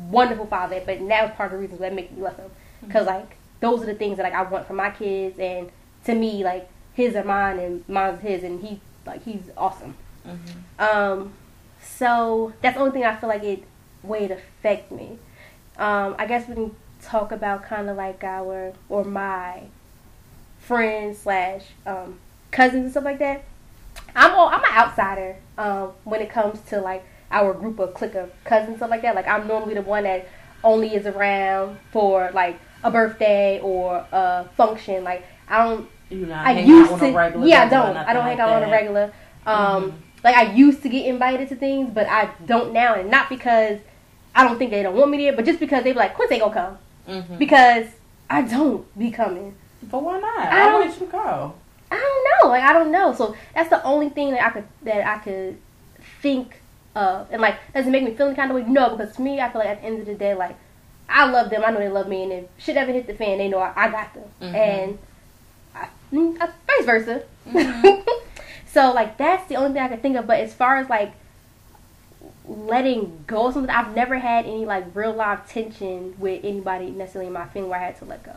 wonderful 0.09 0.47
father, 0.47 0.81
but 0.87 1.07
that 1.09 1.25
was 1.25 1.37
part 1.37 1.53
of 1.53 1.53
the 1.53 1.59
reasons 1.59 1.81
that 1.81 1.93
make 1.93 2.13
me 2.13 2.23
love 2.23 2.37
him, 2.37 2.51
because 2.87 3.07
like 3.07 3.37
those 3.61 3.83
are 3.83 3.87
the 3.87 3.95
things 3.95 4.17
that 4.17 4.23
like 4.23 4.35
I 4.35 4.43
want 4.43 4.67
from 4.67 4.77
my 4.77 4.91
kids, 4.91 5.39
and 5.39 5.71
to 6.05 6.15
me 6.15 6.45
like 6.45 6.69
his 6.95 7.17
are 7.17 7.25
mine 7.25 7.59
and 7.59 7.89
mine's 7.89 8.21
his, 8.21 8.43
and 8.43 8.61
he 8.61 8.81
like 9.05 9.25
he's 9.25 9.51
awesome. 9.57 9.97
Um, 10.79 11.33
so 11.83 12.53
that's 12.63 12.75
the 12.77 12.81
only 12.81 12.93
thing 12.93 13.05
I 13.05 13.17
feel 13.17 13.29
like 13.29 13.43
it 13.45 13.65
way 14.03 14.25
it 14.25 14.31
affect 14.31 14.91
me. 14.93 15.19
Um, 15.79 16.15
I 16.19 16.27
guess 16.27 16.49
we 16.49 16.55
can 16.55 16.77
talk 17.01 17.33
about 17.33 17.65
kind 17.65 17.89
of 17.89 17.97
like 17.97 18.23
our 18.25 18.73
or 18.89 19.05
my 19.05 19.63
friends 20.59 21.19
slash 21.19 21.63
um, 21.87 22.19
cousins 22.51 22.83
and 22.85 22.91
stuff 22.91 23.05
like 23.05 23.19
that. 23.19 23.45
I'm 24.15 24.33
all, 24.35 24.49
I'm 24.49 24.61
an 24.65 24.71
outsider 24.73 25.37
um, 25.59 25.93
when 26.05 26.21
it 26.21 26.31
comes 26.31 26.61
to 26.69 26.81
like 26.81 27.05
our 27.31 27.55
group 27.55 27.79
of 27.79 27.95
clique 27.95 28.15
of 28.15 28.31
cousins 28.45 28.69
and 28.71 28.77
stuff 28.79 28.91
like 28.91 29.03
that. 29.03 29.15
Like 29.15 29.27
I'm 29.27 29.47
normally 29.47 29.75
the 29.75 29.83
one 29.83 30.05
that 30.05 30.29
only 30.65 30.95
is 30.95 31.07
around 31.07 31.79
for 31.91 32.31
like 32.33 32.59
a 32.85 32.91
birthday 32.91 33.61
or 33.61 34.07
a 34.13 34.45
function. 34.57 35.05
Like 35.05 35.25
I 35.49 35.65
don't 35.65 35.89
You 36.11 36.27
know, 36.27 36.35
I 36.35 36.61
used 36.61 36.89
to. 36.89 36.95
on 36.95 37.01
a 37.01 37.13
regular 37.17 37.47
yeah, 37.47 37.63
I 37.63 37.69
don't. 37.69 37.97
I 37.97 38.13
don't 38.13 38.25
hang 38.25 38.41
out 38.41 38.51
on 38.51 38.63
a 38.63 38.71
regular. 38.71 39.13
Um, 39.47 39.83
Mhm. 39.93 39.93
Like 40.25 40.37
I 40.37 40.53
used 40.53 40.83
to 40.83 40.89
get 40.89 41.07
invited 41.07 41.49
to 41.51 41.57
things, 41.57 41.91
but 41.93 42.07
I 42.09 42.31
don't 42.47 42.73
now, 42.73 42.95
and 42.95 43.11
not 43.11 43.29
because 43.29 43.79
I 44.35 44.45
don't 44.45 44.59
think 44.59 44.71
they 44.71 44.83
don't 44.83 44.97
want 44.97 45.11
me 45.11 45.19
there, 45.19 45.33
but 45.35 45.45
just 45.45 45.61
because 45.61 45.85
they 45.85 45.93
be 45.93 45.99
like, 45.99 46.15
Quincy 46.15 46.35
ain't 46.37 46.45
gonna 46.45 46.55
come 47.07 47.23
Mhm. 47.23 47.39
because 47.39 47.87
I 48.31 48.43
don't 48.43 48.87
be 48.99 49.11
coming. 49.11 49.55
But 49.83 50.03
why 50.03 50.19
not? 50.21 50.39
I 50.39 50.49
Why 50.49 50.65
don't- 50.71 50.79
wouldn't 50.81 51.01
you 51.01 51.07
go? 51.07 51.55
I 51.91 51.97
don't 51.97 52.25
know. 52.45 52.49
Like 52.51 52.63
I 52.63 52.73
don't 52.73 52.91
know. 52.93 53.13
So 53.15 53.35
that's 53.55 53.69
the 53.69 53.83
only 53.85 54.09
thing 54.09 54.31
that 54.31 54.43
I 54.47 54.51
could 54.51 54.65
that 54.85 55.07
I 55.07 55.19
could 55.19 55.59
think 56.23 56.61
of, 56.95 57.27
and 57.31 57.43
like 57.43 57.57
does 57.75 57.87
it 57.87 57.91
make 57.91 58.05
me 58.05 58.15
feel 58.15 58.27
any 58.29 58.37
kind 58.37 58.51
of 58.51 58.55
way? 58.57 58.63
No, 58.63 58.97
because 58.97 59.15
to 59.17 59.23
me, 59.23 59.41
I 59.41 59.51
feel 59.51 59.59
like 59.61 59.69
at 59.71 59.81
the 59.83 59.87
end 59.89 60.01
of 60.01 60.07
the 60.07 60.15
day, 60.15 60.35
like 60.35 60.57
I 61.09 61.27
love 61.29 61.51
them. 61.51 61.63
I 61.67 61.71
know 61.71 61.79
they 61.81 61.89
love 61.91 62.09
me, 62.09 62.23
and 62.23 62.33
if 62.33 62.45
shit 62.59 62.77
ever 62.79 62.93
hit 62.93 63.07
the 63.07 63.15
fan, 63.15 63.37
they 63.39 63.49
know 63.49 63.59
I, 63.59 63.73
I 63.77 63.89
got 63.91 64.15
them, 64.15 64.25
Mhm. 64.41 64.55
and 64.55 64.99
I, 65.75 65.89
mm, 66.13 66.41
uh, 66.41 66.47
vice 66.67 66.87
versa. 66.87 67.23
Mhm. 67.51 68.05
so 68.73 68.93
like 68.93 69.19
that's 69.19 69.47
the 69.49 69.57
only 69.57 69.75
thing 69.75 69.83
I 69.83 69.89
can 69.89 70.01
think 70.01 70.17
of. 70.17 70.27
But 70.27 70.41
as 70.41 70.55
far 70.55 70.77
as 70.77 70.89
like 70.89 71.13
letting 72.47 73.25
go 73.27 73.49
of 73.49 73.55
something, 73.55 73.71
I've 73.71 73.95
never 73.95 74.19
had 74.19 74.47
any 74.47 74.65
like 74.65 74.85
real 74.95 75.13
live 75.13 75.49
tension 75.49 76.15
with 76.19 76.45
anybody 76.45 76.91
necessarily 76.91 77.29
in 77.29 77.33
my 77.33 77.47
family 77.47 77.69
where 77.69 77.81
I 77.81 77.85
had 77.85 77.99
to 77.99 78.05
let 78.05 78.23
go. 78.23 78.37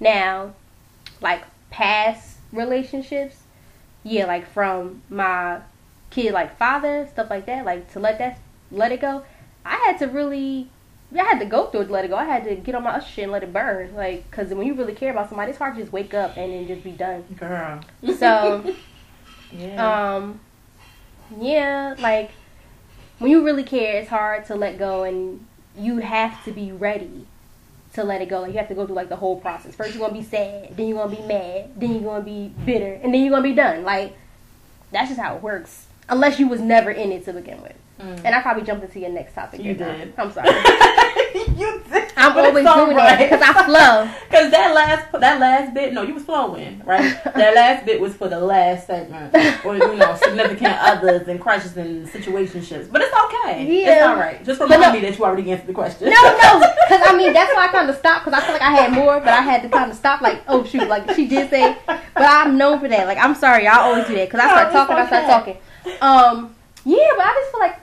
Now, 0.00 0.54
like 1.20 1.42
past 1.70 2.38
relationships, 2.52 3.42
yeah, 4.02 4.26
like 4.26 4.50
from 4.50 5.02
my 5.10 5.60
kid 6.10 6.32
like 6.32 6.56
father 6.56 7.08
stuff 7.12 7.28
like 7.28 7.46
that, 7.46 7.64
like 7.64 7.92
to 7.92 8.00
let 8.00 8.18
that 8.18 8.38
let 8.70 8.90
it 8.90 9.00
go. 9.00 9.24
I 9.64 9.76
had 9.76 9.98
to 9.98 10.06
really. 10.06 10.70
I 11.12 11.22
had 11.22 11.38
to 11.38 11.46
go 11.46 11.66
through 11.66 11.82
it 11.82 11.86
to 11.86 11.92
let 11.92 12.04
it 12.04 12.08
go. 12.08 12.16
I 12.16 12.24
had 12.24 12.42
to 12.44 12.56
get 12.56 12.74
on 12.74 12.82
my 12.82 12.98
shit 12.98 13.24
and 13.24 13.32
let 13.32 13.44
it 13.44 13.52
burn. 13.52 13.94
Like, 13.94 14.28
because 14.28 14.52
when 14.52 14.66
you 14.66 14.74
really 14.74 14.94
care 14.94 15.12
about 15.12 15.28
somebody, 15.28 15.50
it's 15.50 15.58
hard 15.58 15.76
to 15.76 15.80
just 15.80 15.92
wake 15.92 16.12
up 16.12 16.36
and 16.36 16.52
then 16.52 16.66
just 16.66 16.82
be 16.82 16.90
done. 16.90 17.22
Girl. 17.38 17.80
So, 18.18 18.74
yeah. 19.54 20.14
um, 20.16 20.40
yeah, 21.40 21.94
like 21.98 22.30
when 23.18 23.30
you 23.30 23.44
really 23.44 23.64
care, 23.64 24.00
it's 24.00 24.08
hard 24.08 24.46
to 24.46 24.54
let 24.54 24.78
go, 24.78 25.04
and 25.04 25.44
you 25.76 25.98
have 25.98 26.44
to 26.44 26.52
be 26.52 26.72
ready 26.72 27.26
to 27.94 28.04
let 28.04 28.20
it 28.20 28.28
go. 28.28 28.40
Like 28.40 28.52
you 28.52 28.58
have 28.58 28.68
to 28.68 28.74
go 28.74 28.86
through 28.86 28.96
like 28.96 29.08
the 29.08 29.16
whole 29.16 29.40
process. 29.40 29.74
First, 29.74 29.94
you're 29.94 30.06
gonna 30.06 30.18
be 30.18 30.24
sad, 30.24 30.76
then 30.76 30.88
you're 30.88 30.98
gonna 30.98 31.16
be 31.16 31.22
mad, 31.22 31.70
then 31.76 31.92
you're 31.92 32.02
gonna 32.02 32.24
be 32.24 32.52
bitter, 32.64 33.00
and 33.02 33.14
then 33.14 33.22
you're 33.22 33.30
gonna 33.30 33.42
be 33.42 33.54
done. 33.54 33.84
Like 33.84 34.16
that's 34.92 35.08
just 35.08 35.20
how 35.20 35.36
it 35.36 35.42
works. 35.42 35.86
Unless 36.08 36.38
you 36.38 36.48
was 36.48 36.60
never 36.60 36.90
in 36.90 37.12
it 37.12 37.24
to 37.24 37.32
begin 37.32 37.62
with. 37.62 37.74
Mm. 37.98 38.24
And 38.24 38.34
I 38.34 38.42
probably 38.42 38.64
jumped 38.64 38.84
into 38.84 39.00
your 39.00 39.10
next 39.10 39.34
topic. 39.34 39.60
You 39.60 39.74
didn't 39.74 39.88
I? 39.88 40.04
did. 40.04 40.14
I'm 40.18 40.32
sorry. 40.32 40.48
you 41.34 41.82
did. 41.88 41.93
I'm 42.16 42.34
But 42.34 42.44
always 42.46 42.64
doing 42.64 42.96
right. 42.96 43.18
because 43.18 43.42
I 43.42 43.52
flow. 43.64 44.10
Cause 44.30 44.50
that 44.50 44.74
last 44.74 45.12
that 45.12 45.40
last 45.40 45.74
bit, 45.74 45.92
no, 45.92 46.02
you 46.02 46.14
was 46.14 46.24
flowing, 46.24 46.82
right? 46.84 47.22
that 47.34 47.54
last 47.54 47.86
bit 47.86 48.00
was 48.00 48.14
for 48.14 48.28
the 48.28 48.38
last 48.40 48.86
segment, 48.86 49.34
or 49.64 49.76
you 49.76 49.96
know, 49.96 50.14
significant 50.16 50.76
others 50.80 51.28
and 51.28 51.40
crushes 51.40 51.76
and 51.76 52.06
situationships. 52.08 52.90
But 52.90 53.02
it's 53.02 53.14
okay. 53.24 53.66
Yeah. 53.82 53.92
It's 53.92 54.02
all 54.06 54.16
right. 54.16 54.44
Just 54.44 54.60
remind 54.60 54.80
no- 54.82 54.92
me 54.92 55.00
that 55.00 55.18
you 55.18 55.24
already 55.24 55.50
answered 55.50 55.66
the 55.66 55.72
question. 55.72 56.08
No, 56.10 56.22
no, 56.22 56.60
because 56.88 57.02
I 57.06 57.16
mean 57.16 57.32
that's 57.32 57.54
why 57.54 57.66
I 57.66 57.68
kind 57.68 57.88
of 57.88 57.96
stopped 57.96 58.24
because 58.24 58.40
I 58.40 58.44
feel 58.44 58.52
like 58.54 58.62
I 58.62 58.72
had 58.72 58.92
more, 58.92 59.18
but 59.20 59.28
I 59.28 59.40
had 59.42 59.62
to 59.62 59.68
kind 59.68 59.90
of 59.90 59.96
stop. 59.96 60.20
Like, 60.20 60.42
oh 60.48 60.64
shoot, 60.64 60.88
like 60.88 61.10
she 61.14 61.26
did 61.26 61.50
say, 61.50 61.76
but 61.86 62.02
I'm 62.16 62.56
known 62.58 62.80
for 62.80 62.88
that. 62.88 63.06
Like, 63.06 63.18
I'm 63.18 63.34
sorry, 63.34 63.66
I 63.66 63.76
always 63.78 64.06
do 64.06 64.14
that 64.16 64.28
because 64.28 64.40
I 64.40 64.48
start 64.48 64.66
it's 64.68 64.72
talking, 64.74 64.96
I 64.96 65.06
start 65.06 65.26
talking. 65.26 65.56
Um, 66.00 66.54
yeah, 66.84 67.08
but 67.16 67.26
I 67.26 67.32
just 67.40 67.50
feel 67.52 67.60
like 67.60 67.80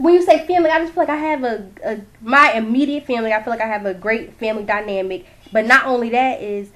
when 0.00 0.14
you 0.14 0.22
say 0.22 0.46
family, 0.46 0.70
I 0.70 0.78
just 0.80 0.94
feel 0.94 1.02
like 1.02 1.10
I 1.10 1.16
have 1.16 1.44
a, 1.44 1.68
a 1.84 2.00
my 2.22 2.52
immediate 2.52 3.06
family. 3.06 3.32
I 3.32 3.42
feel 3.42 3.52
like 3.52 3.60
I 3.60 3.66
have 3.66 3.84
a 3.86 3.92
great 3.94 4.34
family 4.34 4.64
dynamic. 4.64 5.26
But 5.52 5.66
not 5.66 5.86
only 5.86 6.10
that 6.10 6.40
is 6.40 6.70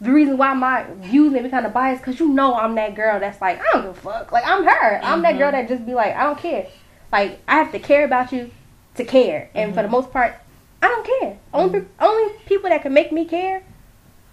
the 0.00 0.10
reason 0.12 0.36
why 0.38 0.52
my 0.54 0.84
views 0.96 1.32
may 1.32 1.42
be 1.42 1.48
kind 1.48 1.66
of 1.66 1.72
biased 1.72 2.02
because 2.02 2.20
you 2.20 2.28
know 2.28 2.54
I'm 2.54 2.74
that 2.76 2.94
girl 2.94 3.18
that's 3.18 3.40
like 3.40 3.60
I 3.60 3.64
don't 3.72 3.82
give 3.82 3.90
a 3.90 3.94
fuck. 4.00 4.30
Like 4.32 4.46
I'm 4.46 4.64
her. 4.64 5.00
I'm 5.02 5.22
that 5.22 5.38
girl 5.38 5.50
that 5.50 5.68
just 5.68 5.84
be 5.84 5.94
like 5.94 6.14
I 6.14 6.22
don't 6.24 6.38
care. 6.38 6.66
Like 7.10 7.40
I 7.48 7.54
have 7.56 7.72
to 7.72 7.78
care 7.78 8.04
about 8.04 8.32
you 8.32 8.50
to 8.94 9.04
care, 9.04 9.48
and 9.54 9.74
for 9.74 9.82
the 9.82 9.88
Mhm. 9.88 9.92
most 9.92 10.12
part, 10.12 10.34
I 10.82 10.88
don't 10.88 11.06
care. 11.20 11.38
Only 11.52 11.84
only 12.00 12.32
people 12.46 12.70
that 12.70 12.82
can 12.82 12.92
make 12.92 13.10
me 13.10 13.24
care 13.24 13.62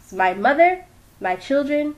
is 0.05 0.13
my 0.13 0.33
mother, 0.33 0.83
my 1.21 1.35
children, 1.37 1.95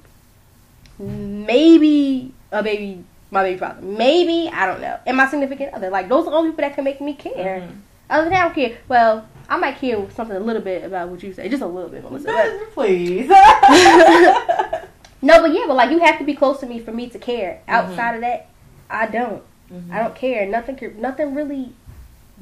maybe 1.00 2.34
a 2.52 2.62
baby, 2.64 3.04
my 3.32 3.44
baby 3.44 3.58
father, 3.58 3.82
maybe 3.82 4.50
I 4.54 4.66
don't 4.66 4.82
know, 4.82 5.00
and 5.08 5.18
my 5.18 5.28
significant 5.28 5.74
other. 5.74 5.90
Like 5.90 6.08
those 6.10 6.28
are 6.28 6.32
the 6.32 6.36
only 6.38 6.52
people 6.52 6.64
that 6.64 6.76
can 6.76 6.84
make 6.84 7.02
me 7.02 7.14
care. 7.16 7.62
Mhm. 7.62 7.76
Other 8.10 8.24
than 8.26 8.34
that, 8.34 8.42
I 8.42 8.46
don't 8.46 8.56
care. 8.56 8.78
Well, 8.90 9.26
I 9.50 9.58
might 9.58 9.78
care 9.78 9.98
something 10.12 10.36
a 10.36 10.40
little 10.40 10.62
bit 10.62 10.84
about 10.84 11.08
what 11.10 11.24
you 11.24 11.34
say, 11.34 11.48
just 11.50 11.64
a 11.64 11.66
little 11.68 11.90
bit, 11.90 12.04
Melissa. 12.04 12.28
but- 12.28 12.74
Please. 12.74 13.30
No, 15.24 15.40
but 15.40 15.54
yeah, 15.54 15.66
but 15.68 15.76
like 15.76 15.92
you 15.92 16.00
have 16.00 16.18
to 16.18 16.24
be 16.26 16.34
close 16.34 16.60
to 16.62 16.66
me 16.66 16.80
for 16.80 16.92
me 16.92 17.08
to 17.10 17.20
care. 17.20 17.62
Outside 17.68 18.16
of 18.16 18.22
that, 18.22 18.48
I 18.90 19.06
don't. 19.06 19.44
Mhm. 19.72 19.92
I 19.92 20.00
don't 20.00 20.16
care. 20.16 20.48
Nothing. 20.48 20.80
Nothing 21.00 21.36
really 21.36 21.74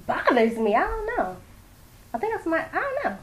bothers 0.07 0.57
me. 0.57 0.75
I 0.75 0.81
don't 0.87 1.05
know. 1.17 1.35
I 2.13 2.17
think 2.19 2.33
that's 2.33 2.45
my. 2.45 2.59
I 2.59 2.79
don't 2.79 3.03
know. 3.03 3.17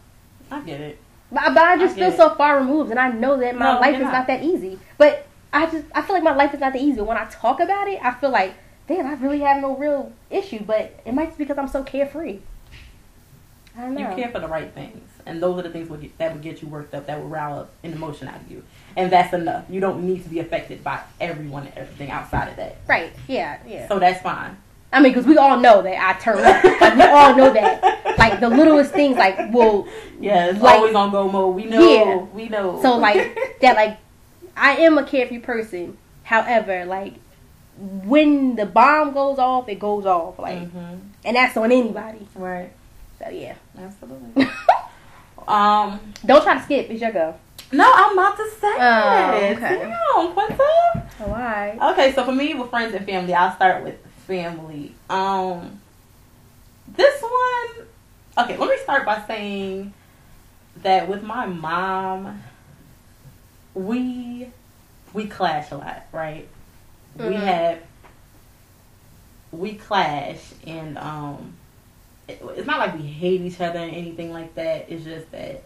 I 0.50 0.61
get 0.61 0.81
it. 0.83 0.98
But, 1.33 1.55
but 1.55 1.62
I 1.62 1.76
just 1.79 1.94
I 1.96 1.98
feel 2.00 2.11
get 2.11 2.18
so 2.18 2.35
far 2.35 2.59
removed, 2.59 2.90
and 2.90 3.00
I 3.00 3.11
know 3.11 3.38
that 3.38 3.57
my 3.57 3.72
No, 3.74 3.81
life 3.81 3.94
is 3.96 4.02
not. 4.02 4.12
not. 4.12 4.26
that 4.26 4.42
easy. 4.42 4.79
But 4.98 5.26
I 5.57 5.71
just 5.71 5.85
I 5.95 6.03
feel 6.03 6.14
like 6.14 6.23
my 6.23 6.35
life 6.35 6.53
is 6.55 6.61
not 6.61 6.73
that 6.73 6.83
easy. 6.83 6.97
But 6.99 7.07
when 7.07 7.16
I 7.16 7.25
talk 7.27 7.61
about 7.61 7.88
it, 7.88 7.99
I 8.03 8.12
feel 8.12 8.31
like 8.31 8.55
damn, 8.88 9.07
I 9.07 9.14
really 9.14 9.40
have 9.40 9.61
no 9.61 9.77
real 9.77 10.12
issue. 10.31 10.62
But 10.64 11.01
it 11.05 11.12
might 11.14 11.37
be 11.37 11.45
because 11.45 11.59
I'm 11.59 11.69
so 11.69 11.83
carefree. 11.83 12.38
I 13.77 13.81
don't 13.83 13.95
know. 13.95 14.09
You 14.11 14.16
care 14.16 14.31
for 14.31 14.40
the 14.40 14.49
right 14.49 14.73
things, 14.73 15.07
and 15.27 15.42
those 15.42 15.59
are 15.59 15.62
the 15.62 15.71
things 15.71 15.88
that 16.19 16.33
would 16.33 16.42
get 16.42 16.62
you 16.62 16.69
worked 16.69 16.95
up, 16.95 17.07
that 17.07 17.21
would 17.21 17.31
rile 17.31 17.59
up 17.61 17.71
an 17.83 17.92
emotion 17.92 18.27
out 18.27 18.37
of 18.40 18.51
you, 18.51 18.62
and 18.97 19.12
that's 19.12 19.35
enough. 19.35 19.64
You 19.69 19.81
don't 19.81 20.03
need 20.07 20.23
to 20.23 20.31
be 20.31 20.38
affected 20.38 20.83
by 20.83 21.01
everyone 21.21 21.66
and 21.66 21.77
everything 21.77 22.11
outside 22.11 22.49
of 22.49 22.57
that, 22.57 22.77
Right? 22.88 23.12
Yeah. 23.29 23.59
Yeah. 23.66 23.87
so 23.88 23.99
that's 23.99 24.23
fine. 24.23 24.57
I 24.92 25.01
mean, 25.03 25.12
because 25.12 25.27
we 25.27 25.37
all 25.37 25.59
know 25.61 25.83
that 25.83 25.99
I 26.16 26.19
turn 26.21 26.38
up. 26.38 26.64
Like, 26.81 26.95
we 26.97 27.03
all 27.03 27.35
know 27.37 27.53
that. 27.53 28.16
Like 28.19 28.40
the 28.40 28.49
littlest 28.49 28.92
things, 28.92 29.19
like 29.19 29.53
will 29.53 29.87
Yeah, 30.21 30.47
it's 30.47 30.61
Like- 30.61 30.77
always 30.79 30.95
on 30.95 31.11
go 31.11 31.29
mode. 31.31 31.55
We 31.55 31.64
know. 31.66 31.81
Yeah. 31.81 32.16
We 32.35 32.49
know. 32.49 32.81
So 32.81 32.97
like 32.97 33.37
that, 33.61 33.77
like 33.77 33.99
I 34.57 34.77
am 34.79 34.99
a 34.99 35.05
carefree 35.05 35.38
person. 35.40 35.97
However, 36.25 36.85
like 36.87 37.14
when 37.79 38.57
the 38.57 38.66
bomb 38.66 39.12
goes 39.12 39.38
off, 39.38 39.69
it 39.69 39.79
goes 39.79 40.07
off. 40.07 40.38
Like, 40.38 40.59
Mhm. 40.73 41.01
and 41.25 41.37
that's 41.37 41.57
on 41.57 41.71
anybody. 41.71 42.27
Right. 42.35 42.73
So 43.19 43.29
yeah, 43.31 43.55
Absolutely. 43.79 44.47
um. 45.49 46.01
don't 46.25 46.42
try 46.42 46.55
to 46.55 46.62
skip. 46.62 46.90
It's 46.90 47.01
your 47.01 47.12
go. 47.12 47.35
No, 47.73 47.90
I'm 47.95 48.12
about 48.16 48.37
to 48.37 48.49
say 48.61 48.77
Oh, 48.79 49.38
it. 49.42 49.57
okay. 49.57 49.79
Damn, 50.14 50.33
Quinta. 50.33 51.09
Why? 51.19 51.79
Okay, 51.92 52.12
so 52.12 52.25
for 52.25 52.33
me, 52.33 52.55
with 52.55 52.71
friends 52.71 52.95
and 52.95 53.05
family, 53.05 53.35
I'll 53.35 53.55
start 53.57 53.83
with 53.83 53.97
family. 54.27 54.95
Um, 55.11 55.81
this 56.87 57.21
one, 57.23 57.87
okay, 58.38 58.57
let 58.57 58.69
me 58.71 58.77
start 58.83 59.05
by 59.05 59.21
saying 59.27 59.92
that 60.83 61.09
with 61.09 61.23
my 61.25 61.47
mom, 61.47 62.40
we 63.77 64.49
we 65.12 65.27
clash 65.27 65.71
a 65.71 65.77
lot, 65.77 66.05
right? 66.12 66.49
We 67.17 67.25
Mhm. 67.25 67.41
have 67.41 67.79
we 69.53 69.75
clash, 69.75 70.39
and 70.67 70.99
um, 70.99 71.53
it, 72.29 72.43
it's 72.57 72.67
not 72.67 72.79
like 72.79 72.95
we 72.99 73.07
hate 73.07 73.41
each 73.43 73.61
other 73.61 73.79
or 73.79 73.83
anything 73.83 74.33
like 74.33 74.55
that. 74.57 74.87
It's 74.89 75.05
just 75.05 75.31
that 75.31 75.62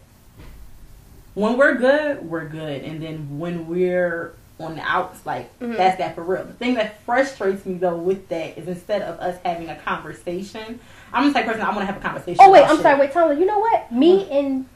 when 1.34 1.56
we're 1.56 1.74
good, 1.74 2.28
we're 2.28 2.44
good, 2.46 2.82
and 2.82 3.02
then 3.02 3.38
when 3.38 3.66
we're 3.68 4.34
on 4.58 4.74
the 4.76 4.82
outs, 4.82 5.24
like 5.24 5.58
Mhm. 5.60 5.76
that's 5.76 5.96
that 5.98 6.14
for 6.14 6.22
real. 6.22 6.44
The 6.44 6.52
thing 6.52 6.74
that 6.74 7.00
frustrates 7.02 7.64
me 7.64 7.74
though 7.78 7.96
with 7.96 8.28
that 8.28 8.58
is 8.58 8.68
instead 8.68 9.00
of 9.02 9.18
us 9.20 9.38
having 9.44 9.68
a 9.70 9.76
conversation, 9.76 10.78
I'm 11.12 11.28
the 11.28 11.32
type 11.32 11.46
of 11.46 11.52
person 11.54 11.62
I 11.66 11.68
want 11.70 11.80
to 11.80 11.86
have 11.86 11.96
a 11.96 12.00
conversation. 12.00 12.38
Oh 12.40 12.50
wait, 12.50 12.64
I'm 12.64 12.76
shit. 12.76 12.82
sorry. 12.82 13.00
Wait, 13.00 13.12
Tyler. 13.12 13.32
You 13.32 13.46
know 13.46 13.58
what? 13.60 13.90
Me 13.90 14.28
and 14.30 14.66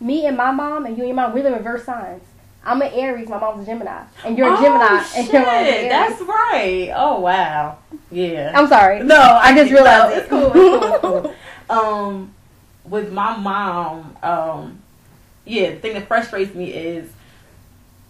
me 0.00 0.26
and 0.26 0.36
my 0.36 0.50
mom 0.52 0.86
and 0.86 0.96
you 0.96 1.02
and 1.04 1.08
your 1.08 1.16
mom, 1.16 1.32
we're 1.34 1.42
the 1.42 1.52
reverse 1.52 1.84
signs. 1.84 2.22
I'm 2.64 2.80
an 2.82 2.92
Aries. 2.92 3.28
My 3.28 3.38
mom's 3.38 3.64
a 3.64 3.66
Gemini, 3.66 4.04
and 4.24 4.38
you're 4.38 4.48
a 4.48 4.56
oh, 4.56 4.62
Gemini, 4.62 5.02
shit, 5.02 5.18
and 5.18 5.32
your 5.32 5.42
mom's 5.42 5.68
an 5.68 5.74
Aries. 5.74 5.88
That's 5.88 6.20
right. 6.22 6.92
Oh 6.94 7.20
wow. 7.20 7.78
Yeah. 8.10 8.52
I'm 8.54 8.68
sorry. 8.68 9.02
No, 9.02 9.16
I 9.20 9.54
just 9.54 9.70
no, 9.70 9.76
realized. 9.76 10.18
It's 10.18 10.28
cool. 10.28 10.46
It's 10.46 11.00
cool. 11.00 11.16
it's 11.16 11.26
cool. 11.30 11.34
um, 11.70 12.34
with 12.84 13.12
my 13.12 13.36
mom, 13.36 14.16
um, 14.22 14.80
yeah, 15.44 15.70
the 15.70 15.76
thing 15.76 15.94
that 15.94 16.06
frustrates 16.06 16.54
me 16.54 16.72
is 16.72 17.10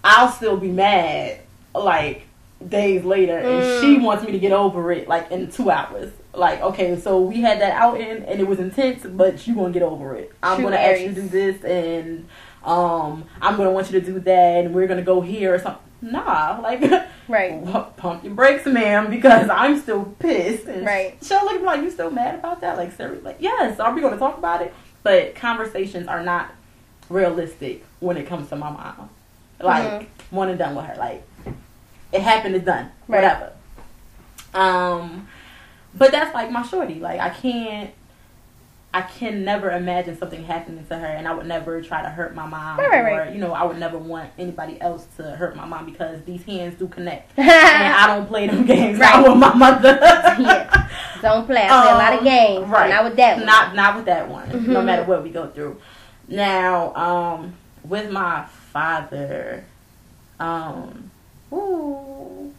I'll 0.05 0.31
still 0.31 0.57
be 0.57 0.71
mad 0.71 1.41
like 1.75 2.27
days 2.69 3.05
later, 3.05 3.39
and 3.39 3.63
Mm. 3.63 3.81
she 3.81 3.99
wants 3.99 4.25
me 4.25 4.33
to 4.33 4.39
get 4.39 4.53
over 4.53 4.93
it 4.93 5.09
like 5.09 5.31
in 5.31 5.51
two 5.51 5.71
hours. 5.71 6.13
Like, 6.35 6.61
okay, 6.63 6.99
so 6.99 7.21
we 7.21 7.41
had 7.43 7.61
that 7.61 7.73
outing 7.73 8.25
and 8.25 8.41
it 8.41 8.47
was 8.47 8.59
intense, 8.59 9.05
but 9.05 9.47
you 9.47 9.55
gonna 9.55 9.73
get 9.73 9.83
over 9.83 10.17
it. 10.17 10.33
I'm 10.43 10.57
True 10.57 10.71
gonna 10.71 10.97
you 10.99 11.09
to 11.09 11.15
do 11.15 11.29
this, 11.29 11.63
and 11.63 12.27
um, 12.65 13.25
I'm 13.41 13.57
gonna 13.57 13.71
want 13.73 13.91
you 13.91 14.01
to 14.01 14.05
do 14.07 14.21
that, 14.21 14.65
and 14.65 14.75
we're 14.75 14.87
gonna 14.87 15.03
go 15.03 15.21
here 15.21 15.55
or 15.55 15.59
something. 15.59 15.83
Nah, 16.03 16.59
like 16.63 16.81
Right. 17.29 17.65
pump 17.97 18.25
your 18.25 18.35
brakes, 18.35 18.67
ma'am, 18.67 19.09
because 19.09 19.49
I'm 19.49 19.79
still 19.81 20.05
pissed. 20.19 20.67
And 20.67 20.85
Right. 20.85 21.17
She'll 21.23 21.43
look 21.45 21.55
at 21.55 21.61
me 21.61 21.67
like, 21.67 21.83
you 21.83 21.91
still 21.91 22.11
mad 22.11 22.35
about 22.35 22.61
that? 22.61 22.77
Like, 22.77 22.93
seriously? 22.93 23.23
Like, 23.25 23.37
yes, 23.39 23.79
are 23.79 23.95
we 23.95 24.01
to 24.01 24.17
talk 24.17 24.37
about 24.37 24.61
it? 24.63 24.75
But 25.05 25.35
conversations 25.37 26.09
are 26.09 26.23
not 26.23 26.53
realistic 27.09 27.85
when 28.01 28.17
it 28.17 28.27
comes 28.27 28.49
to 28.49 28.57
my 28.57 28.71
mom. 28.71 29.09
Like, 29.61 29.85
Mhm. 30.03 30.07
one 30.31 30.49
and 30.49 30.59
done 30.59 30.75
with 30.75 30.85
her. 30.87 30.97
Like, 30.97 31.23
it 32.11 32.21
happened, 32.21 32.57
it's 32.57 32.65
done. 32.65 32.91
Right. 33.07 33.23
Whatever. 33.23 33.53
Um, 34.55 35.29
but 35.95 36.11
that's 36.11 36.35
like 36.35 36.51
my 36.51 36.63
shorty. 36.63 36.97
Like, 36.97 37.21
I 37.21 37.31
can't. 37.31 37.91
I 38.95 39.01
can 39.01 39.43
never 39.43 39.71
imagine 39.71 40.19
something 40.19 40.45
happening 40.45 40.85
to 40.87 40.99
her, 40.99 41.07
and 41.07 41.27
I 41.27 41.33
would 41.35 41.47
never 41.47 41.81
try 41.81 42.03
to 42.03 42.11
hurt 42.11 42.35
my 42.35 42.47
mom, 42.47 42.79
Right, 42.79 42.91
right, 42.91 43.13
or 43.13 43.19
right. 43.21 43.33
you 43.33 43.39
know, 43.41 43.55
I 43.55 43.65
would 43.65 43.79
never 43.79 43.97
want 43.97 44.29
anybody 44.39 44.79
else 44.83 45.07
to 45.17 45.23
hurt 45.23 45.57
my 45.57 45.65
mom 45.65 45.87
because 45.87 46.23
these 46.25 46.45
hands 46.45 46.79
do 46.79 46.87
connect 46.89 47.33
and 47.39 47.49
I 47.51 48.07
don't 48.07 48.27
play 48.27 48.49
them 48.49 48.67
games. 48.67 48.99
Right. 48.99 49.15
Not 49.17 49.29
with 49.31 49.39
my 49.39 49.55
mother. 49.55 49.99
Yeah. 50.43 50.89
Don't 51.23 51.47
play. 51.47 51.63
I 51.71 51.83
play 51.83 51.93
a 51.93 51.95
lot 51.95 52.13
of 52.15 52.19
Um, 52.19 52.25
games. 52.25 52.67
right. 52.69 52.91
Not 52.91 53.05
with 53.05 53.17
that 53.17 53.37
one. 53.37 53.47
Not 53.47 53.75
not 53.75 53.97
with 53.97 54.05
that 54.07 54.29
one. 54.29 54.49
No 54.73 54.81
Mhm. 54.81 54.85
matter 54.85 55.05
what 55.05 55.23
we 55.23 55.31
go 55.31 55.47
through. 55.47 55.81
Now, 56.29 56.95
um, 56.95 57.55
with 57.85 58.11
my 58.11 58.45
father, 58.73 59.65
um, 60.41 61.11
ooh, 61.53 62.53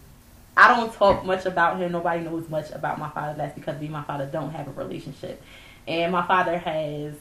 I 0.56 0.76
don't 0.76 0.94
talk 0.94 1.26
much 1.26 1.46
about 1.46 1.78
him. 1.78 1.92
Nobody 1.92 2.22
knows 2.24 2.48
much 2.50 2.72
about 2.72 3.00
my 3.00 3.10
father. 3.10 3.34
That's 3.38 3.54
because 3.56 3.80
me 3.80 3.88
and 3.88 3.94
my 3.94 4.04
father 4.04 4.26
don't 4.28 4.52
have 4.52 4.68
a 4.68 4.72
relationship. 4.72 5.42
And 5.88 6.12
my 6.12 6.26
father 6.26 6.58
has 6.58 7.14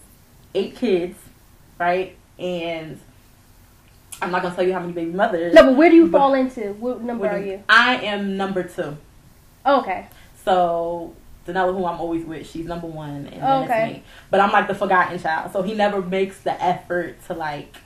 eight 0.55 0.77
kids, 0.77 1.18
right? 1.79 2.16
And 2.38 2.98
I'm 4.20 4.31
not 4.31 4.42
gonna 4.42 4.55
tell 4.55 4.64
you 4.64 4.72
how 4.72 4.81
many 4.81 4.92
baby 4.92 5.11
mothers. 5.12 5.55
no, 5.55 5.64
but 5.64 5.77
where 5.77 5.90
do 5.90 5.96
you 5.96 6.11
fall 6.11 6.35
into? 6.35 6.72
What 6.75 7.03
number 7.03 7.29
are 7.29 7.38
you? 7.38 7.62
I 7.68 7.96
am 7.96 8.37
number 8.37 8.62
two. 8.62 8.96
Oh, 9.66 9.81
okay. 9.81 10.07
So 10.44 11.14
Danella, 11.46 11.77
who 11.77 11.85
I'm 11.87 12.01
always 12.01 12.25
with, 12.25 12.48
she's 12.48 12.66
number 12.66 12.87
one, 12.87 13.27
and 13.27 13.27
then 13.27 13.40
Oh, 13.42 13.64
okay. 13.64 13.85
it's 13.87 13.96
me. 13.98 14.03
But 14.31 14.40
I'm 14.40 14.53
like 14.53 14.68
the 14.68 14.75
forgotten 14.75 15.18
child, 15.18 15.53
so 15.53 15.62
he 15.62 15.75
never 15.75 16.01
makes 16.01 16.38
the 16.40 16.61
effort 16.62 17.16
to 17.27 17.35
like 17.35 17.77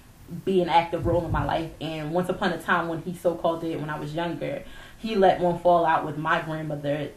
be 0.44 0.60
an 0.60 0.68
active 0.68 1.06
role 1.06 1.24
in 1.24 1.30
my 1.30 1.44
life. 1.44 1.70
And 1.80 2.12
once 2.12 2.28
upon 2.28 2.52
a 2.52 2.58
time, 2.60 2.88
when 2.88 3.00
he 3.02 3.14
so 3.14 3.34
called 3.34 3.64
it, 3.64 3.80
when 3.80 3.88
I 3.88 3.98
was 3.98 4.14
younger, 4.14 4.62
he 4.98 5.14
let 5.14 5.40
one 5.40 5.58
fall 5.58 5.86
out 5.86 6.04
with 6.04 6.18
my 6.18 6.40
grandmother, 6.42 7.10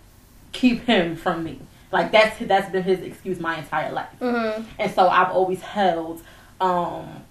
keep 0.54 0.86
him 0.86 1.16
from 1.16 1.44
me. 1.44 1.60
Like 1.92 2.12
that's 2.12 2.38
that's 2.40 2.70
been 2.72 2.84
his 2.84 3.00
excuse 3.02 3.40
my 3.40 3.58
entire 3.58 3.92
life. 3.92 4.10
Mm-hmm. 4.22 4.64
And 4.78 4.92
so 4.94 5.08
I've 5.10 5.32
always 5.32 5.62
held 5.62 6.22
um, 6.62 7.24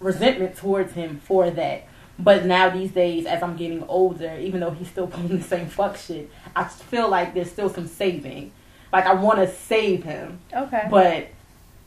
resentment 0.00 0.56
towards 0.56 0.92
him 0.92 1.20
for 1.24 1.50
that. 1.50 1.86
But 2.16 2.44
now 2.46 2.70
these 2.70 2.92
days, 2.92 3.26
as 3.26 3.42
I'm 3.42 3.56
getting 3.56 3.82
older, 3.88 4.36
even 4.38 4.60
though 4.60 4.70
he's 4.70 4.88
still 4.88 5.06
pulling 5.08 5.38
the 5.38 5.42
same 5.42 5.66
fuck 5.66 5.96
shit, 5.96 6.30
I 6.54 6.64
feel 6.64 7.08
like 7.08 7.34
there's 7.34 7.50
still 7.50 7.68
some 7.68 7.88
saving. 7.88 8.52
Like 8.92 9.06
I 9.06 9.14
want 9.14 9.40
to 9.40 9.48
save 9.52 10.04
him, 10.04 10.38
Okay. 10.52 10.86
but 10.88 11.26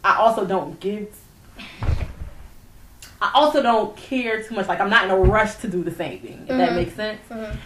I 0.04 0.18
also 0.18 0.46
don't 0.46 0.78
give. 0.82 1.16
I 3.20 3.32
also 3.34 3.62
don't 3.64 3.96
care 3.98 4.44
too 4.44 4.54
much. 4.56 4.68
Like 4.68 4.80
I'm 4.80 4.90
not 4.90 5.06
in 5.06 5.12
a 5.12 5.18
rush 5.18 5.56
to 5.58 5.68
do 5.68 5.84
the 5.84 5.92
same 5.92 6.20
thing. 6.20 6.42
If 6.42 6.50
that 6.58 6.72
Mhm. 6.72 6.76
makes 6.76 6.94
sense. 6.96 7.22
Mhm. 7.30 7.58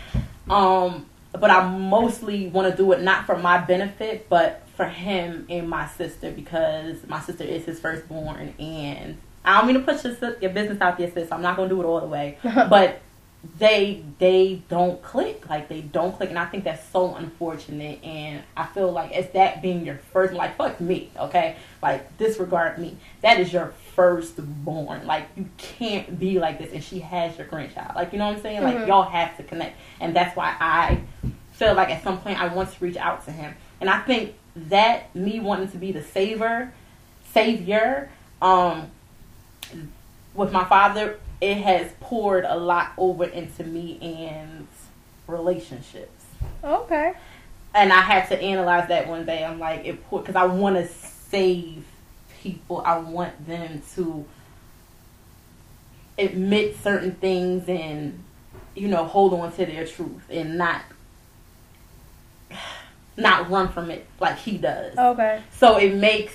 Um, 0.52 1.06
but 1.32 1.50
I 1.50 1.67
mostly 1.67 2.48
want 2.48 2.70
to 2.70 2.76
do 2.76 2.91
it 2.91 3.02
not 3.02 3.26
for 3.26 3.38
my 3.38 3.58
benefit, 3.58 4.28
but 4.30 4.63
for 4.76 4.86
him 4.86 5.46
and 5.50 5.70
my 5.70 5.88
sister 5.88 6.32
because 6.32 7.06
my 7.08 7.20
sister 7.22 7.44
is 7.44 7.65
his 7.65 7.80
firstborn, 7.80 8.54
and 8.60 9.17
I 9.46 9.58
don't 9.58 9.67
mean 9.67 9.84
to 9.86 9.94
put 9.94 10.04
your, 10.04 10.38
your 10.39 10.52
business 10.52 10.82
out 10.82 10.98
there, 10.98 11.12
sis. 11.12 11.32
I'm 11.32 11.41
not 11.41 11.56
gonna 11.56 11.70
do 11.70 11.82
it 11.82 11.86
all 11.86 12.02
the 12.02 12.08
way, 12.08 12.38
but 12.44 13.02
they 13.58 14.04
they 14.20 14.62
don't 14.70 15.02
click 15.02 15.50
like 15.50 15.67
they 15.67 15.82
don't 15.82 16.15
click, 16.15 16.30
and 16.30 16.38
I 16.38 16.46
think 16.46 16.63
that's 16.63 16.88
so 16.89 17.15
unfortunate. 17.15 18.04
And 18.04 18.44
I 18.56 18.65
feel 18.67 18.91
like 18.91 19.12
as 19.13 19.30
that 19.32 19.62
being 19.62 19.86
your 19.86 19.98
first, 19.98 20.34
like 20.34 20.58
fuck 20.58 20.80
me, 20.80 21.12
okay, 21.17 21.56
like 21.82 22.17
disregard 22.17 22.78
me. 22.78 22.98
That 23.22 23.39
is 23.39 23.52
your 23.52 23.74
firstborn. 23.96 25.06
Like 25.06 25.28
you 25.36 25.48
can't 25.58 26.20
be 26.20 26.40
like 26.40 26.58
this, 26.60 26.72
and 26.74 26.84
she 26.84 27.00
has 27.00 27.38
your 27.38 27.48
grandchild. 27.48 27.96
Like 27.96 28.14
you 28.14 28.20
know 28.20 28.28
what 28.28 28.38
I'm 28.38 28.42
saying? 28.42 28.64
Like 28.64 28.78
Mhm. 28.78 28.88
y'all 28.88 29.10
have 29.10 29.36
to 29.38 29.44
connect, 29.44 29.78
and 30.00 30.16
that's 30.16 30.36
why 30.36 30.56
I 30.60 31.02
feel 31.54 31.74
like 31.74 31.90
at 31.90 32.04
some 32.04 32.20
point 32.20 32.42
I 32.42 32.54
want 32.54 32.72
to 32.74 32.84
reach 32.84 32.98
out 32.98 33.26
to 33.26 33.32
him, 33.32 33.54
and 33.80 33.90
I 33.90 34.00
think 34.00 34.34
that 34.56 35.14
me 35.16 35.40
wanting 35.40 35.70
to 35.72 35.78
be 35.78 35.92
the 35.92 36.04
saver, 36.04 36.74
savior, 37.34 38.10
um, 38.42 38.92
with 40.34 40.52
my 40.52 40.64
father, 40.66 41.20
it 41.40 41.58
has 41.58 41.92
poured 42.00 42.46
a 42.46 42.56
lot 42.58 42.92
over 42.98 43.26
into 43.26 43.64
me 43.64 43.98
and 44.02 44.68
relationships. 45.28 46.26
Okay. 46.64 47.14
And 47.74 47.94
I 47.94 48.02
had 48.02 48.28
to 48.30 48.42
analyze 48.42 48.90
that 48.90 49.08
one 49.08 49.26
day. 49.26 49.46
I'm 49.46 49.60
like, 49.60 49.86
it 49.86 50.10
because 50.10 50.36
I 50.36 50.46
want 50.46 50.76
to 50.76 50.88
save 50.88 51.86
people. 52.42 52.82
I 52.86 52.98
want 52.98 53.48
them 53.48 53.82
to 53.96 54.26
admit 56.18 56.76
certain 56.78 57.14
things 57.14 57.68
and 57.68 58.24
you 58.76 58.88
know 58.88 59.06
hold 59.06 59.34
on 59.34 59.52
to 59.54 59.66
their 59.66 59.88
truth 59.88 60.22
and 60.30 60.58
not 60.58 60.84
not 63.18 63.50
run 63.50 63.70
from 63.70 63.90
it 63.90 64.06
like 64.20 64.38
he 64.38 64.58
does. 64.58 64.98
Okay. 64.98 65.42
So 65.52 65.78
it 65.78 65.96
makes 65.96 66.34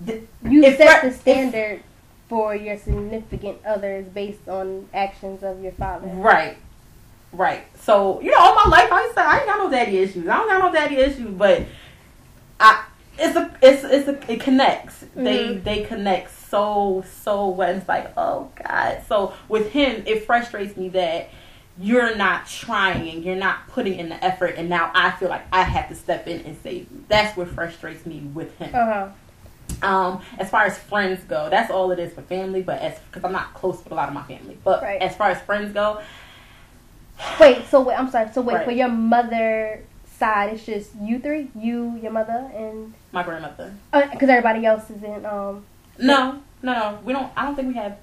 the, 0.00 0.22
You 0.42 0.62
set 0.76 1.02
the 1.02 1.12
standard 1.12 1.82
for 2.28 2.54
your 2.54 2.76
significant 2.76 3.64
others 3.64 4.06
based 4.06 4.48
on 4.48 4.88
actions 4.92 5.42
of 5.42 5.62
your 5.62 5.72
father. 5.72 6.08
Right. 6.08 6.58
Right. 7.32 7.64
So, 7.80 8.20
you 8.20 8.30
know, 8.30 8.38
all 8.38 8.54
my 8.54 8.70
life 8.70 8.88
I 8.90 9.12
say 9.14 9.22
I 9.22 9.38
ain't 9.38 9.46
got 9.46 9.58
no 9.58 9.70
daddy 9.70 9.98
issues. 9.98 10.26
I 10.26 10.36
don't 10.36 10.48
got 10.48 10.58
no 10.58 10.72
daddy 10.72 10.96
issues, 10.96 11.30
but 11.30 11.62
I 12.58 12.84
it's 13.18 13.36
a 13.36 13.50
it's 13.62 13.84
it's 13.84 14.08
a 14.08 14.32
it 14.32 14.40
connects. 14.40 15.04
They 15.14 15.48
Mhm. 15.54 15.64
they 15.64 15.82
connect 15.84 16.30
so 16.48 17.04
so 17.22 17.48
well. 17.48 17.74
It's 17.76 17.88
like, 17.88 18.12
oh 18.16 18.50
God. 18.64 19.02
So 19.08 19.32
with 19.48 19.70
him 19.72 20.02
it 20.06 20.26
frustrates 20.26 20.76
me 20.76 20.88
that 20.90 21.28
you're 21.78 22.16
not 22.16 22.46
trying, 22.46 23.22
you're 23.22 23.36
not 23.36 23.68
putting 23.68 23.98
in 23.98 24.08
the 24.08 24.22
effort 24.24 24.54
and 24.56 24.68
now 24.68 24.90
I 24.94 25.10
feel 25.12 25.28
like 25.28 25.42
I 25.52 25.62
have 25.62 25.88
to 25.90 25.94
step 25.94 26.26
in 26.26 26.40
and 26.46 26.56
save 26.62 26.90
you. 26.90 27.04
That's 27.08 27.36
what 27.36 27.48
frustrates 27.48 28.06
me 28.06 28.20
with 28.34 28.56
him. 28.58 28.74
Uh 28.74 28.84
huh. 28.84 29.08
Um, 29.82 30.22
as 30.38 30.48
far 30.48 30.62
as 30.64 30.78
friends 30.78 31.22
go, 31.24 31.50
that's 31.50 31.70
all 31.70 31.90
it 31.90 31.98
is 31.98 32.12
for 32.14 32.22
family. 32.22 32.62
But 32.62 32.80
as 32.80 32.98
because 33.10 33.24
I'm 33.24 33.32
not 33.32 33.52
close 33.54 33.82
with 33.82 33.92
a 33.92 33.94
lot 33.94 34.08
of 34.08 34.14
my 34.14 34.22
family, 34.22 34.56
but 34.64 34.82
Right. 34.82 35.02
as 35.02 35.14
far 35.16 35.30
as 35.30 35.40
friends 35.42 35.72
go, 35.72 36.00
Wait. 37.40 37.64
So 37.68 37.80
wait. 37.80 37.98
I'm 37.98 38.10
sorry. 38.10 38.28
So 38.32 38.42
wait 38.42 38.54
Right. 38.56 38.64
for 38.64 38.72
your 38.72 38.88
mother 38.88 39.82
side. 40.18 40.52
It's 40.54 40.64
just 40.64 40.90
you 41.00 41.18
three. 41.18 41.48
You, 41.54 41.98
your 42.02 42.12
mother, 42.12 42.50
and 42.54 42.94
my 43.12 43.22
grandmother. 43.22 43.74
because 43.92 44.28
everybody 44.28 44.64
else 44.66 44.88
is 44.90 45.02
in. 45.02 45.24
Um. 45.26 45.64
No, 45.98 46.40
no, 46.62 46.72
no. 46.72 46.98
We 47.04 47.12
don't. 47.12 47.30
I 47.36 47.44
don't 47.46 47.54
think 47.56 47.68
we 47.68 47.74
have. 47.74 47.98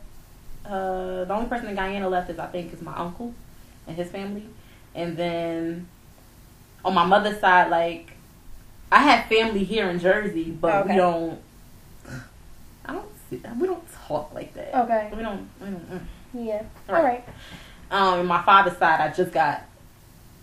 Uh, 0.65 1.25
the 1.25 1.33
only 1.33 1.49
person 1.49 1.67
in 1.67 1.75
Guyana 1.75 2.07
left 2.07 2.29
is 2.29 2.39
I 2.39 2.47
think 2.47 2.73
is 2.73 2.81
my 2.81 2.95
uncle 2.95 3.33
and 3.87 3.97
his 3.97 4.09
family, 4.09 4.45
and 4.95 5.17
then 5.17 5.87
on 6.85 6.93
my 6.93 7.05
mother's 7.05 7.39
side, 7.39 7.69
like 7.69 8.11
I 8.91 8.99
have 8.99 9.25
family 9.27 9.63
here 9.63 9.89
in 9.89 9.99
Jersey, 9.99 10.51
but 10.51 10.83
Okay. 10.83 10.91
we 10.91 10.95
don't. 10.95 11.39
I 12.85 12.93
don't. 12.93 13.09
See, 13.29 13.41
we 13.59 13.67
don't 13.67 13.83
talk 14.07 14.33
like 14.33 14.53
that. 14.53 14.73
Okay. 14.83 15.09
We 15.15 15.21
don't. 15.23 15.49
We 15.59 15.65
don't. 15.67 15.91
mm. 15.91 16.01
Yeah. 16.33 16.63
Right. 16.87 16.97
All 16.97 17.03
right. 17.03 17.25
Um, 17.91 18.25
my 18.25 18.41
father's 18.41 18.77
side, 18.77 18.99
I 19.01 19.13
just 19.13 19.31
got 19.31 19.63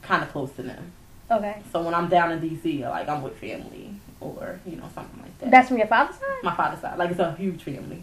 kind 0.03 0.23
of 0.23 0.31
close 0.31 0.51
to 0.53 0.63
them. 0.63 0.93
Okay. 1.31 1.63
So 1.73 1.83
when 1.83 1.95
I'm 1.95 2.09
down 2.09 2.33
in 2.33 2.41
DC, 2.41 2.81
like 2.89 3.09
I'm 3.09 3.23
with 3.23 3.37
family 3.37 3.95
or 4.21 4.59
you 4.67 4.77
know 4.77 4.89
something 4.95 5.21
like 5.23 5.39
that. 5.39 5.51
That's 5.51 5.69
from 5.69 5.79
your 5.79 5.87
father's 5.87 6.17
side. 6.17 6.43
my 6.43 6.55
father's 6.55 6.81
side. 6.81 6.99
Like 6.99 7.11
it's 7.11 7.21
a 7.21 7.33
huge 7.35 7.63
family. 7.63 8.03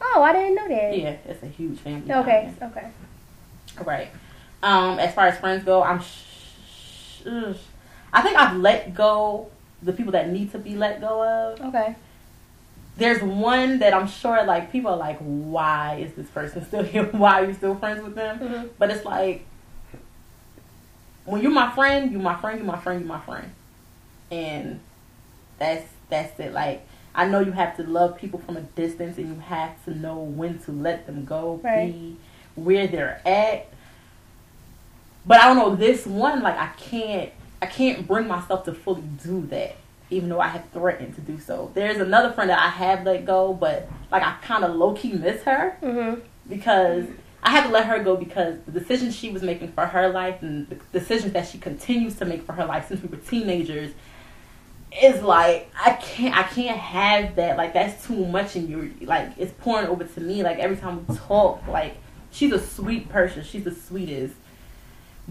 Oh, 0.00 0.22
I 0.22 0.32
didn't 0.32 0.54
know 0.56 0.68
that. 0.68 0.96
Yeah, 0.98 1.16
it's 1.26 1.42
a 1.42 1.46
huge 1.46 1.78
family. 1.78 2.12
Okay. 2.12 2.50
Okay. 2.62 2.90
Right. 3.84 4.08
Um, 4.62 4.98
as 4.98 5.14
far 5.14 5.26
as 5.26 5.38
friends 5.38 5.64
go, 5.64 5.82
I'm. 5.82 6.00
Sh- 6.00 7.24
sh- 7.24 7.26
I 8.12 8.20
think 8.22 8.36
I've 8.36 8.56
let 8.56 8.94
go 8.94 9.48
the 9.82 9.92
people 9.92 10.12
that 10.12 10.28
need 10.30 10.52
to 10.52 10.58
be 10.58 10.74
let 10.76 11.00
go 11.00 11.22
of. 11.24 11.60
Okay. 11.60 11.94
There's 12.96 13.22
one 13.22 13.78
that 13.78 13.94
I'm 13.94 14.06
sure 14.06 14.44
like 14.44 14.70
people 14.70 14.90
are 14.92 14.96
like, 14.96 15.18
why 15.18 15.96
is 16.04 16.12
this 16.14 16.28
person 16.28 16.64
still 16.66 16.82
here? 16.82 17.04
Why 17.04 17.42
are 17.42 17.46
you 17.46 17.54
still 17.54 17.74
friends 17.76 18.02
with 18.02 18.14
them? 18.14 18.38
Mhm. 18.38 18.68
But 18.78 18.90
it's 18.90 19.04
like 19.04 19.44
when 21.24 21.42
you're 21.42 21.50
my 21.52 21.70
friend, 21.72 22.10
you 22.12 22.18
my 22.18 22.34
friend, 22.40 22.58
you 22.58 22.64
my 22.64 22.78
friend, 22.78 23.00
you 23.00 23.06
my 23.06 23.20
friend, 23.20 23.50
and 24.30 24.80
that's 25.58 25.86
that's 26.10 26.38
it. 26.40 26.52
Like 26.52 26.86
I 27.14 27.26
know 27.26 27.40
you 27.40 27.52
have 27.52 27.76
to 27.76 27.82
love 27.84 28.16
people 28.16 28.38
from 28.40 28.56
a 28.56 28.62
distance, 28.62 29.18
and 29.18 29.28
you 29.28 29.40
have 29.40 29.82
to 29.84 29.94
know 29.94 30.18
when 30.18 30.58
to 30.60 30.72
let 30.72 31.06
them 31.06 31.24
go, 31.24 31.60
Right. 31.62 31.92
be 31.92 32.16
where 32.54 32.86
they're 32.86 33.20
at. 33.26 33.66
But 35.24 35.40
I 35.40 35.46
don't 35.48 35.56
know 35.56 35.76
this 35.76 36.06
one. 36.06 36.42
Like 36.42 36.56
I 36.58 36.68
can't, 36.76 37.30
I 37.60 37.66
can't 37.66 38.06
bring 38.06 38.26
myself 38.26 38.64
to 38.64 38.74
fully 38.74 39.02
do 39.22 39.46
that, 39.50 39.76
even 40.10 40.28
though 40.28 40.40
I 40.40 40.48
have 40.48 40.64
threatened 40.72 41.14
to 41.14 41.20
do 41.20 41.38
so. 41.38 41.70
There's 41.74 41.98
another 41.98 42.32
friend 42.32 42.50
that 42.50 42.58
I 42.58 42.68
have 42.68 43.04
let 43.04 43.24
go, 43.24 43.52
but 43.54 43.88
like 44.10 44.22
I 44.22 44.36
kind 44.42 44.64
of 44.64 44.74
low 44.74 44.94
key 44.94 45.12
miss 45.12 45.42
her 45.44 45.76
Mhm. 45.82 46.20
because 46.48 47.04
I 47.42 47.50
had 47.50 47.64
to 47.64 47.70
let 47.70 47.86
her 47.86 48.02
go 48.02 48.16
because 48.16 48.56
the 48.66 48.72
decisions 48.72 49.16
she 49.16 49.30
was 49.30 49.42
making 49.42 49.72
for 49.72 49.84
her 49.86 50.08
life 50.10 50.42
and 50.42 50.68
the 50.68 50.76
decisions 50.98 51.32
that 51.32 51.48
she 51.48 51.58
continues 51.58 52.14
to 52.16 52.24
make 52.24 52.44
for 52.44 52.52
her 52.52 52.64
life 52.64 52.88
since 52.88 53.02
we 53.02 53.08
were 53.08 53.16
teenagers 53.16 53.92
is 55.02 55.22
like 55.22 55.70
I 55.82 55.92
can't 55.94 56.36
I 56.36 56.42
can't 56.44 56.78
have 56.78 57.36
that 57.36 57.56
like 57.56 57.72
that's 57.72 58.06
too 58.06 58.26
much 58.26 58.56
in 58.56 58.68
you 58.68 58.94
like 59.06 59.30
it's 59.38 59.52
pouring 59.60 59.86
over 59.88 60.04
to 60.04 60.20
me 60.20 60.42
like 60.42 60.58
every 60.58 60.76
time 60.76 61.04
we 61.06 61.16
talk 61.16 61.66
like 61.66 61.96
she's 62.30 62.52
a 62.52 62.60
sweet 62.60 63.08
person 63.08 63.42
she's 63.42 63.64
the 63.64 63.74
sweetest 63.74 64.34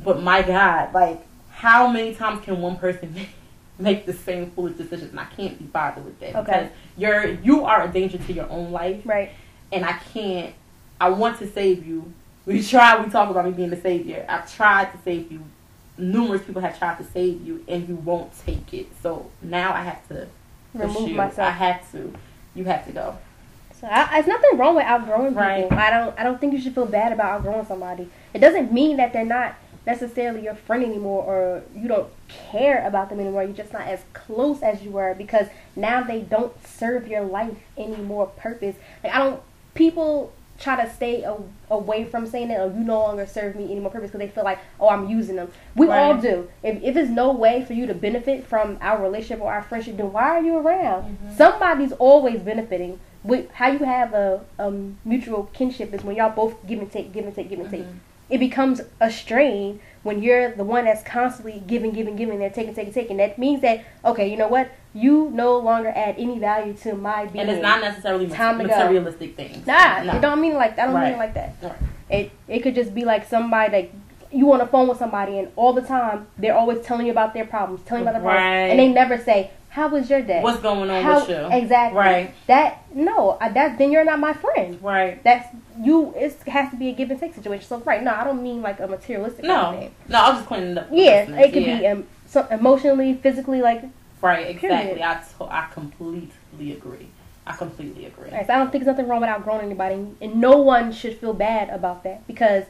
but 0.03 0.21
my 0.23 0.41
god 0.41 0.93
like 0.93 1.21
how 1.51 1.87
many 1.87 2.15
times 2.15 2.43
can 2.43 2.59
one 2.59 2.75
person 2.77 3.13
make, 3.13 3.29
make 3.79 4.05
the 4.07 4.13
same 4.13 4.49
foolish 4.51 4.75
decisions 4.77 5.11
and 5.11 5.19
I 5.19 5.25
can't 5.25 5.57
be 5.59 5.65
bothered 5.65 6.05
with 6.05 6.19
that 6.21 6.35
Okay. 6.37 6.43
because 6.43 6.69
you're 6.97 7.29
you 7.43 7.63
are 7.65 7.83
a 7.83 7.87
danger 7.87 8.17
to 8.17 8.33
your 8.33 8.49
own 8.49 8.71
life 8.71 9.01
Right. 9.05 9.31
and 9.71 9.85
I 9.85 9.93
can't. 10.13 10.55
I 11.01 11.09
want 11.09 11.39
to 11.39 11.47
save 11.51 11.85
you. 11.85 12.13
We 12.45 12.61
try. 12.63 13.03
We 13.03 13.09
talk 13.09 13.29
about 13.29 13.45
me 13.45 13.51
being 13.51 13.71
the 13.71 13.81
savior. 13.81 14.23
I've 14.29 14.53
tried 14.55 14.91
to 14.91 14.97
save 15.03 15.31
you. 15.31 15.41
Numerous 15.97 16.43
people 16.43 16.61
have 16.61 16.77
tried 16.77 16.97
to 16.99 17.03
save 17.03 17.41
you, 17.45 17.63
and 17.67 17.87
you 17.89 17.95
won't 17.95 18.31
take 18.45 18.71
it. 18.73 18.87
So 19.01 19.29
now 19.41 19.73
I 19.73 19.81
have 19.83 20.07
to 20.09 20.27
Remove 20.73 21.09
you. 21.09 21.15
myself. 21.15 21.47
I 21.47 21.51
have 21.51 21.91
to. 21.91 22.13
You 22.55 22.65
have 22.65 22.85
to 22.85 22.91
go. 22.91 23.17
So 23.79 23.87
I, 23.89 24.09
there's 24.13 24.27
nothing 24.27 24.57
wrong 24.59 24.75
with 24.75 24.85
outgrowing 24.85 25.29
people. 25.33 25.41
Right. 25.41 25.71
I 25.71 25.89
don't. 25.89 26.19
I 26.19 26.23
don't 26.23 26.39
think 26.39 26.53
you 26.53 26.61
should 26.61 26.75
feel 26.75 26.85
bad 26.85 27.11
about 27.11 27.31
outgrowing 27.31 27.65
somebody. 27.65 28.07
It 28.33 28.39
doesn't 28.39 28.71
mean 28.71 28.97
that 28.97 29.11
they're 29.11 29.25
not 29.25 29.55
necessarily 29.87 30.43
your 30.43 30.53
friend 30.53 30.83
anymore, 30.83 31.23
or 31.23 31.63
you 31.75 31.87
don't 31.87 32.09
care 32.29 32.85
about 32.85 33.09
them 33.09 33.19
anymore. 33.19 33.43
You're 33.43 33.53
just 33.53 33.73
not 33.73 33.87
as 33.87 34.03
close 34.13 34.61
as 34.61 34.83
you 34.83 34.91
were 34.91 35.15
because 35.15 35.47
now 35.75 36.03
they 36.03 36.21
don't 36.21 36.53
serve 36.65 37.07
your 37.07 37.21
life 37.23 37.57
any 37.75 37.97
more 37.97 38.27
purpose. 38.27 38.75
Like 39.03 39.15
I 39.15 39.17
don't. 39.17 39.41
People 39.73 40.31
try 40.61 40.83
to 40.83 40.91
stay 40.93 41.23
a, 41.23 41.35
away 41.69 42.05
from 42.05 42.25
saying 42.27 42.49
that, 42.49 42.59
oh, 42.59 42.67
you 42.67 42.83
no 42.83 42.99
longer 42.99 43.25
serve 43.25 43.55
me 43.55 43.65
any 43.65 43.79
more 43.79 43.91
purpose 43.91 44.11
because 44.11 44.19
they 44.19 44.33
feel 44.33 44.43
like, 44.43 44.59
oh, 44.79 44.89
I'm 44.89 45.09
using 45.09 45.35
them. 45.35 45.51
We 45.75 45.87
all 45.89 46.17
do. 46.17 46.49
If 46.63 46.81
if 46.83 46.93
there's 46.93 47.09
no 47.09 47.31
way 47.31 47.65
for 47.65 47.73
you 47.73 47.87
to 47.87 47.93
benefit 47.93 48.45
from 48.45 48.77
our 48.81 49.01
relationship 49.01 49.41
or 49.41 49.51
our 49.51 49.63
friendship, 49.63 49.97
then 49.97 50.13
why 50.13 50.29
are 50.29 50.41
you 50.41 50.57
around? 50.57 51.17
Somebody's 51.35 51.91
always 51.93 52.41
benefiting. 52.41 52.99
With 53.23 53.51
how 53.51 53.69
you 53.71 53.79
have 53.79 54.13
a 54.13 54.41
um, 54.57 54.97
mutual 55.05 55.43
kinship 55.53 55.93
is 55.93 56.03
when 56.03 56.15
y'all 56.15 56.31
both 56.31 56.55
give 56.65 56.79
and 56.79 56.91
take, 56.91 57.11
give 57.13 57.25
and 57.25 57.35
take, 57.35 57.49
give 57.49 57.59
and 57.59 57.69
take. 57.69 57.85
It 58.31 58.39
becomes 58.39 58.81
a 58.99 59.11
strain 59.11 59.79
when 60.03 60.23
you're 60.23 60.51
the 60.53 60.63
one 60.63 60.85
that's 60.85 61.03
constantly 61.03 61.61
giving, 61.67 61.91
giving, 61.91 62.15
giving, 62.15 62.39
they're 62.39 62.49
taking, 62.49 62.73
taking, 62.73 62.93
taking. 62.93 63.17
That 63.17 63.37
means 63.37 63.61
that 63.61 63.83
okay, 64.05 64.29
you 64.31 64.37
know 64.37 64.47
what? 64.47 64.71
You 64.93 65.29
no 65.33 65.57
longer 65.59 65.89
add 65.89 66.15
any 66.17 66.39
value 66.39 66.73
to 66.83 66.95
my 66.95 67.25
being. 67.25 67.41
And 67.43 67.51
it's 67.51 67.61
not 67.61 67.81
necessarily 67.81 68.27
Time 68.27 68.57
to 68.59 68.63
go. 68.65 68.69
materialistic 68.69 69.35
things. 69.35 69.67
Nah, 69.67 70.03
No. 70.03 70.15
it 70.17 70.21
don't 70.21 70.41
mean 70.41 70.53
like 70.55 70.79
I 70.79 70.85
don't 70.85 70.93
mean 70.95 71.03
Right. 71.03 71.13
it 71.13 71.17
like 71.17 71.33
that. 71.35 71.55
Right. 71.61 71.73
It 72.09 72.31
it 72.47 72.59
could 72.63 72.73
just 72.75 72.95
be 72.95 73.03
like 73.05 73.27
somebody 73.27 73.71
like 73.71 73.93
you 74.31 74.51
on 74.53 74.59
the 74.59 74.65
phone 74.65 74.87
with 74.87 74.97
somebody 74.97 75.37
and 75.39 75.49
all 75.57 75.73
the 75.73 75.81
time 75.81 76.25
they're 76.37 76.55
always 76.55 76.79
telling 76.85 77.05
you 77.05 77.11
about 77.11 77.33
their 77.33 77.45
problems, 77.45 77.81
telling 77.83 78.03
you 78.05 78.09
about 78.09 78.21
their 78.21 78.27
Right. 78.31 78.39
problems, 78.39 78.71
and 78.71 78.79
they 78.79 78.87
never 78.87 79.17
say 79.17 79.51
how 79.71 79.87
was 79.87 80.09
your 80.09 80.21
day? 80.21 80.41
What's 80.41 80.59
going 80.61 80.89
on 80.89 81.01
How 81.01 81.21
with 81.21 81.29
you? 81.29 81.47
exactly? 81.57 81.97
Right. 81.97 82.33
That 82.47 82.83
no, 82.93 83.37
that 83.39 83.77
then 83.77 83.91
you're 83.91 84.03
not 84.03 84.19
my 84.19 84.33
friend. 84.33 84.77
Right. 84.83 85.23
That's 85.23 85.47
you. 85.79 86.13
It 86.15 86.33
has 86.47 86.69
to 86.71 86.75
be 86.75 86.89
a 86.89 86.91
give 86.93 87.09
and 87.09 87.17
take 87.19 87.33
situation. 87.33 87.65
So 87.65 87.77
right, 87.79 88.03
no, 88.03 88.11
I 88.13 88.25
don't 88.25 88.43
mean 88.43 88.61
like 88.61 88.79
a 88.81 88.87
materialistic 88.87 89.45
kind 89.45 89.51
of 89.67 89.73
No. 89.73 89.79
thing. 89.79 89.95
No. 90.09 90.17
I 90.19 90.29
was 90.29 90.37
just 90.39 90.47
cleaning 90.47 90.77
up. 90.77 90.87
Yeah, 90.91 91.21
listeners. 91.21 91.39
it 91.45 91.53
could 91.53 91.63
Yeah. 91.63 91.79
be 91.79 91.87
um, 91.87 92.07
so 92.27 92.45
emotionally, 92.51 93.13
physically, 93.13 93.61
like. 93.61 93.83
Right. 94.21 94.47
Exactly. 94.47 94.95
Period. 94.95 95.01
I 95.01 95.13
to- 95.37 95.51
I 95.51 95.67
completely 95.73 96.73
agree. 96.73 97.07
I 97.47 97.53
completely 97.53 98.05
agree. 98.05 98.29
Right, 98.29 98.45
so 98.45 98.53
I 98.53 98.57
don't 98.57 98.71
think 98.71 98.83
there's 98.83 98.95
nothing 98.95 99.09
wrong 99.09 99.21
with 99.21 99.29
outgrowing 99.29 99.61
anybody, 99.65 100.05
and 100.21 100.35
no 100.35 100.57
one 100.57 100.91
should 100.91 101.17
feel 101.17 101.33
bad 101.33 101.69
about 101.71 102.03
that 102.03 102.27
because 102.27 102.65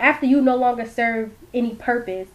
after 0.00 0.24
you 0.24 0.40
no 0.40 0.56
longer 0.56 0.86
serve 0.86 1.32
any 1.52 1.74
purpose, 1.74 2.28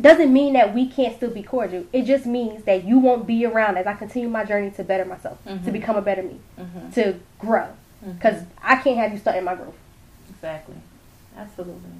doesn't 0.00 0.32
mean 0.32 0.52
that 0.52 0.74
we 0.74 0.86
can't 0.86 1.16
still 1.16 1.30
be 1.30 1.42
cordial. 1.42 1.84
It 1.92 2.02
just 2.02 2.26
means 2.26 2.64
that 2.64 2.84
you 2.84 2.98
won't 2.98 3.26
be 3.26 3.44
around 3.46 3.76
as 3.78 3.86
I 3.86 3.94
continue 3.94 4.28
my 4.28 4.44
journey 4.44 4.70
to 4.72 4.84
better 4.84 5.04
myself, 5.04 5.42
to 5.44 5.50
Mhm. 5.50 5.72
become 5.72 5.96
a 5.96 6.02
better 6.02 6.22
me, 6.22 6.38
Mhm. 6.58 6.92
to 6.94 7.18
grow. 7.38 7.66
Because 8.04 8.42
I 8.62 8.76
can't 8.76 8.96
have 8.98 9.12
you 9.12 9.18
stunting 9.18 9.44
my 9.44 9.54
growth. 9.54 9.74
Exactly. 10.30 10.76
Absolutely. 11.36 11.90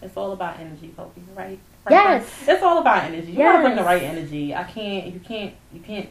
It's 0.00 0.16
all 0.16 0.32
about 0.32 0.58
energy, 0.60 0.92
Sophie, 0.96 1.22
right? 1.36 1.58
right? 1.84 1.90
Yes. 1.90 2.28
It's 2.46 2.62
all 2.62 2.78
about 2.78 3.04
energy. 3.04 3.32
You 3.32 3.38
gotta 3.38 3.62
bring 3.62 3.76
the 3.76 3.84
right 3.84 4.02
energy. 4.02 4.54
I 4.54 4.64
can't 4.64 5.06
you 5.06 5.20
can't 5.20 5.54
you 5.72 5.80
can't 5.80 6.08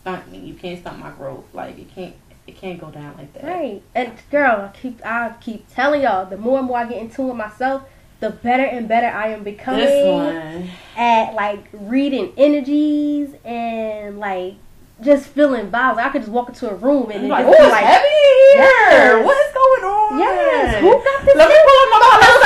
stunt 0.00 0.30
me. 0.30 0.38
You 0.38 0.54
can't 0.54 0.78
stunt 0.80 0.98
my 0.98 1.10
growth. 1.10 1.44
Like 1.52 1.78
it 1.78 1.94
can't 1.94 2.14
it 2.46 2.56
can't 2.58 2.78
go 2.78 2.90
down 2.90 3.14
like 3.16 3.32
that. 3.34 3.44
Right. 3.44 3.82
And 3.94 4.12
girl, 4.30 4.70
I 4.72 4.76
keep 4.76 5.04
I 5.04 5.32
keep 5.40 5.66
telling 5.74 6.02
y'all, 6.02 6.26
the 6.26 6.36
more 6.36 6.58
and 6.58 6.66
more 6.66 6.78
I 6.78 6.84
get 6.86 6.98
in 6.98 7.10
tune 7.10 7.28
with 7.28 7.36
myself, 7.36 7.82
the 8.24 8.30
better 8.30 8.64
and 8.64 8.88
better 8.88 9.06
I 9.06 9.28
am 9.28 9.44
becoming. 9.44 10.70
At 10.96 11.34
like 11.34 11.68
reading 11.72 12.32
energies 12.38 13.34
and 13.44 14.18
like 14.18 14.54
just 15.02 15.26
feeling 15.26 15.70
vibes. 15.70 15.96
Like, 15.96 16.06
I 16.06 16.08
could 16.10 16.22
just 16.22 16.32
walk 16.32 16.48
into 16.48 16.70
a 16.70 16.74
room 16.74 17.10
and 17.10 17.28
like, 17.28 17.44
just 17.44 17.60
oh, 17.60 17.68
like 17.68 17.84
heavy 17.84 18.06
in 18.06 18.12
here. 18.12 18.64
Yes. 18.64 19.26
What 19.26 19.36
is 19.46 19.52
going 19.52 19.84
on? 19.84 20.18
yes, 20.18 20.80
who 20.80 20.90
got 20.90 21.24
this? 21.26 21.36
Let 21.36 21.48
me 21.48 21.56
pull 21.64 21.78
up 21.82 21.88
my 21.92 22.00
Palo 22.22 22.44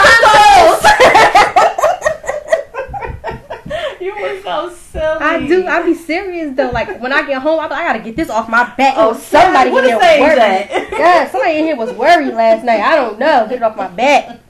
You 4.01 4.14
were 4.14 4.41
so 4.43 4.74
silly. 4.74 5.05
I 5.20 5.47
do. 5.47 5.66
I 5.66 5.83
be 5.83 5.95
serious 5.95 6.57
though. 6.57 6.70
Like 6.70 7.01
when 7.01 7.12
I 7.12 7.26
get 7.26 7.43
home, 7.43 7.61
I 7.61 7.66
I 7.66 7.85
gotta 7.85 8.01
get 8.01 8.16
this 8.16 8.31
off 8.31 8.49
my 8.49 8.74
back. 8.76 8.95
Oh, 8.97 9.12
somebody 9.14 9.70
in 9.70 9.85
here 9.85 10.01
sage 10.01 10.20
worried. 10.20 10.89
yeah, 10.93 11.31
somebody 11.31 11.59
in 11.59 11.64
here 11.64 11.76
was 11.76 11.93
worried 11.93 12.35
last 12.35 12.64
night. 12.64 12.81
I 12.81 12.97
don't 12.97 13.18
know. 13.18 13.47
Get 13.49 13.59
it 13.59 13.62
off 13.62 13.76
my 13.76 13.89
back. 13.89 14.41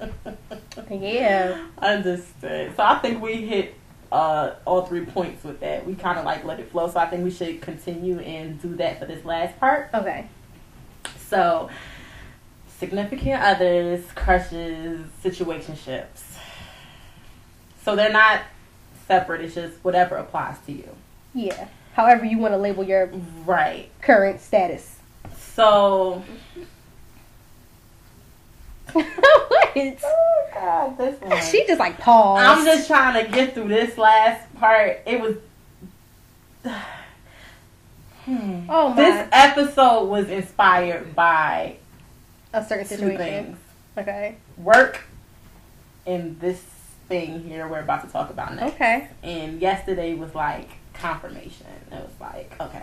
Yeah. 0.90 1.66
Understood. 1.78 2.74
So 2.76 2.82
I 2.82 2.98
think 2.98 3.22
we 3.22 3.46
hit 3.46 3.74
uh, 4.10 4.54
all 4.64 4.86
three 4.86 5.04
points 5.04 5.44
with 5.44 5.60
that. 5.60 5.86
We 5.86 5.94
kind 5.94 6.18
of 6.18 6.24
like 6.24 6.44
let 6.44 6.60
it 6.60 6.70
flow. 6.70 6.88
So 6.90 6.98
I 6.98 7.06
think 7.06 7.24
we 7.24 7.30
should 7.30 7.60
continue 7.60 8.18
and 8.20 8.60
do 8.60 8.74
that 8.76 8.98
for 8.98 9.06
this 9.06 9.24
last 9.24 9.58
part. 9.60 9.90
Okay. 9.94 10.28
So 11.28 11.68
significant 12.78 13.42
others, 13.42 14.04
crushes, 14.14 15.06
situationships. 15.22 16.22
So 17.82 17.96
they're 17.96 18.12
not 18.12 18.42
separate. 19.06 19.40
It's 19.42 19.54
just 19.54 19.82
whatever 19.82 20.16
applies 20.16 20.56
to 20.66 20.72
you. 20.72 20.88
Yeah. 21.34 21.68
However 21.94 22.24
you 22.24 22.38
want 22.38 22.54
to 22.54 22.58
label 22.58 22.84
your 22.84 23.10
Right. 23.44 23.90
current 24.00 24.40
status. 24.40 24.96
So. 25.36 26.22
What? 28.92 29.98
Oh 30.04 30.48
God, 30.54 30.98
this 30.98 31.20
one. 31.22 31.42
She 31.42 31.66
just 31.66 31.78
like 31.78 31.98
paused. 31.98 32.44
I'm 32.44 32.64
just 32.64 32.86
trying 32.86 33.24
to 33.24 33.30
get 33.30 33.54
through 33.54 33.68
this 33.68 33.96
last 33.98 34.52
part. 34.56 35.00
It 35.06 35.20
was. 35.20 35.36
Hmm. 38.24 38.66
Oh 38.68 38.90
my. 38.90 38.96
This 38.96 39.28
episode 39.32 40.04
was 40.04 40.28
inspired 40.28 41.14
by 41.14 41.76
a 42.52 42.62
certain 42.62 42.86
two 42.86 42.96
situation. 42.96 43.16
things: 43.16 43.58
Okay. 43.96 44.36
work 44.58 45.00
and 46.06 46.38
this 46.40 46.62
thing 47.08 47.42
here 47.44 47.66
we're 47.68 47.80
about 47.80 48.04
to 48.06 48.12
talk 48.12 48.30
about 48.30 48.54
next. 48.54 48.74
Okay. 48.74 49.08
And 49.22 49.60
yesterday 49.60 50.14
was 50.14 50.34
like 50.34 50.68
confirmation. 50.94 51.66
It 51.90 51.94
was 51.94 52.12
like, 52.20 52.52
okay, 52.60 52.82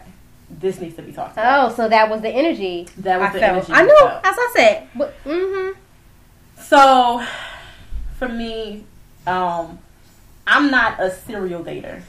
this 0.49 0.79
needs 0.79 0.95
to 0.95 1.01
be 1.01 1.11
talked 1.11 1.33
about. 1.33 1.71
Oh, 1.71 1.75
so 1.75 1.89
that 1.89 2.09
was 2.09 2.21
the 2.21 2.29
energy. 2.29 2.87
That 2.97 3.19
was 3.19 3.29
I 3.29 3.33
the 3.33 3.39
felt. 3.39 3.69
energy 3.69 3.73
I 3.73 3.81
you 3.81 3.87
know, 3.87 4.19
as 4.23 4.35
I 4.37 4.51
said. 4.55 4.87
But, 4.95 5.13
mm-hmm. 5.23 5.79
So, 6.67 7.23
for 8.17 8.27
me, 8.27 8.85
um, 9.27 9.77
I'm 10.47 10.71
not 10.71 10.99
a 10.99 11.11
serial 11.11 11.63
dater. 11.63 12.01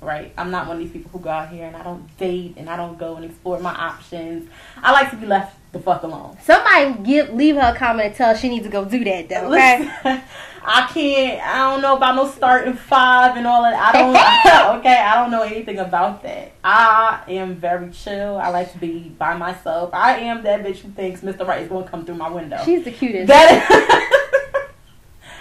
Right? 0.00 0.32
I'm 0.36 0.50
not 0.50 0.66
one 0.66 0.76
of 0.76 0.82
these 0.82 0.92
people 0.92 1.10
who 1.10 1.20
go 1.20 1.30
out 1.30 1.50
here 1.50 1.66
and 1.66 1.76
I 1.76 1.82
don't 1.82 2.16
date 2.18 2.54
and 2.56 2.68
I 2.68 2.76
don't 2.76 2.98
go 2.98 3.16
and 3.16 3.24
explore 3.24 3.60
my 3.60 3.74
options. 3.74 4.48
I 4.82 4.92
like 4.92 5.10
to 5.10 5.16
be 5.16 5.26
left 5.26 5.56
the 5.72 5.78
fuck 5.78 6.02
alone. 6.02 6.36
Somebody 6.42 6.94
give 7.04 7.32
leave 7.32 7.54
her 7.56 7.72
a 7.74 7.76
comment 7.76 8.08
and 8.08 8.14
tell 8.14 8.34
her 8.34 8.40
she 8.40 8.48
needs 8.48 8.64
to 8.64 8.70
go 8.70 8.84
do 8.84 9.04
that 9.04 9.28
though. 9.28 9.52
Okay. 9.52 9.78
Listen, 9.78 10.22
I 10.62 10.86
can't. 10.92 11.42
I 11.42 11.70
don't 11.70 11.80
know 11.80 11.96
about 11.96 12.16
no 12.16 12.28
starting 12.28 12.74
five 12.74 13.36
and 13.36 13.46
all 13.46 13.62
that. 13.62 13.74
I 13.74 13.92
don't. 13.92 14.78
okay, 14.80 14.96
I 14.96 15.14
don't 15.14 15.30
know 15.30 15.42
anything 15.42 15.78
about 15.78 16.22
that. 16.22 16.52
I 16.64 17.22
am 17.28 17.54
very 17.54 17.90
chill. 17.90 18.36
I 18.36 18.48
like 18.48 18.72
to 18.72 18.78
be 18.78 19.10
by 19.10 19.36
myself. 19.36 19.90
I 19.92 20.18
am 20.18 20.42
that 20.42 20.64
bitch 20.64 20.78
who 20.78 20.90
thinks 20.90 21.20
Mr. 21.20 21.46
Right 21.46 21.62
is 21.62 21.68
going 21.68 21.84
to 21.84 21.90
come 21.90 22.04
through 22.04 22.16
my 22.16 22.30
window. 22.30 22.60
She's 22.64 22.84
the 22.84 22.92
cutest. 22.92 23.28
That 23.28 24.70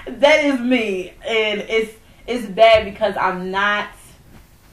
that 0.07 0.43
is 0.45 0.59
me, 0.59 1.13
and 1.27 1.61
it's 1.61 1.93
it's 2.27 2.45
bad 2.47 2.85
because 2.85 3.15
I'm 3.17 3.51
not. 3.51 3.89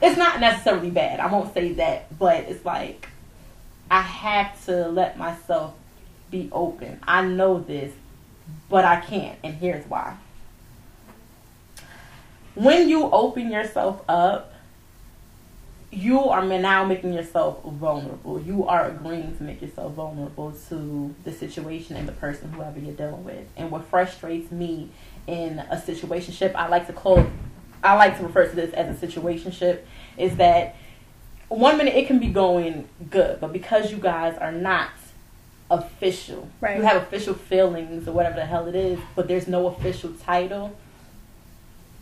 It's 0.06 0.16
not 0.16 0.38
necessarily 0.38 0.90
bad. 0.90 1.18
I 1.18 1.26
won't 1.26 1.52
say 1.52 1.72
that, 1.72 2.16
but 2.16 2.44
it's 2.44 2.64
like 2.64 3.08
I 3.90 4.02
have 4.02 4.64
to 4.66 4.86
let 4.86 5.18
myself 5.18 5.74
be 6.30 6.48
open. 6.52 7.00
I 7.02 7.22
know 7.24 7.58
this, 7.58 7.92
but 8.68 8.84
I 8.84 9.00
can't, 9.00 9.36
and 9.42 9.56
here's 9.56 9.84
why. 9.86 10.16
When 12.54 12.88
you 12.88 13.10
open 13.10 13.50
yourself 13.50 14.02
up, 14.08 14.54
you 15.90 16.20
are 16.20 16.44
now 16.44 16.84
making 16.84 17.12
yourself 17.12 17.64
vulnerable. 17.64 18.40
You 18.40 18.64
are 18.68 18.88
agreeing 18.88 19.36
to 19.38 19.42
make 19.42 19.60
yourself 19.60 19.94
vulnerable 19.94 20.52
to 20.68 21.14
the 21.24 21.32
situation 21.32 21.96
and 21.96 22.06
the 22.06 22.12
person, 22.12 22.52
whoever 22.52 22.78
you're 22.78 22.94
dealing 22.94 23.24
with. 23.24 23.46
And 23.56 23.72
what 23.72 23.84
frustrates 23.86 24.52
me 24.52 24.90
in 25.26 25.58
a 25.58 25.76
situationship, 25.76 26.54
I 26.54 26.68
like 26.68 26.86
to 26.86 26.92
call, 26.92 27.26
I 27.82 27.94
like 27.94 28.16
to 28.18 28.24
refer 28.24 28.48
to 28.48 28.54
this 28.54 28.72
as 28.72 29.02
a 29.02 29.06
situationship, 29.06 29.80
is 30.16 30.36
that 30.36 30.76
one 31.48 31.78
minute 31.78 31.94
it 31.94 32.06
can 32.06 32.18
be 32.18 32.28
going 32.28 32.88
good, 33.10 33.40
but 33.40 33.52
because 33.52 33.90
you 33.92 33.98
guys 33.98 34.36
are 34.38 34.52
not 34.52 34.90
official, 35.70 36.48
Right. 36.60 36.76
you 36.76 36.82
have 36.82 36.96
official 37.02 37.34
feelings 37.34 38.06
or 38.08 38.12
whatever 38.12 38.36
the 38.36 38.46
hell 38.46 38.66
it 38.66 38.74
is, 38.74 38.98
but 39.14 39.28
there's 39.28 39.46
no 39.48 39.66
official 39.66 40.12
title. 40.24 40.76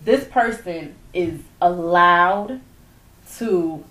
This 0.05 0.25
person 0.25 0.95
is 1.15 1.41
allowed 1.63 2.61
to 3.37 3.85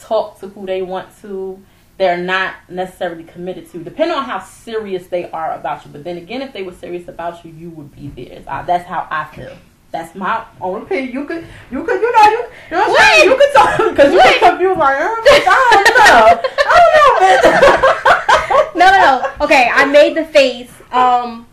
talk 0.00 0.40
to 0.40 0.48
who 0.48 0.66
they 0.66 0.82
want 0.82 1.08
to. 1.22 1.62
They're 1.96 2.16
not 2.16 2.54
necessarily 2.68 3.24
committed 3.24 3.70
to, 3.72 3.78
depending 3.84 4.16
on 4.16 4.24
how 4.24 4.40
serious 4.40 5.06
they 5.08 5.30
are 5.30 5.52
about 5.52 5.84
you. 5.84 5.92
But 5.92 6.02
then 6.02 6.16
again, 6.16 6.40
if 6.42 6.52
they 6.52 6.62
were 6.62 6.72
serious 6.72 7.06
about 7.08 7.44
you, 7.44 7.52
you 7.52 7.70
would 7.70 7.94
be 7.94 8.08
there. 8.08 8.42
Uh, 8.46 8.62
That's 8.62 8.86
how 8.88 9.06
I 9.10 9.24
feel. 9.26 9.56
That's 9.92 10.14
my 10.14 10.44
own 10.60 10.82
opinion. 10.82 11.12
You 11.12 11.24
could, 11.24 11.44
you 11.70 11.82
could, 11.84 12.00
you 12.00 12.12
know, 12.12 12.24
you, 12.30 12.30
you 12.30 12.76
know 12.76 12.88
what 12.88 13.00
I'm 13.00 13.06
saying? 13.12 13.30
You 13.30 13.36
could 13.36 13.52
talk 13.52 13.90
because 13.90 14.12
you 14.12 14.18
get 14.22 14.38
confused 14.40 14.78
like, 14.78 15.00
"Uh, 15.00 15.16
bitch, 15.26 15.44
I 15.48 15.68
don't 15.72 15.88
know, 15.98 16.42
I 16.66 16.74
don't 16.80 16.94
know, 16.96 18.70
bitch. 18.70 18.74
no, 18.76 18.90
no, 18.90 18.98
no. 19.20 19.44
Okay, 19.44 19.68
I 19.72 19.84
made 19.86 20.16
the 20.16 20.24
face. 20.24 20.70
Um, 20.92 21.46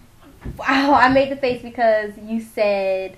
wow, 0.57 0.93
I 0.93 1.09
made 1.09 1.31
the 1.31 1.35
face 1.35 1.61
because 1.63 2.11
you 2.23 2.39
said, 2.39 3.17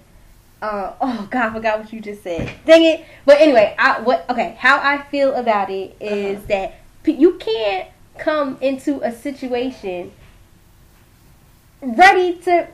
uh, 0.61 0.93
oh 1.01 1.27
God, 1.29 1.49
I 1.49 1.53
forgot 1.53 1.79
what 1.79 1.91
you 1.91 1.99
just 1.99 2.23
said. 2.23 2.49
Dang 2.65 2.85
it. 2.85 3.03
But 3.25 3.41
anyway, 3.41 3.75
I 3.77 3.99
what? 4.01 4.25
Okay, 4.29 4.55
how 4.57 4.77
I 4.79 5.03
feel 5.11 5.35
about 5.35 5.69
it 5.69 5.95
is 5.99 6.37
Uh-huh. 6.37 6.47
that 6.47 6.79
you 7.19 7.33
can't 7.39 7.89
come 8.17 8.57
into 8.61 9.01
a 9.01 9.11
situation 9.11 10.11
ready 11.81 12.35
to 12.39 12.67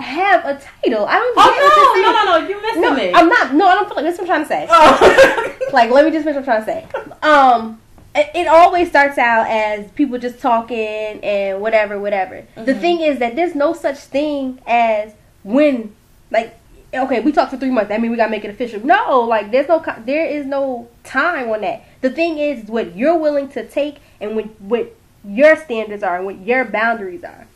have 0.00 0.44
a 0.44 0.54
title. 0.54 1.06
I 1.06 1.14
don't 1.14 1.34
get 1.36 1.44
what 1.46 1.56
you're 1.56 1.70
Oh 1.70 2.02
no, 2.02 2.12
no, 2.12 2.24
no, 2.24 2.38
no! 2.40 2.48
You 2.48 2.62
missing 2.62 2.82
No, 2.82 2.94
me. 2.94 3.12
I'm 3.14 3.28
not. 3.28 3.54
No, 3.54 3.66
I 3.66 3.74
don't 3.74 3.86
feel 3.86 3.96
like 3.96 4.04
that's 4.06 4.18
what 4.18 4.30
I'm 4.30 4.46
trying 4.46 4.66
to 4.66 4.66
say. 4.66 4.66
Oh. 4.70 5.56
like 5.72 5.90
let 5.90 6.04
me 6.04 6.10
just 6.10 6.24
finish 6.24 6.44
what 6.44 6.48
I'm 6.48 6.64
trying 6.64 6.84
to 6.84 6.92
say. 6.92 7.28
Um, 7.28 7.80
it, 8.14 8.30
it 8.34 8.46
always 8.48 8.88
starts 8.88 9.18
out 9.18 9.46
as 9.48 9.90
people 9.92 10.18
just 10.18 10.40
talking 10.40 10.78
and 10.78 11.60
whatever, 11.60 11.98
whatever. 12.00 12.44
The 12.56 12.72
Mhm. 12.74 12.80
thing 12.80 13.00
is 13.02 13.18
that 13.20 13.36
there's 13.36 13.54
no 13.54 13.72
such 13.72 13.98
thing 13.98 14.60
as 14.66 15.12
when, 15.44 15.94
like, 16.30 16.56
okay, 16.92 17.20
we 17.20 17.30
talked 17.30 17.52
for 17.52 17.56
three 17.56 17.70
months. 17.70 17.88
That 17.88 18.00
means 18.00 18.10
we 18.10 18.16
gotta 18.16 18.30
make 18.32 18.44
it 18.44 18.50
official. 18.50 18.84
No, 18.84 19.20
like 19.20 19.50
there's 19.52 19.68
no, 19.68 19.84
there 20.04 20.26
is 20.26 20.44
no 20.46 20.88
time 21.04 21.50
on 21.50 21.60
that. 21.60 21.84
The 22.00 22.10
thing 22.10 22.38
is 22.38 22.64
what 22.68 22.96
you're 22.96 23.16
willing 23.18 23.48
to 23.50 23.66
take 23.68 23.96
and 24.20 24.34
what 24.34 24.46
what 24.60 24.94
your 25.24 25.54
standards 25.54 26.02
are 26.02 26.16
and 26.16 26.24
what 26.24 26.38
your 26.40 26.64
boundaries 26.64 27.22
are. 27.22 27.46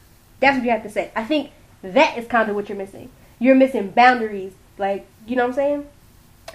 That's 0.40 0.56
what 0.58 0.64
you 0.64 0.70
have 0.70 0.82
to 0.82 0.90
say. 0.90 1.10
I 1.16 1.24
think 1.24 1.50
that 1.92 2.18
is 2.18 2.26
kind 2.26 2.48
of 2.48 2.56
what 2.56 2.68
you're 2.68 2.78
missing. 2.78 3.10
You're 3.38 3.54
missing 3.54 3.90
boundaries. 3.90 4.52
Like, 4.78 5.06
you 5.26 5.36
know 5.36 5.42
what 5.42 5.50
I'm 5.50 5.54
saying? 5.54 5.86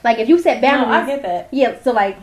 Like 0.03 0.19
if 0.19 0.29
you 0.29 0.39
set 0.39 0.61
boundaries. 0.61 0.87
no, 0.89 0.93
I 0.93 1.05
get 1.05 1.21
that. 1.23 1.49
yeah, 1.51 1.81
so 1.81 1.91
like 1.91 2.17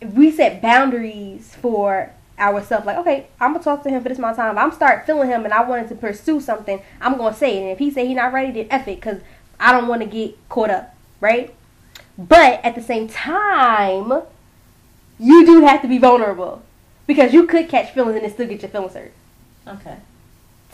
if 0.00 0.12
we 0.12 0.30
set 0.30 0.60
boundaries 0.60 1.54
for 1.60 2.12
ourselves, 2.38 2.86
like, 2.86 2.98
okay, 2.98 3.28
I'm 3.40 3.52
gonna 3.52 3.64
talk 3.64 3.82
to 3.84 3.90
him 3.90 4.02
for 4.02 4.08
this 4.08 4.18
amount 4.18 4.32
of 4.32 4.36
time. 4.36 4.56
If 4.56 4.62
I'm 4.62 4.72
start 4.72 5.06
feeling 5.06 5.28
him 5.28 5.44
and 5.44 5.54
I 5.54 5.62
wanted 5.62 5.88
to 5.88 5.94
pursue 5.94 6.40
something, 6.40 6.80
I'm 7.00 7.16
gonna 7.16 7.34
say 7.34 7.56
it. 7.56 7.60
And 7.62 7.70
if 7.70 7.78
he 7.78 7.90
say 7.90 8.06
he 8.06 8.14
not 8.14 8.32
ready, 8.32 8.52
then 8.52 8.66
F 8.70 8.86
it, 8.88 9.00
cause 9.00 9.20
I 9.58 9.72
don't 9.72 9.88
wanna 9.88 10.06
get 10.06 10.36
caught 10.48 10.70
up, 10.70 10.94
right? 11.20 11.54
But 12.18 12.64
at 12.64 12.74
the 12.74 12.82
same 12.82 13.08
time, 13.08 14.22
you 15.18 15.46
do 15.46 15.62
have 15.62 15.82
to 15.82 15.88
be 15.88 15.98
vulnerable. 15.98 16.62
Because 17.06 17.32
you 17.32 17.46
could 17.46 17.68
catch 17.68 17.92
feelings 17.92 18.16
and 18.16 18.24
then 18.24 18.32
still 18.32 18.48
get 18.48 18.62
your 18.62 18.70
feelings 18.70 18.94
hurt. 18.94 19.12
Okay. 19.66 19.96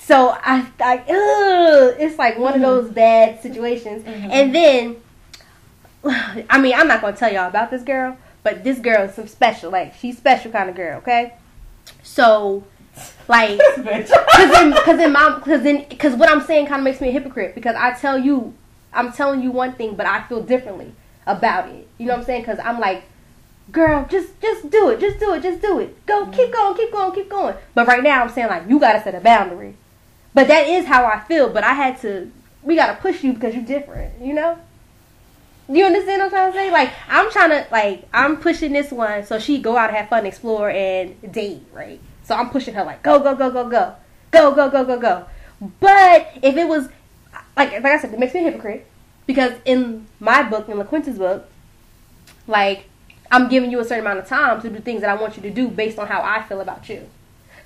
So 0.04 0.36
I, 0.42 0.66
I, 0.80 0.96
ugh, 0.98 1.94
it's 1.98 2.18
like 2.18 2.38
one 2.38 2.54
Mhm. 2.54 2.56
of 2.56 2.60
those 2.62 2.90
bad 2.90 3.40
situations. 3.40 4.02
Mhm. 4.04 4.30
And 4.32 4.54
then, 4.54 4.96
I 6.50 6.58
mean, 6.60 6.74
I'm 6.74 6.88
not 6.88 7.00
gonna 7.00 7.16
tell 7.16 7.32
y'all 7.32 7.48
about 7.48 7.70
this 7.70 7.82
girl, 7.82 8.16
but 8.42 8.64
this 8.64 8.78
girl 8.78 9.02
is 9.04 9.14
some 9.14 9.28
special. 9.28 9.70
Like 9.70 9.94
she's 9.94 10.16
special 10.16 10.50
kind 10.50 10.68
of 10.68 10.74
girl. 10.76 10.98
Okay. 10.98 11.34
So, 12.02 12.64
like, 13.28 13.58
cause 13.76 14.60
in, 14.60 14.72
cause 14.72 14.98
in 15.00 15.12
my, 15.12 15.40
cause 15.44 15.64
in, 15.64 15.84
cause 15.98 16.14
what 16.14 16.28
I'm 16.28 16.40
saying 16.42 16.66
kind 16.66 16.80
of 16.80 16.84
makes 16.84 17.00
me 17.00 17.08
a 17.08 17.12
hypocrite 17.12 17.54
because 17.54 17.76
I 17.76 17.92
tell 17.92 18.18
you, 18.18 18.54
I'm 18.92 19.12
telling 19.12 19.40
you 19.40 19.50
one 19.50 19.72
thing, 19.74 19.94
but 19.94 20.06
I 20.06 20.22
feel 20.24 20.42
differently 20.42 20.92
about 21.26 21.68
it. 21.68 21.88
You 21.98 22.06
know 22.06 22.14
what 22.14 22.20
I'm 22.20 22.26
saying? 22.26 22.44
Cause 22.44 22.58
I'm 22.62 22.80
like, 22.80 23.04
girl, 23.70 24.04
just, 24.10 24.38
just 24.40 24.68
do 24.70 24.90
it, 24.90 25.00
just 25.00 25.18
do 25.20 25.32
it, 25.34 25.42
just 25.42 25.62
do 25.62 25.78
it. 25.78 26.04
Go, 26.06 26.26
keep 26.26 26.52
going, 26.52 26.76
keep 26.76 26.92
going, 26.92 27.12
keep 27.14 27.30
going. 27.30 27.54
But 27.74 27.86
right 27.86 28.02
now 28.02 28.22
I'm 28.22 28.28
saying 28.28 28.48
like, 28.48 28.68
you 28.68 28.78
gotta 28.80 29.00
set 29.02 29.14
a 29.14 29.20
boundary. 29.20 29.76
But 30.34 30.48
that 30.48 30.66
is 30.66 30.86
how 30.86 31.04
I 31.04 31.20
feel. 31.20 31.48
But 31.48 31.64
I 31.64 31.74
had 31.74 32.00
to, 32.02 32.30
we 32.62 32.76
gotta 32.76 33.00
push 33.00 33.22
you 33.22 33.32
because 33.32 33.54
you're 33.54 33.64
different. 33.64 34.20
You 34.20 34.34
know? 34.34 34.58
You 35.68 35.84
understand 35.84 36.20
what 36.20 36.24
I'm 36.26 36.30
trying 36.30 36.52
to 36.52 36.58
say? 36.58 36.70
Like 36.70 36.92
I'm 37.08 37.30
trying 37.30 37.50
to 37.50 37.66
like 37.70 38.08
I'm 38.12 38.36
pushing 38.38 38.72
this 38.72 38.90
one 38.90 39.24
so 39.24 39.38
she 39.38 39.58
go 39.58 39.76
out 39.76 39.90
have 39.92 40.08
fun, 40.08 40.26
explore 40.26 40.68
and 40.68 41.32
date, 41.32 41.62
right? 41.72 42.00
So 42.24 42.34
I'm 42.34 42.50
pushing 42.50 42.74
her 42.74 42.84
like 42.84 43.02
go 43.02 43.20
go 43.20 43.34
go 43.34 43.50
go 43.50 43.68
go 43.68 43.94
go 44.32 44.54
go 44.54 44.70
go 44.70 44.84
go 44.84 44.98
go. 44.98 45.26
But 45.80 46.28
if 46.42 46.56
it 46.56 46.66
was 46.66 46.88
like 47.56 47.72
like 47.72 47.84
I 47.84 47.98
said, 47.98 48.12
it 48.12 48.18
makes 48.18 48.34
me 48.34 48.40
a 48.40 48.50
hypocrite 48.50 48.86
because 49.26 49.52
in 49.64 50.06
my 50.18 50.42
book, 50.42 50.68
in 50.68 50.78
LaQuinta's 50.78 51.18
book, 51.18 51.48
like 52.46 52.86
I'm 53.30 53.48
giving 53.48 53.70
you 53.70 53.80
a 53.80 53.84
certain 53.84 54.04
amount 54.04 54.18
of 54.18 54.26
time 54.26 54.60
to 54.62 54.68
do 54.68 54.78
things 54.80 55.00
that 55.02 55.10
I 55.10 55.20
want 55.20 55.36
you 55.36 55.42
to 55.42 55.50
do 55.50 55.68
based 55.68 55.98
on 55.98 56.08
how 56.08 56.22
I 56.22 56.42
feel 56.42 56.60
about 56.60 56.88
you. 56.88 57.08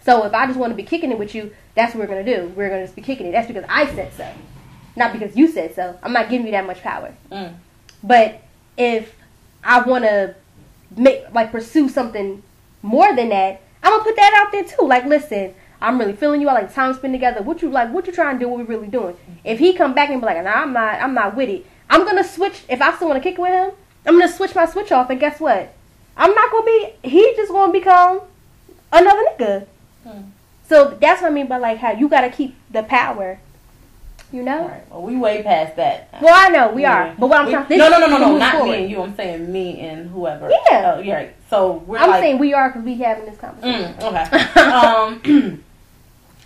So 0.06 0.24
if 0.24 0.32
I 0.34 0.46
just 0.46 0.56
want 0.56 0.70
to 0.70 0.76
be 0.76 0.84
kicking 0.84 1.10
it 1.10 1.18
with 1.18 1.34
you, 1.34 1.52
that's 1.74 1.92
what 1.92 2.00
we're 2.00 2.06
gonna 2.06 2.24
do. 2.24 2.52
We're 2.54 2.68
gonna 2.68 2.84
just 2.84 2.94
be 2.94 3.02
kicking 3.02 3.26
it. 3.26 3.32
That's 3.32 3.48
because 3.48 3.64
I 3.68 3.92
said 3.92 4.12
so, 4.12 4.32
not 4.94 5.12
because 5.12 5.36
you 5.36 5.48
said 5.48 5.74
so. 5.74 5.98
I'm 6.00 6.12
not 6.12 6.30
giving 6.30 6.46
you 6.46 6.52
that 6.52 6.64
much 6.64 6.80
power. 6.80 7.12
Mm. 7.32 7.54
But 8.04 8.40
if 8.78 9.12
I 9.64 9.82
want 9.82 10.04
to 10.04 10.36
make 10.96 11.24
like 11.34 11.50
pursue 11.50 11.88
something 11.88 12.40
more 12.82 13.16
than 13.16 13.30
that, 13.30 13.60
I'm 13.82 13.90
gonna 13.90 14.04
put 14.04 14.14
that 14.14 14.32
out 14.44 14.52
there 14.52 14.62
too. 14.62 14.86
Like, 14.86 15.06
listen, 15.06 15.56
I'm 15.82 15.98
really 15.98 16.12
feeling 16.12 16.40
you. 16.40 16.48
I 16.48 16.52
like 16.52 16.72
time 16.72 16.94
spent 16.94 17.12
together. 17.12 17.42
What 17.42 17.60
you 17.60 17.68
like? 17.68 17.92
What 17.92 18.06
you 18.06 18.12
trying 18.12 18.38
to 18.38 18.44
do? 18.44 18.48
What 18.48 18.60
we 18.60 18.64
really 18.64 18.86
doing? 18.86 19.16
If 19.42 19.58
he 19.58 19.74
come 19.74 19.92
back 19.92 20.10
and 20.10 20.20
be 20.20 20.26
like, 20.26 20.40
nah, 20.44 20.62
I'm 20.62 20.72
not, 20.72 21.02
I'm 21.02 21.14
not 21.14 21.34
with 21.34 21.48
it. 21.48 21.66
I'm 21.90 22.04
gonna 22.04 22.22
switch. 22.22 22.62
If 22.68 22.80
I 22.80 22.94
still 22.94 23.08
want 23.08 23.20
to 23.20 23.28
kick 23.28 23.38
with 23.38 23.50
him, 23.50 23.72
I'm 24.06 24.20
gonna 24.20 24.32
switch 24.32 24.54
my 24.54 24.66
switch 24.66 24.92
off. 24.92 25.10
And 25.10 25.18
guess 25.18 25.40
what? 25.40 25.74
I'm 26.16 26.32
not 26.32 26.52
gonna 26.52 26.64
be. 26.64 26.92
He 27.02 27.34
just 27.34 27.50
gonna 27.50 27.72
become 27.72 28.20
another 28.92 29.22
nigga. 29.36 29.66
Hmm. 30.06 30.20
So 30.68 30.96
that's 31.00 31.22
what 31.22 31.30
I 31.30 31.34
mean 31.34 31.46
by 31.46 31.58
like 31.58 31.78
how 31.78 31.92
you 31.92 32.08
gotta 32.08 32.30
keep 32.30 32.54
the 32.70 32.82
power. 32.82 33.38
You 34.32 34.42
know. 34.42 34.66
Right. 34.66 34.90
Well, 34.90 35.02
we 35.02 35.16
way 35.16 35.44
past 35.44 35.76
that. 35.76 36.08
Well, 36.20 36.34
I 36.34 36.48
know 36.48 36.72
we 36.72 36.82
Yeah. 36.82 37.10
are, 37.10 37.14
but 37.16 37.28
what 37.28 37.38
I'm 37.38 37.46
We- 37.46 37.52
trying 37.52 37.66
to 37.68 37.76
no, 37.76 37.88
no, 37.88 37.98
no, 38.00 38.06
no, 38.08 38.18
no, 38.18 38.36
not 38.38 38.52
forward. 38.56 38.72
me 38.72 38.82
and 38.82 38.90
you. 38.90 39.00
I'm 39.02 39.14
saying 39.16 39.52
me 39.52 39.80
and 39.80 40.10
whoever. 40.10 40.50
Yeah. 40.50 40.94
Oh, 40.96 40.98
yeah. 41.00 41.26
So 41.48 41.84
we're 41.86 41.98
I'm 41.98 42.10
like, 42.10 42.22
saying 42.22 42.38
we 42.40 42.52
are 42.52 42.68
because 42.70 42.82
we 42.84 42.96
having 42.96 43.24
this 43.24 43.38
conversation. 43.38 43.94
Mm, 43.94 45.22
okay. 45.22 45.30
um, 45.30 45.62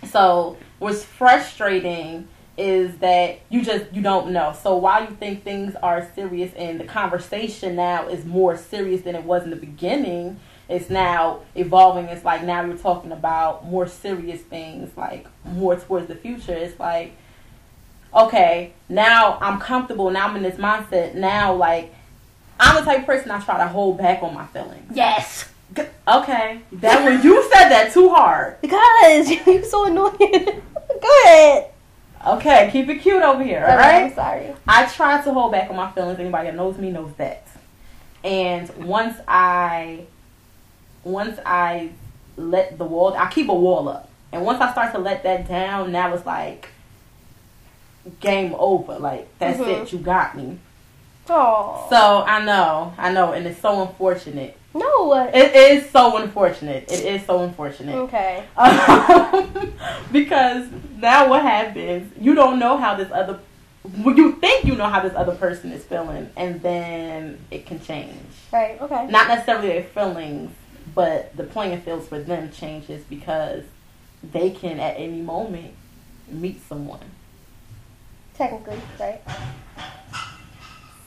so 0.09 0.57
what's 0.77 1.03
frustrating 1.03 2.27
is 2.57 2.97
that 2.97 3.39
you 3.49 3.63
just 3.63 3.85
you 3.91 4.01
don't 4.03 4.31
know. 4.31 4.53
So 4.61 4.75
while 4.77 5.01
you 5.01 5.15
think 5.19 5.43
things 5.43 5.75
are 5.81 6.07
serious 6.13 6.53
and 6.53 6.79
the 6.79 6.83
conversation 6.83 7.75
now 7.75 8.07
is 8.07 8.25
more 8.25 8.57
serious 8.57 9.01
than 9.01 9.15
it 9.15 9.23
was 9.23 9.43
in 9.43 9.49
the 9.49 9.55
beginning, 9.55 10.39
it's 10.69 10.89
now 10.89 11.41
evolving. 11.55 12.05
It's 12.05 12.23
like 12.23 12.43
now 12.43 12.63
you're 12.63 12.77
talking 12.77 13.11
about 13.11 13.65
more 13.65 13.87
serious 13.87 14.41
things, 14.41 14.95
like 14.95 15.27
more 15.45 15.75
towards 15.75 16.07
the 16.07 16.15
future. 16.15 16.53
It's 16.53 16.79
like 16.79 17.15
okay, 18.13 18.73
now 18.89 19.37
I'm 19.41 19.59
comfortable. 19.59 20.09
Now 20.11 20.27
I'm 20.27 20.35
in 20.35 20.43
this 20.43 20.57
mindset. 20.57 21.15
Now 21.15 21.53
like 21.53 21.93
I'm 22.59 22.75
the 22.75 22.81
type 22.81 22.99
of 22.99 23.05
person 23.05 23.31
I 23.31 23.39
try 23.39 23.57
to 23.57 23.67
hold 23.67 23.97
back 23.97 24.21
on 24.21 24.33
my 24.33 24.45
feelings. 24.47 24.91
Yes. 24.93 25.49
Okay, 26.07 26.61
that 26.73 27.05
when 27.05 27.23
you 27.23 27.41
said 27.43 27.69
that 27.69 27.91
too 27.93 28.09
hard. 28.09 28.59
Because 28.61 29.29
you're 29.47 29.63
so 29.63 29.85
annoying. 29.85 30.15
Go 31.01 31.21
ahead. 31.23 31.71
Okay, 32.27 32.69
keep 32.71 32.87
it 32.89 32.97
cute 33.01 33.23
over 33.23 33.43
here, 33.43 33.65
all 33.67 33.77
right? 33.77 34.03
I'm 34.03 34.13
sorry. 34.13 34.53
I 34.67 34.85
try 34.85 35.21
to 35.23 35.33
hold 35.33 35.53
back 35.53 35.69
on 35.69 35.75
my 35.75 35.91
feelings. 35.91 36.19
Anybody 36.19 36.49
that 36.49 36.55
knows 36.55 36.77
me 36.77 36.91
knows 36.91 37.13
that. 37.17 37.47
And 38.23 38.69
once 38.85 39.17
I, 39.27 40.05
once 41.03 41.39
I 41.45 41.91
let 42.37 42.77
the 42.77 42.85
wall, 42.85 43.13
I 43.13 43.29
keep 43.29 43.49
a 43.49 43.53
wall 43.53 43.89
up. 43.89 44.09
And 44.31 44.45
once 44.45 44.61
I 44.61 44.71
start 44.71 44.93
to 44.93 44.99
let 44.99 45.23
that 45.23 45.47
down, 45.47 45.91
now 45.91 46.13
it's 46.13 46.25
like 46.25 46.69
game 48.19 48.55
over. 48.57 48.97
Like 48.97 49.27
that's 49.39 49.59
Mhm. 49.59 49.67
it. 49.83 49.91
You 49.93 49.99
got 49.99 50.35
me. 50.35 50.57
Oh. 51.29 51.85
So 51.89 52.23
I 52.25 52.43
know, 52.43 52.93
I 52.97 53.11
know, 53.11 53.31
and 53.33 53.45
it's 53.45 53.59
so 53.61 53.81
unfortunate. 53.81 54.57
no. 54.73 55.13
It 55.33 55.53
is 55.55 55.89
so 55.91 56.17
unfortunate. 56.17 56.89
It 56.91 57.01
is 57.05 57.25
so 57.25 57.39
unfortunate. 57.43 57.95
Okay. 57.95 58.43
Um, 58.57 59.73
because 60.11 60.67
now 60.97 61.29
what 61.29 61.41
happens? 61.41 62.11
You 62.19 62.33
don't 62.35 62.57
know 62.59 62.77
how 62.77 62.95
this 62.95 63.11
other. 63.11 63.39
well, 64.03 64.15
You 64.15 64.33
think 64.33 64.65
you 64.65 64.75
know 64.75 64.87
how 64.87 65.01
this 65.01 65.13
other 65.15 65.35
person 65.35 65.71
is 65.73 65.83
feeling, 65.83 66.29
and 66.37 66.61
then 66.61 67.39
it 67.51 67.65
can 67.65 67.79
change. 67.81 68.15
Right. 68.51 68.81
Okay. 68.81 69.07
Not 69.07 69.27
necessarily 69.27 69.67
their 69.69 69.83
feelings, 69.83 70.51
but 70.93 71.35
the 71.35 71.43
playing 71.43 71.81
fields 71.81 72.07
for 72.07 72.19
them 72.19 72.51
changes 72.51 73.03
because 73.09 73.63
they 74.23 74.49
can 74.49 74.79
at 74.79 74.95
any 74.97 75.21
moment 75.21 75.73
meet 76.27 76.61
someone. 76.67 76.99
Technically, 78.35 78.79
right. 78.99 79.21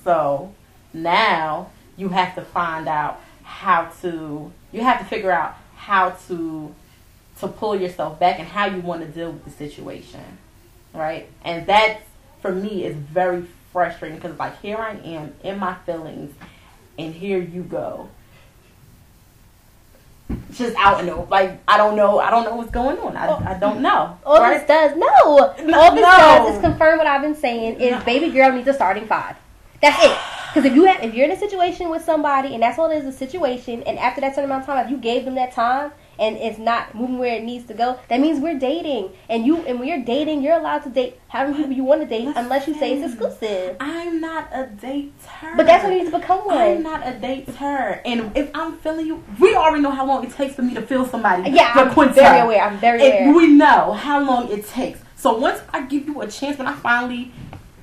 So 0.03 0.53
now 0.93 1.71
you 1.97 2.11
have 2.11 2.35
to 2.35 2.43
find 2.43 2.89
out 2.89 3.21
how 3.43 3.91
to. 4.03 4.53
You 4.73 4.83
have 4.83 4.99
to 4.99 5.05
figure 5.05 5.31
out 5.31 5.57
how 5.77 6.11
to 6.29 6.75
to 7.41 7.49
pull 7.49 7.75
yourself 7.75 8.19
back 8.19 8.39
and 8.39 8.47
how 8.47 8.67
you 8.67 8.81
want 8.81 9.03
to 9.03 9.09
deal 9.09 9.33
with 9.33 9.45
the 9.45 9.51
situation, 9.51 10.39
right? 10.93 11.29
And 11.43 11.67
that 11.67 12.03
for 12.41 12.53
me 12.53 12.85
is 12.85 12.95
very 12.97 13.45
frustrating 13.73 14.19
because 14.19 14.39
like 14.39 14.61
here 14.61 14.77
I 14.77 14.95
am 14.97 15.35
in 15.43 15.59
my 15.59 15.75
feelings, 15.87 16.35
and 16.99 17.15
here 17.15 17.41
you 17.41 17.63
go. 17.63 18.09
Just 20.53 20.75
out 20.77 21.01
and 21.01 21.11
over. 21.11 21.29
Like 21.31 21.61
I 21.69 21.77
don't 21.77 21.97
know. 21.97 22.19
I 22.19 22.31
don't 22.31 22.45
know 22.45 22.57
what's 22.57 22.71
going 22.71 22.99
on. 22.99 23.17
I, 23.17 23.55
I 23.55 23.59
don't 23.59 23.83
know. 23.83 24.19
All 24.25 24.41
right? 24.41 24.59
this 24.59 24.67
does 24.67 24.93
no. 24.97 25.55
No, 25.65 25.79
All 25.81 25.95
this 25.95 26.03
no. 26.03 26.17
does 26.17 26.55
is 26.55 26.61
confirm 26.61 26.99
what 26.99 27.07
I've 27.07 27.23
been 27.23 27.35
saying. 27.35 27.81
Is 27.81 27.91
No. 27.93 28.05
baby 28.05 28.31
girl 28.31 28.53
needs 28.53 28.67
a 28.69 28.73
starting 28.75 29.07
five. 29.07 29.37
That's 29.83 30.03
it. 30.03 30.17
Because 30.49 30.71
if 30.71 30.75
you 30.75 30.85
have, 30.85 31.03
if 31.03 31.15
you're 31.15 31.25
in 31.27 31.33
a 31.33 31.39
situation 31.39 31.91
with 31.91 32.05
somebody 32.05 32.55
and 32.55 32.63
that's 32.63 32.79
all 32.79 32.91
it 32.91 32.97
is 32.99 33.05
a 33.05 33.13
situation, 33.13 33.83
and 33.83 33.99
after 33.99 34.21
that 34.23 34.35
certain 34.35 34.45
amount 34.49 34.63
of 34.63 34.67
time, 34.67 34.85
if 34.85 34.91
you 34.91 34.97
gave 34.97 35.25
them 35.25 35.35
that 35.35 35.53
time 35.53 35.91
and 36.19 36.37
it's 36.37 36.59
not 36.59 36.95
moving 36.95 37.19
where 37.19 37.35
it 37.37 37.43
needs 37.45 37.67
to 37.67 37.75
go, 37.75 37.99
that 38.09 38.21
means 38.21 38.41
we're 38.41 38.59
dating. 38.59 39.11
And 39.29 39.45
you 39.47 39.59
and 39.59 39.79
when 39.79 39.89
you're 39.89 40.05
dating, 40.05 40.43
you're 40.43 40.57
allowed 40.59 40.83
to 40.85 40.91
date 40.91 41.19
how 41.29 41.45
many 41.45 41.57
people 41.57 41.73
you 41.73 41.85
want 41.85 42.01
to 42.03 42.07
date, 42.07 42.29
unless 42.37 42.67
you 42.69 42.75
say 42.79 42.95
it's 42.99 43.13
exclusive. 43.13 43.77
I'm 43.81 44.21
not 44.21 44.49
a 44.53 44.65
dater. 44.81 45.57
But 45.57 45.67
that's 45.67 45.85
what 45.85 45.93
you 45.93 46.05
need 46.05 46.11
to 46.11 46.19
become 46.19 46.43
I'm 46.51 46.83
not 46.83 47.03
a 47.07 47.13
dater, 47.13 48.01
and 48.05 48.37
if 48.37 48.51
I'm 48.55 48.77
feeling 48.79 49.07
you, 49.07 49.23
we 49.41 49.55
already 49.55 49.83
know 49.83 49.91
how 49.91 50.07
long 50.07 50.25
it 50.25 50.33
takes 50.33 50.55
for 50.55 50.63
me 50.63 50.75
to 50.75 50.83
feel 50.83 51.05
somebody. 51.07 51.51
Yeah, 51.51 51.73
for 51.73 51.81
I'm 51.81 51.91
Quinta. 51.93 52.15
very 52.15 52.41
aware. 52.41 52.63
I'm 52.63 52.79
very 52.79 53.03
And 53.03 53.31
aware. 53.31 53.35
we 53.37 53.49
know 53.49 53.93
how 53.93 54.21
long 54.23 54.51
it 54.51 54.67
takes. 54.67 55.01
So 55.17 55.37
once 55.39 55.61
I 55.73 55.83
give 55.87 56.07
you 56.07 56.21
a 56.21 56.27
chance, 56.29 56.59
when 56.59 56.67
I 56.67 56.75
finally, 56.75 57.33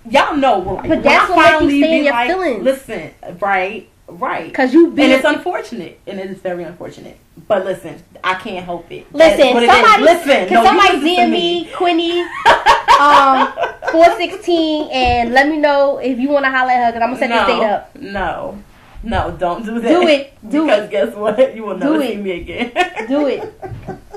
y'all 0.10 0.36
know, 0.38 0.60
like, 0.60 0.82
But 0.84 0.90
when 0.90 1.02
that's 1.02 1.32
I 1.32 1.36
what 1.36 1.38
make 1.38 1.46
you 1.46 1.58
finally 1.58 1.82
stay 1.82 1.98
in 1.98 2.04
your 2.06 2.14
like, 2.14 2.30
feelings. 2.30 2.64
Listen, 2.64 3.12
right, 3.40 3.90
right. 4.12 4.48
Because 4.48 4.74
you've 4.74 4.96
been 4.96 5.12
and 5.12 5.14
it's 5.14 5.26
unfortunate, 5.26 6.00
and 6.08 6.20
it 6.20 6.30
is 6.30 6.40
very 6.40 6.64
unfortunate. 6.64 7.18
But 7.48 7.66
listen, 7.66 8.02
I 8.24 8.36
can't 8.36 8.66
help 8.66 8.92
it. 8.92 9.12
Listen, 9.14 9.54
what 9.54 9.64
it 9.64 9.70
is. 9.70 9.76
somebody, 9.76 10.04
listen. 10.04 10.48
can 10.48 10.54
no, 10.54 10.64
somebody 10.64 10.98
DM 11.00 11.32
me, 11.32 11.66
Quinnie, 11.74 12.22
um, 13.00 13.54
four 13.92 14.16
sixteen, 14.18 14.90
and 14.92 15.34
let 15.34 15.48
me 15.48 15.58
know 15.58 15.98
if 15.98 16.20
you 16.20 16.30
want 16.30 16.46
to 16.46 16.52
holler 16.52 16.72
at 16.72 16.86
her 16.86 16.92
because 16.92 17.04
I'm 17.04 17.10
gonna 17.10 17.20
set 17.20 17.30
no, 17.30 17.46
this 17.46 17.56
date 17.56 17.66
up. 17.66 17.96
No, 17.96 18.64
no, 19.04 19.32
don't 19.32 19.66
do 19.66 19.80
that. 19.80 19.90
Do 19.90 20.08
it. 20.08 20.50
Do 20.50 20.64
it 20.64 20.66
because 20.68 20.86
it. 20.86 20.92
guess 20.92 21.16
what? 21.16 21.56
You 21.56 21.64
will 21.64 21.78
never 21.78 21.94
Do 21.94 22.02
see 22.02 22.14
it. 22.14 22.22
me 22.22 22.32
again. 22.32 23.08
Do 23.08 23.28
it. 23.28 23.54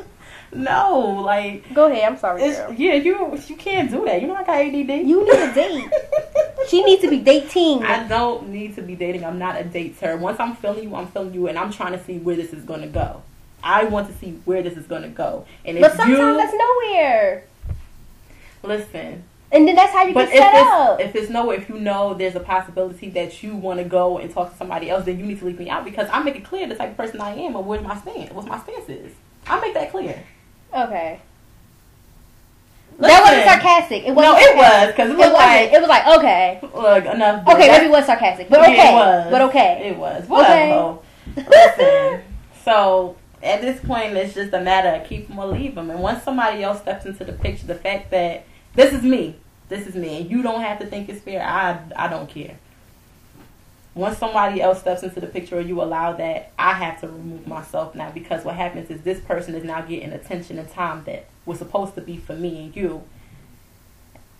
no, 0.55 1.23
like 1.25 1.73
Go 1.75 1.91
ahead. 1.91 2.05
I'm 2.05 2.19
sorry, 2.19 2.41
girl. 2.41 2.73
yeah, 2.73 2.95
you 2.95 3.39
you 3.47 3.57
can't 3.57 3.91
do 3.91 4.05
that. 4.05 4.21
You 4.21 4.29
know 4.29 4.35
I 4.35 4.45
got 4.45 4.57
ADD. 4.57 5.07
You 5.07 5.25
need 5.25 5.35
a 5.35 5.55
date. 5.55 5.91
She 6.69 6.83
needs 6.83 7.03
to 7.03 7.11
be 7.11 7.19
dating. 7.19 7.85
I 7.85 8.09
don't 8.09 8.49
need 8.49 8.75
to 8.77 8.83
be 8.83 8.95
dating. 8.95 9.25
I'm 9.25 9.39
not 9.39 9.61
a 9.61 9.65
dater. 9.65 10.19
Once 10.19 10.41
I'm 10.41 10.57
feeling 10.57 10.85
you, 10.85 10.95
I'm 10.95 11.09
feeling 11.09 11.35
you, 11.35 11.47
and 11.47 11.59
I'm 11.59 11.71
trying 11.71 11.93
to 11.93 12.03
see 12.03 12.19
where 12.19 12.37
this 12.37 12.55
is 12.55 12.65
going 12.65 12.81
to 12.81 12.87
go. 12.87 13.23
I 13.63 13.85
want 13.85 14.09
to 14.09 14.15
see 14.15 14.41
where 14.45 14.63
this 14.63 14.77
is 14.77 14.87
going 14.87 15.03
to 15.03 15.09
go. 15.09 15.47
And 15.65 15.77
if 15.77 15.83
but 15.83 15.93
sometimes 15.95 16.19
you 16.19 16.37
that's 16.37 16.55
nowhere, 16.55 17.45
listen, 18.63 19.25
and 19.53 19.69
then 19.69 19.75
that's 19.75 19.93
how 19.93 20.05
you 20.05 20.15
but 20.15 20.31
get 20.31 20.39
set 20.39 20.67
up. 20.67 21.01
if 21.01 21.15
it's 21.15 21.31
nowhere, 21.31 21.57
if 21.57 21.69
you 21.69 21.79
know 21.79 22.15
there's 22.15 22.35
a 22.35 22.41
possibility 22.41 23.09
that 23.11 23.43
you 23.43 23.55
want 23.55 23.79
to 23.79 23.85
go 23.85 24.19
and 24.19 24.33
talk 24.33 24.51
to 24.51 24.57
somebody 24.57 24.91
else, 24.91 25.05
then 25.05 25.19
you 25.19 25.25
need 25.25 25.39
to 25.39 25.45
leave 25.45 25.59
me 25.59 25.71
out 25.71 25.85
because 25.85 26.09
I 26.13 26.23
make 26.23 26.37
it 26.37 26.45
clear 26.45 26.67
the 26.67 26.75
type 26.75 26.91
of 26.91 26.97
person 26.97 27.21
I 27.21 27.35
am 27.37 27.57
and 27.57 27.67
where 27.67 27.81
my 27.81 27.97
stand, 28.01 28.33
what 28.33 28.47
my 28.47 28.59
stance 28.61 28.89
is. 28.89 29.13
I 29.47 29.61
make 29.61 29.75
that 29.75 29.91
clear. 29.91 30.23
Okay. 30.75 31.21
That 32.99 33.23
wasn't 33.23 33.45
sarcastic. 33.45 34.05
It 34.05 34.13
wasn't 34.13 34.35
No, 34.35 34.41
it 34.41 34.57
was 34.57 34.87
because 34.89 35.11
it 35.11 35.15
It 35.15 35.19
was 35.19 35.33
like 35.33 35.73
It 35.73 35.81
was 35.81 35.89
like 35.89 36.07
okay, 36.19 36.61
look 36.63 37.05
enough. 37.07 37.49
okay, 37.49 37.67
That- 37.69 37.73
maybe 37.79 37.87
it 37.87 37.91
was 37.91 38.07
sarcastic, 38.07 38.49
but 38.49 38.61
Yeah, 38.61 38.67
okay, 38.69 38.89
it 38.89 38.95
was. 38.95 39.31
but 39.33 39.41
okay. 39.43 39.89
It 39.89 39.97
was. 39.97 40.29
Whatever. 40.29 40.99
Okay. 41.37 41.47
Listen. 41.49 42.21
So 42.65 43.17
at 43.43 43.61
this 43.61 43.79
point, 43.85 44.17
it's 44.17 44.33
just 44.33 44.55
a 44.55 44.61
matter 44.61 44.89
of 44.89 45.07
keep 45.07 45.29
them 45.29 45.39
or 45.39 45.45
leave 45.47 45.75
them. 45.75 45.91
And 45.91 46.01
once 46.01 46.23
somebody 46.23 46.63
else 46.63 46.79
steps 46.81 47.05
into 47.05 47.23
the 47.23 47.35
picture, 47.35 47.67
the 47.67 47.75
fact 47.75 48.11
that 48.11 48.47
this 48.75 48.95
is 48.95 49.03
me, 49.03 49.37
this 49.69 49.87
is 49.87 49.95
me, 49.95 50.23
and 50.23 50.31
you 50.31 50.43
don't 50.43 50.63
have 50.63 50.79
to 50.79 50.87
think 50.87 51.11
it's 51.11 51.21
fair. 51.21 51.43
I 51.43 51.79
I 51.95 52.09
don't 52.09 52.27
care. 52.27 52.57
Once 53.95 54.19
somebody 54.19 54.61
else 54.61 54.81
steps 54.81 55.05
into 55.05 55.21
the 55.21 55.27
picture 55.27 55.59
or 55.59 55.61
you 55.61 55.81
allow 55.81 56.13
that, 56.13 56.51
I 56.59 56.73
have 56.73 57.01
to 57.01 57.09
remove 57.09 57.47
myself 57.47 57.95
now 57.95 58.11
because 58.11 58.45
what 58.45 58.57
happens 58.57 58.91
is 58.91 59.03
this 59.03 59.21
person 59.21 59.55
is 59.55 59.63
now 59.63 59.83
getting 59.83 60.13
attention 60.13 60.59
and 60.59 60.69
time 60.69 61.05
that 61.05 61.27
was 61.47 61.59
supposed 61.59 61.95
to 61.95 62.01
be 62.01 62.17
for 62.17 62.35
me 62.35 62.65
and 62.65 62.77
you. 62.77 63.05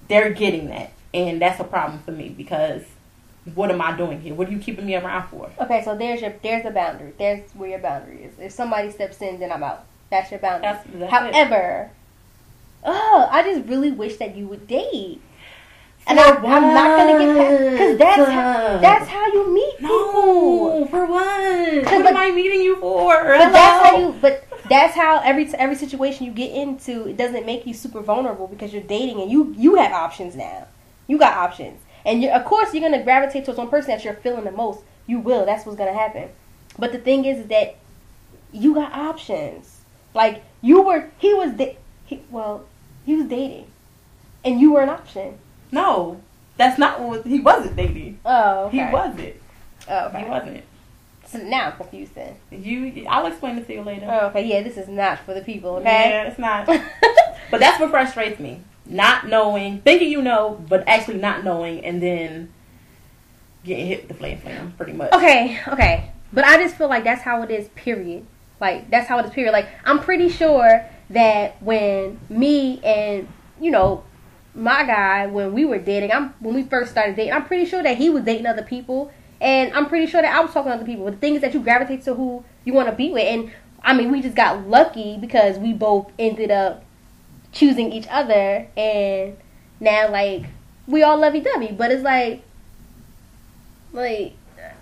They're 0.09 0.33
getting 0.33 0.67
that, 0.69 0.93
and 1.15 1.41
that's 1.41 1.61
a 1.61 1.65
problem 1.65 2.01
for 2.01 2.11
me 2.11 2.29
because 2.31 2.83
what 3.55 3.71
am 3.71 3.81
I 3.81 3.97
doing 3.97 4.21
here? 4.21 4.35
What 4.35 4.49
are 4.49 4.53
you 4.53 4.59
keeping 4.59 4.87
me 4.87 4.97
around 4.97 5.29
for? 5.29 5.51
Okay, 5.61 5.83
so 5.85 5.97
there's 5.97 6.21
your 6.21 6.35
there's 6.43 6.65
the 6.65 6.71
boundary. 6.71 7.13
There's 7.17 7.51
where 7.53 7.71
your 7.71 7.79
boundary 7.79 8.25
is. 8.25 8.39
If 8.39 8.53
somebody 8.53 8.91
steps 8.91 9.21
in, 9.23 9.39
then 9.39 9.53
I'm 9.53 9.63
out. 9.63 9.87
That's 10.11 10.31
your 10.31 10.41
boundary. 10.41 10.73
That's, 10.73 10.89
that's 10.93 11.03
it. 11.03 11.35
However, 11.35 11.91
oh, 12.85 13.29
I 13.31 13.43
just 13.43 13.69
really 13.69 13.93
wish 13.93 14.17
that 14.17 14.37
you 14.37 14.47
would 14.49 14.67
date. 14.67 15.21
And 16.07 16.21
I, 16.21 16.35
I'm 16.35 16.75
not 16.75 16.99
gonna 16.99 17.19
get 17.19 17.37
past 17.37 17.71
because 17.73 17.99
that's 17.99 18.31
how, 18.31 18.79
that's 18.79 19.09
how 19.09 19.27
you 19.27 19.55
meet 19.55 19.79
people. 19.79 20.81
No, 20.81 20.87
for 20.91 21.07
what? 21.07 21.85
What 21.85 21.85
but- 21.85 22.07
am 22.07 22.17
I 22.17 22.31
meeting 22.31 22.61
you 22.61 22.77
for? 22.77 23.15
But 23.23 23.53
that's 23.53 23.89
how 23.89 23.99
you. 23.99 24.15
But 24.21 24.45
that's 24.69 24.95
how 24.95 25.21
every 25.25 25.47
every 25.55 25.77
situation 25.77 26.27
you 26.27 26.33
get 26.33 26.53
into, 26.53 27.09
it 27.09 27.17
doesn't 27.17 27.47
make 27.47 27.67
you 27.67 27.73
super 27.75 28.01
vulnerable 28.01 28.47
because 28.47 28.73
you're 28.73 28.83
dating 28.83 29.21
and 29.21 29.31
you 29.31 29.55
you 29.57 29.77
have 29.77 29.93
options 29.93 30.37
now. 30.37 30.67
You 31.07 31.19
got 31.19 31.37
options, 31.37 31.81
and 32.05 32.25
of 32.25 32.45
course 32.45 32.75
you're 32.75 32.83
gonna 32.89 33.03
gravitate 33.03 33.47
towards 33.47 33.59
one 33.59 33.69
person 33.69 33.91
that 33.91 34.05
you're 34.05 34.15
feeling 34.15 34.45
the 34.45 34.53
most. 34.53 34.81
You 35.07 35.21
will. 35.21 35.45
That's 35.47 35.65
what's 35.65 35.79
gonna 35.79 35.93
happen. 35.95 36.29
But 36.79 36.93
the 36.93 36.99
thing 36.99 37.25
is, 37.25 37.39
is 37.41 37.47
that 37.47 37.77
you 38.53 38.75
got 38.75 38.93
options. 38.93 39.81
Like 40.15 40.43
you 40.63 40.83
were, 40.83 41.11
he 41.19 41.35
was, 41.35 41.53
da- 41.53 41.77
he, 42.05 42.23
well, 42.31 42.65
he 43.05 43.17
was 43.17 43.27
dating, 43.27 43.67
and 44.45 44.61
you 44.61 44.73
were 44.73 44.83
an 44.83 44.89
option. 44.89 45.39
No, 45.73 46.21
that's 46.57 46.79
not 46.79 47.01
what 47.01 47.27
he 47.27 47.41
wasn't 47.41 47.77
dating. 47.77 48.19
Oh, 48.25 48.67
okay. 48.67 48.87
He 48.87 48.93
wasn't. 48.93 49.35
Oh, 49.89 50.07
okay. 50.07 50.23
He 50.23 50.31
wasn't. 50.31 50.65
So 51.27 51.39
now 51.39 51.71
I'm 51.71 51.77
confused 51.77 52.15
then. 52.15 52.37
You, 52.51 53.07
I'll 53.09 53.27
explain 53.27 53.59
it 53.59 53.67
to 53.67 53.73
you 53.73 53.83
later. 53.83 54.07
Oh, 54.09 54.27
okay. 54.29 54.47
Yeah, 54.47 54.63
this 54.63 54.77
is 54.77 54.89
not 54.89 55.19
for 55.21 55.35
the 55.35 55.41
people. 55.41 55.77
Okay. 55.77 56.11
Yeah, 56.11 56.25
it's 56.25 56.39
not. 56.39 56.67
but 57.51 57.61
that's 57.61 57.81
what 57.81 57.91
frustrates 57.91 58.39
me. 58.39 58.61
Not 58.87 59.27
knowing, 59.27 59.81
thinking 59.81 60.11
you 60.11 60.23
know, 60.23 60.63
but 60.69 60.87
actually 60.87 61.19
not 61.19 61.43
knowing, 61.43 61.85
and 61.85 62.03
then 62.03 62.53
getting 63.65 63.87
hit 63.87 64.01
with 64.03 64.09
the 64.09 64.15
flame 64.15 64.39
flame, 64.39 64.75
pretty 64.77 64.93
much. 64.93 65.13
Okay, 65.13 65.59
okay. 65.69 66.11
But 66.33 66.45
I 66.45 66.59
just 66.59 66.77
feel 66.77 66.89
like 66.89 67.05
that's 67.05 67.23
how 67.23 67.43
it 67.43 67.51
is, 67.51 67.69
period. 67.69 68.27
Like, 68.61 68.91
that's 68.91 69.09
how 69.09 69.19
it 69.19 69.25
is, 69.25 69.33
period. 69.33 69.53
Like, 69.53 69.69
I'm 69.85 70.01
pretty 70.01 70.29
sure 70.29 70.85
that 71.11 71.63
when 71.63 72.21
me 72.29 72.81
and, 72.85 73.27
you 73.61 73.71
know, 73.71 74.05
my 74.55 74.85
guy, 74.85 75.27
when 75.27 75.53
we 75.53 75.65
were 75.65 75.79
dating, 75.79 76.13
I'm 76.13 76.35
when 76.41 76.55
we 76.55 76.63
first 76.63 76.93
started 76.93 77.17
dating, 77.17 77.33
I'm 77.33 77.45
pretty 77.47 77.67
sure 77.67 77.83
that 77.83 77.97
he 77.97 78.11
was 78.11 78.25
dating 78.25 78.47
other 78.47 78.63
people. 78.63 79.13
And 79.41 79.73
I'm 79.75 79.89
pretty 79.89 80.07
sure 80.07 80.23
that 80.23 80.35
I 80.35 80.41
was 80.41 80.53
talking 80.53 80.71
to 80.71 80.77
other 80.77 80.87
people. 80.87 81.05
But 81.05 81.13
the 81.13 81.17
thing 81.19 81.35
is 81.35 81.41
that 81.43 81.53
you 81.53 81.61
gravitate 81.61 82.03
to 82.05 82.15
who 82.15 82.45
you 82.65 82.73
want 82.73 82.89
to 82.89 82.95
be 82.95 83.11
with. 83.11 83.25
And, 83.25 83.53
I 83.83 83.93
mean, 83.93 84.11
we 84.11 84.23
just 84.23 84.37
got 84.37 84.67
lucky 84.69 85.19
because 85.21 85.59
we 85.59 85.73
both 85.73 86.11
ended 86.19 86.51
up 86.51 86.85
choosing 87.53 87.93
each 87.93 88.07
other. 88.09 88.69
And 88.77 89.37
now, 89.81 90.11
like, 90.11 90.45
we 90.87 91.03
all 91.03 91.19
lovey 91.19 91.41
dovey. 91.41 91.73
But 91.73 91.91
it's 91.91 92.03
like, 92.03 92.43
like, 93.93 94.35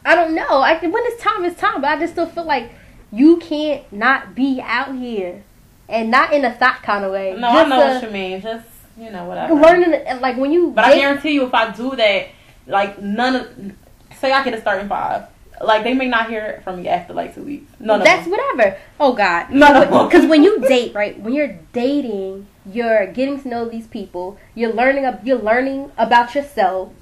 I 0.05 0.15
don't 0.15 0.35
know. 0.35 0.61
I 0.61 0.79
when 0.79 1.03
it's 1.07 1.23
time, 1.23 1.45
it's 1.45 1.59
time. 1.59 1.81
But 1.81 1.91
I 1.91 1.99
just 1.99 2.13
still 2.13 2.27
feel 2.27 2.45
like 2.45 2.71
you 3.11 3.39
can't 3.39 3.91
not 3.93 4.35
be 4.35 4.61
out 4.63 4.95
here, 4.95 5.43
and 5.89 6.11
not 6.11 6.33
in 6.33 6.45
a 6.45 6.53
thought 6.53 6.83
kind 6.83 7.05
of 7.05 7.13
way. 7.13 7.37
No, 7.39 7.49
I 7.49 7.69
know 7.69 7.81
a- 7.81 7.95
what 7.95 8.03
you 8.03 8.11
mean. 8.11 8.41
Just 8.41 8.67
you 9.03 9.11
know 9.11 9.25
whatever. 9.25 9.55
learning 9.55 10.21
like 10.21 10.37
when 10.37 10.53
you 10.53 10.71
But 10.71 10.85
I 10.85 10.95
guarantee 10.97 11.33
you, 11.33 11.45
if 11.47 11.55
I 11.55 11.71
do 11.73 11.97
that, 11.97 12.29
like 12.67 13.01
none 13.01 13.37
of, 13.37 13.73
say 14.19 14.33
I 14.33 14.45
get 14.45 14.55
a 14.55 14.61
starting 14.61 14.89
five, 14.89 15.25
like 15.61 15.85
they 15.85 15.95
may 15.95 16.09
not 16.09 16.29
hear 16.29 16.45
it 16.45 16.65
from 16.65 16.83
me 16.83 16.89
after 16.89 17.13
like 17.13 17.35
two 17.35 17.43
weeks. 17.43 17.71
No, 17.81 17.99
that's 17.99 18.23
them. 18.27 18.31
whatever. 18.33 18.77
Oh 19.01 19.13
God, 19.13 19.47
them. 19.51 20.07
because 20.07 20.27
when 20.27 20.43
you 20.43 20.61
date, 20.61 20.95
right? 20.95 21.19
When 21.19 21.33
you're 21.35 21.59
dating, 21.73 22.47
you're 22.67 23.07
getting 23.09 23.41
to 23.43 23.49
know 23.49 23.69
these 23.69 23.87
people. 23.87 24.39
You're 24.55 24.73
learning. 24.73 25.05
ab- 25.05 25.27
You're 25.27 25.39
learning 25.39 25.91
about 25.99 26.35
yourself. 26.35 26.93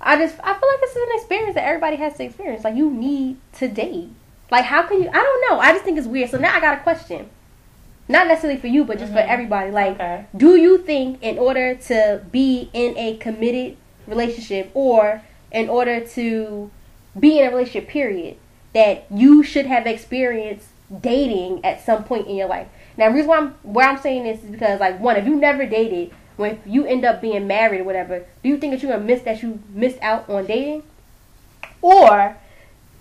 I 0.00 0.16
just 0.16 0.34
I 0.42 0.52
feel 0.58 0.68
like 0.68 0.80
this 0.80 0.90
is 0.90 0.96
an 0.96 1.08
experience 1.14 1.54
that 1.54 1.64
everybody 1.64 1.96
has 1.96 2.16
to 2.16 2.24
experience. 2.24 2.64
Like 2.64 2.74
you 2.74 2.90
need 2.90 3.36
to 3.58 3.68
date. 3.68 4.08
Like 4.50 4.64
how 4.64 4.82
can 4.82 5.00
you? 5.02 5.08
I 5.08 5.12
don't 5.12 5.50
know. 5.50 5.60
I 5.60 5.72
just 5.72 5.84
think 5.84 5.96
it's 5.98 6.06
weird. 6.08 6.30
So 6.30 6.38
now 6.38 6.54
I 6.54 6.60
got 6.60 6.78
a 6.78 6.82
question. 6.82 7.30
Not 8.08 8.26
necessarily 8.26 8.58
for 8.58 8.66
you, 8.66 8.84
but 8.84 8.98
just 8.98 9.12
for 9.12 9.20
Mhm. 9.20 9.28
everybody. 9.28 9.70
Like, 9.70 9.94
Okay. 9.94 10.24
do 10.36 10.56
you 10.56 10.78
think 10.78 11.22
in 11.22 11.38
order 11.38 11.74
to 11.74 12.20
be 12.30 12.68
in 12.72 12.96
a 12.98 13.16
committed 13.16 13.76
relationship 14.06 14.70
or 14.74 15.22
in 15.52 15.68
order 15.68 16.00
to 16.00 16.70
be 17.18 17.38
in 17.38 17.46
a 17.46 17.50
relationship 17.50 17.88
period 17.88 18.36
that 18.72 19.04
you 19.10 19.42
should 19.42 19.66
have 19.66 19.86
experienced 19.86 20.68
dating 21.00 21.60
at 21.64 21.80
some 21.80 22.04
point 22.04 22.26
in 22.26 22.36
your 22.36 22.48
life 22.48 22.66
now 22.98 23.08
the 23.08 23.14
reason 23.14 23.28
why 23.28 23.36
I'm 23.38 23.54
where 23.62 23.88
I'm 23.88 23.98
saying 23.98 24.24
this 24.24 24.42
is 24.42 24.50
because 24.50 24.80
like 24.80 24.98
one 25.00 25.16
if 25.16 25.26
you 25.26 25.36
never 25.36 25.64
dated 25.64 26.10
when 26.36 26.58
you 26.66 26.84
end 26.84 27.04
up 27.04 27.20
being 27.20 27.46
married 27.46 27.80
or 27.80 27.84
whatever 27.84 28.24
do 28.42 28.48
you 28.48 28.56
think 28.58 28.72
that 28.72 28.82
you're 28.82 28.92
gonna 28.92 29.04
miss 29.04 29.22
that 29.22 29.42
you 29.42 29.60
missed 29.72 29.98
out 30.02 30.28
on 30.28 30.46
dating 30.46 30.82
or 31.80 32.36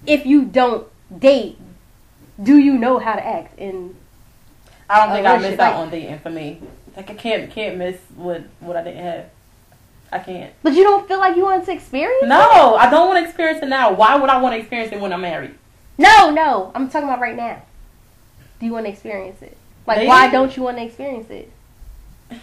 if 0.06 0.26
you 0.26 0.44
don't 0.46 0.88
date 1.18 1.58
do 2.42 2.58
you 2.58 2.78
know 2.78 3.00
how 3.00 3.16
to 3.16 3.26
act 3.26 3.58
in 3.60 3.96
I 4.92 5.06
don't 5.06 5.16
think 5.16 5.26
I 5.26 5.38
missed 5.38 5.60
out 5.60 5.74
I- 5.74 5.78
on 5.78 5.90
dating 5.90 6.20
for 6.20 6.30
me. 6.30 6.62
Like 6.96 7.10
I 7.10 7.14
can't 7.14 7.50
can't 7.50 7.78
miss 7.78 7.98
what 8.16 8.44
what 8.60 8.76
I 8.76 8.84
didn't 8.84 9.04
have. 9.04 9.26
I 10.12 10.20
can't. 10.20 10.54
but 10.62 10.74
you 10.74 10.84
don't 10.84 11.08
feel 11.08 11.20
like 11.20 11.38
you 11.38 11.44
want 11.44 11.64
to 11.64 11.72
experience 11.72 12.24
it? 12.24 12.28
No, 12.28 12.76
I 12.76 12.90
don't 12.90 13.08
want 13.08 13.24
to 13.24 13.26
experience 13.30 13.64
it 13.64 13.70
now. 13.70 13.94
Why 13.94 14.18
would 14.18 14.30
I 14.30 14.42
want 14.42 14.54
to 14.56 14.60
experience 14.60 14.92
it 14.92 15.00
when 15.00 15.14
I'm 15.14 15.22
married? 15.22 15.56
No, 15.98 16.32
no. 16.32 16.72
I'm 16.76 16.90
talking 16.90 17.08
about 17.08 17.22
right 17.22 17.36
now. 17.36 17.62
Do 18.60 18.66
you 18.66 18.74
want 18.74 18.88
to 18.88 18.92
experience 18.92 19.42
it? 19.42 19.56
Like, 19.88 20.00
Dating? 20.00 20.10
why 20.10 20.30
don't 20.30 20.56
you 20.58 20.64
want 20.64 20.78
to 20.78 20.84
experience 20.84 21.30
it? 21.30 21.50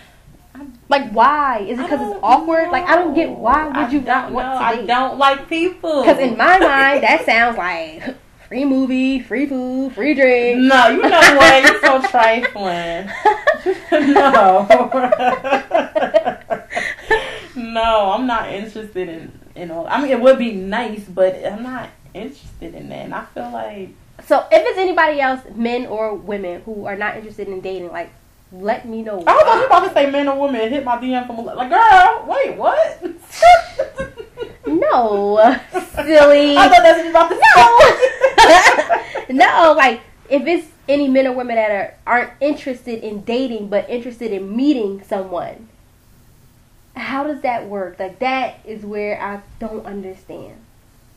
Like, 0.88 1.12
why? 1.12 1.58
Is 1.60 1.78
it 1.78 1.82
because 1.82 2.00
it's 2.00 2.20
awkward? 2.22 2.70
Like, 2.70 2.84
I 2.84 2.96
don't 2.96 3.14
get 3.14 3.30
why 3.30 3.68
would 3.68 3.92
you 3.92 4.00
not 4.00 4.32
want 4.32 4.48
know. 4.48 4.54
to 4.54 4.64
I 4.64 4.86
don't 4.86 5.18
like 5.18 5.48
people. 5.48 6.02
Because 6.02 6.18
in 6.18 6.36
my 6.36 6.58
mind, 6.58 7.04
that 7.04 7.24
sounds 7.24 7.56
like 7.56 8.16
free 8.48 8.64
movie, 8.64 9.20
free 9.20 9.46
food, 9.46 9.92
free 9.92 10.14
drink. 10.14 10.58
No, 10.60 10.88
you 10.88 11.02
know 11.02 11.10
what? 11.10 11.64
You're 11.64 11.80
so 11.80 12.00
trifling. 12.08 13.10
no. 14.14 14.66
no, 17.56 18.12
I'm 18.12 18.26
not 18.26 18.50
interested 18.52 19.08
in 19.08 19.32
in 19.54 19.70
all. 19.70 19.86
I 19.88 20.00
mean, 20.00 20.10
it 20.12 20.20
would 20.20 20.38
be 20.38 20.52
nice, 20.52 21.04
but 21.04 21.34
I'm 21.44 21.62
not 21.62 21.90
interested 22.14 22.74
in 22.74 22.88
that. 22.88 23.04
And 23.04 23.14
I 23.14 23.24
feel 23.26 23.50
like 23.52 23.90
So, 24.26 24.38
if 24.50 24.62
it's 24.66 24.78
anybody 24.78 25.20
else, 25.20 25.40
men 25.54 25.86
or 25.86 26.14
women, 26.14 26.62
who 26.62 26.86
are 26.86 26.96
not 26.96 27.16
interested 27.16 27.48
in 27.48 27.60
dating, 27.60 27.90
like, 27.92 28.10
let 28.52 28.86
me 28.88 29.02
know. 29.02 29.22
I 29.26 29.34
was 29.34 29.44
why. 29.44 29.64
about 29.66 29.88
to 29.88 29.92
say 29.94 30.10
men 30.10 30.28
or 30.28 30.40
women 30.40 30.70
hit 30.70 30.84
my 30.84 30.96
DM 30.96 31.26
from 31.26 31.38
a, 31.38 31.42
like, 31.42 31.68
girl, 31.70 32.24
wait, 32.26 32.56
what? 32.56 33.02
No, 34.68 35.60
silly. 35.94 36.56
I 36.56 36.68
thought 36.68 36.82
that's 36.82 36.98
what 36.98 37.04
you 37.04 37.10
about 37.10 37.28
to 37.28 37.36
say. 39.26 39.32
no, 39.34 39.74
like 39.76 40.00
if 40.28 40.46
it's 40.46 40.68
any 40.88 41.08
men 41.08 41.26
or 41.26 41.32
women 41.32 41.56
that 41.56 41.70
are 41.70 41.94
aren't 42.06 42.32
interested 42.40 43.02
in 43.04 43.22
dating 43.22 43.68
but 43.68 43.88
interested 43.88 44.32
in 44.32 44.54
meeting 44.56 45.02
someone, 45.02 45.68
how 46.96 47.24
does 47.24 47.42
that 47.42 47.66
work? 47.68 47.98
Like 47.98 48.18
that 48.20 48.60
is 48.64 48.84
where 48.84 49.20
I 49.20 49.42
don't 49.58 49.84
understand 49.86 50.56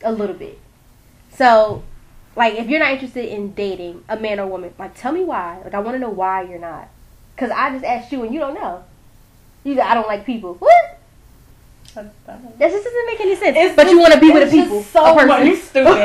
a 0.02 0.12
little 0.12 0.36
bit. 0.36 0.58
So, 1.34 1.82
like 2.36 2.54
if 2.54 2.68
you're 2.68 2.80
not 2.80 2.92
interested 2.92 3.26
in 3.26 3.54
dating 3.54 4.04
a 4.08 4.18
man 4.18 4.40
or 4.40 4.46
woman, 4.46 4.74
like 4.78 4.96
tell 4.96 5.12
me 5.12 5.24
why. 5.24 5.60
Like 5.64 5.74
I 5.74 5.80
want 5.80 5.94
to 5.94 5.98
know 5.98 6.10
why 6.10 6.42
you're 6.42 6.58
not. 6.58 6.88
Cause 7.36 7.50
I 7.50 7.70
just 7.70 7.84
asked 7.84 8.12
you 8.12 8.22
and 8.22 8.32
you 8.32 8.40
don't 8.40 8.54
know. 8.54 8.84
You 9.64 9.80
I 9.80 9.94
don't 9.94 10.06
like 10.06 10.26
people. 10.26 10.54
What? 10.54 11.01
That 11.94 12.58
just 12.58 12.84
doesn't 12.84 13.06
make 13.06 13.20
any 13.20 13.36
sense. 13.36 13.56
It's 13.58 13.76
but 13.76 13.88
you 13.90 13.98
want 14.00 14.14
to 14.14 14.20
be 14.20 14.30
with 14.30 14.50
just 14.50 14.52
people. 14.54 14.82
So 14.82 15.04
a 15.04 15.14
person. 15.14 15.28
much. 15.28 15.46
You 15.46 15.56
stupid. 15.56 16.04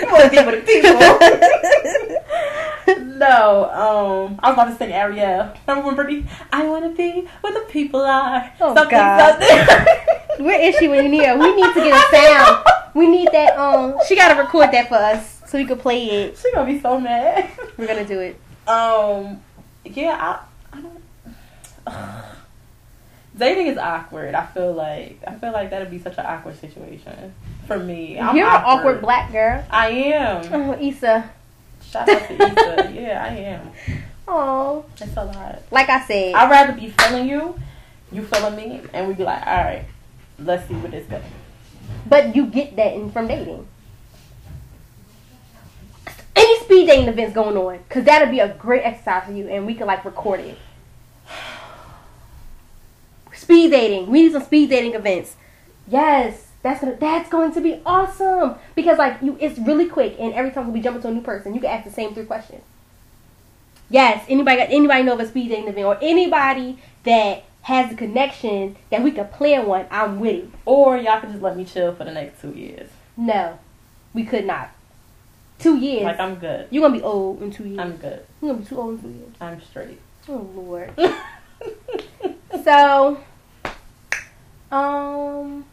you 0.00 0.06
want 0.12 0.24
to 0.24 0.30
be 0.30 0.36
with 0.44 0.54
the 0.54 0.64
people. 0.66 0.98
no, 3.18 3.70
um, 3.70 4.40
I 4.42 4.48
was 4.50 4.54
about 4.54 4.64
to 4.66 4.76
sing 4.76 4.92
Ariel. 4.92 5.52
Remember 5.66 5.86
when 5.86 5.96
Brittany? 5.96 6.26
I 6.52 6.64
want 6.66 6.84
to 6.84 6.90
be 6.90 7.26
where 7.40 7.52
the 7.54 7.66
people 7.70 8.00
are. 8.00 8.52
Oh, 8.60 8.74
something, 8.74 8.98
God. 8.98 9.40
something. 9.40 9.66
Where 10.44 10.60
is 10.60 10.76
she 10.76 10.88
when 10.88 11.04
you 11.04 11.10
need 11.10 11.26
her? 11.26 11.36
We 11.36 11.54
need 11.54 11.74
to 11.74 11.80
get 11.80 11.94
a 11.94 12.16
sound. 12.16 12.64
We 12.94 13.06
need 13.06 13.28
that. 13.32 13.58
Um, 13.58 13.94
she 14.06 14.16
gotta 14.16 14.40
record 14.40 14.72
that 14.72 14.88
for 14.88 14.94
us 14.96 15.42
so 15.46 15.58
we 15.58 15.66
can 15.66 15.78
play 15.78 16.04
it. 16.06 16.38
She 16.38 16.50
gonna 16.52 16.70
be 16.72 16.80
so 16.80 16.98
mad. 16.98 17.50
We're 17.76 17.86
gonna 17.86 18.06
do 18.06 18.20
it. 18.20 18.40
Um, 18.66 19.42
yeah, 19.84 20.16
I, 20.72 20.76
I 20.76 20.80
don't. 20.80 21.02
Dating 23.40 23.68
is 23.68 23.78
awkward. 23.78 24.34
I 24.34 24.44
feel 24.46 24.72
like 24.74 25.18
I 25.26 25.34
feel 25.34 25.50
like 25.52 25.70
that'd 25.70 25.90
be 25.90 25.98
such 25.98 26.18
an 26.18 26.26
awkward 26.26 26.60
situation 26.60 27.32
for 27.66 27.78
me. 27.78 28.18
I'm 28.20 28.36
You're 28.36 28.46
an 28.46 28.62
awkward 28.64 29.00
black 29.00 29.32
girl. 29.32 29.64
I 29.70 29.88
am. 29.88 30.44
Oh, 30.52 30.78
Issa. 30.78 31.30
Shout 31.82 32.06
out 32.08 32.28
to 32.28 32.34
Issa. 32.34 32.92
yeah, 32.94 33.24
I 33.24 33.34
am. 33.36 33.70
Oh, 34.28 34.84
It's 35.00 35.16
a 35.16 35.24
lot. 35.24 35.62
like 35.70 35.88
I 35.88 36.04
said, 36.06 36.34
I'd 36.34 36.50
rather 36.50 36.74
be 36.74 36.90
feeling 36.90 37.28
you, 37.28 37.58
you 38.12 38.22
feeling 38.26 38.54
me, 38.54 38.82
and 38.92 39.08
we'd 39.08 39.16
be 39.16 39.24
like, 39.24 39.44
all 39.46 39.64
right, 39.64 39.84
let's 40.38 40.68
see 40.68 40.74
what 40.74 40.90
this 40.92 41.06
goes. 41.06 41.22
but 42.06 42.36
you 42.36 42.46
get 42.46 42.76
that 42.76 42.92
in, 42.92 43.10
from 43.10 43.26
dating. 43.26 43.66
Any 46.36 46.58
speed 46.60 46.86
dating 46.86 47.08
events 47.08 47.34
going 47.34 47.56
on, 47.56 47.78
cause 47.88 48.04
that'd 48.04 48.30
be 48.30 48.38
a 48.40 48.54
great 48.54 48.82
exercise 48.82 49.24
for 49.26 49.32
you, 49.32 49.48
and 49.48 49.66
we 49.66 49.74
could 49.74 49.86
like 49.86 50.04
record 50.04 50.40
it. 50.40 50.58
Speed 53.40 53.70
dating. 53.70 54.10
We 54.10 54.24
need 54.24 54.32
some 54.32 54.42
speed 54.42 54.68
dating 54.68 54.92
events. 54.92 55.34
Yes, 55.88 56.48
that's 56.62 56.82
gonna 56.82 56.96
that's 56.96 57.30
going 57.30 57.54
to 57.54 57.60
be 57.62 57.80
awesome 57.86 58.56
because 58.74 58.98
like 58.98 59.16
you, 59.22 59.38
it's 59.40 59.58
really 59.58 59.88
quick, 59.88 60.16
and 60.18 60.34
every 60.34 60.50
time 60.50 60.70
we 60.74 60.82
jump 60.82 60.96
into 60.96 61.08
a 61.08 61.10
new 61.10 61.22
person, 61.22 61.54
you 61.54 61.60
can 61.60 61.70
ask 61.70 61.86
the 61.86 61.90
same 61.90 62.12
three 62.12 62.26
questions. 62.26 62.60
Yes, 63.88 64.26
anybody 64.28 64.58
got 64.58 64.68
anybody 64.70 65.02
know 65.04 65.14
of 65.14 65.20
a 65.20 65.26
speed 65.26 65.48
dating 65.48 65.68
event 65.68 65.86
or 65.86 65.98
anybody 66.02 66.78
that 67.04 67.44
has 67.62 67.90
a 67.90 67.96
connection 67.96 68.76
that 68.90 69.02
we 69.02 69.10
could 69.10 69.32
plan 69.32 69.66
one? 69.66 69.86
I'm 69.90 70.20
with 70.20 70.44
it. 70.44 70.50
Or 70.66 70.98
y'all 70.98 71.18
can 71.18 71.30
just 71.30 71.42
let 71.42 71.56
me 71.56 71.64
chill 71.64 71.94
for 71.94 72.04
the 72.04 72.12
next 72.12 72.42
two 72.42 72.52
years. 72.52 72.90
No, 73.16 73.58
we 74.12 74.24
could 74.24 74.44
not. 74.44 74.70
Two 75.58 75.78
years. 75.78 76.04
Like 76.04 76.20
I'm 76.20 76.34
good. 76.34 76.68
You're 76.70 76.86
gonna 76.86 76.98
be 76.98 77.02
old 77.02 77.40
in 77.40 77.50
two 77.50 77.64
years. 77.64 77.80
I'm 77.80 77.96
good. 77.96 78.22
You're 78.42 78.52
gonna 78.52 78.62
be 78.62 78.68
too 78.68 78.78
old 78.78 78.96
in 78.96 79.02
two 79.02 79.18
years. 79.18 79.34
I'm 79.40 79.62
straight. 79.62 79.98
Oh 80.28 80.46
lord. 80.54 80.92
so, 82.64 83.18
um, 84.70 85.64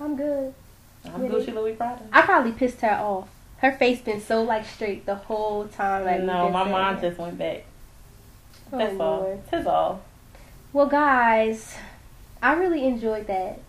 I'm 0.00 0.16
good. 0.16 0.54
I'm? 1.04 1.20
Gucci 1.28 1.54
Louis 1.54 1.74
Prada. 1.74 2.02
I 2.12 2.22
probably 2.22 2.52
pissed 2.52 2.80
her 2.80 2.90
off. 2.92 3.28
Her 3.58 3.72
face 3.72 4.00
been 4.00 4.20
so 4.20 4.42
like 4.42 4.66
straight 4.66 5.06
the 5.06 5.14
whole 5.14 5.66
time. 5.68 6.04
Like 6.04 6.22
no, 6.22 6.50
my 6.50 6.64
mind 6.64 7.00
just 7.00 7.18
went 7.18 7.38
back. 7.38 7.64
Oh, 8.72 8.78
That's 8.78 9.00
all. 9.00 9.42
That's 9.50 9.66
all. 9.66 10.02
Well, 10.72 10.86
guys, 10.86 11.74
I 12.42 12.54
really 12.54 12.84
enjoyed 12.84 13.26
that. 13.28 13.60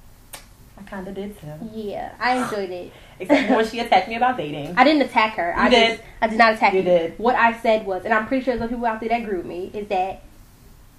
I 0.78 0.82
kind 0.84 1.08
of 1.08 1.14
did 1.14 1.40
too. 1.40 1.48
Yeah, 1.74 2.14
I 2.20 2.44
enjoyed 2.44 2.70
it. 2.70 2.92
Except 3.20 3.50
when 3.50 3.66
she 3.68 3.80
attacked 3.80 4.10
me 4.10 4.16
about 4.16 4.36
dating. 4.38 4.74
I 4.78 4.84
didn't 4.84 5.04
attack 5.04 5.36
her. 5.36 5.54
I 5.58 5.70
did. 5.70 5.98
Just, 5.98 6.04
I 6.22 6.28
did 6.28 6.38
not 6.38 6.54
attack 6.56 6.74
You 6.74 6.80
you. 6.80 6.86
did. 6.86 7.20
What 7.20 7.36
I 7.36 7.58
said 7.60 7.86
was, 7.86 8.04
and 8.04 8.14
I'm 8.14 8.28
pretty 8.28 8.44
sure 8.44 8.58
there's 8.58 8.70
people 8.70 8.86
out 8.86 9.00
there 9.00 9.08
that 9.10 9.22
agree 9.22 9.38
with 9.38 9.46
me, 9.46 9.72
is 9.74 9.88
that 9.88 10.22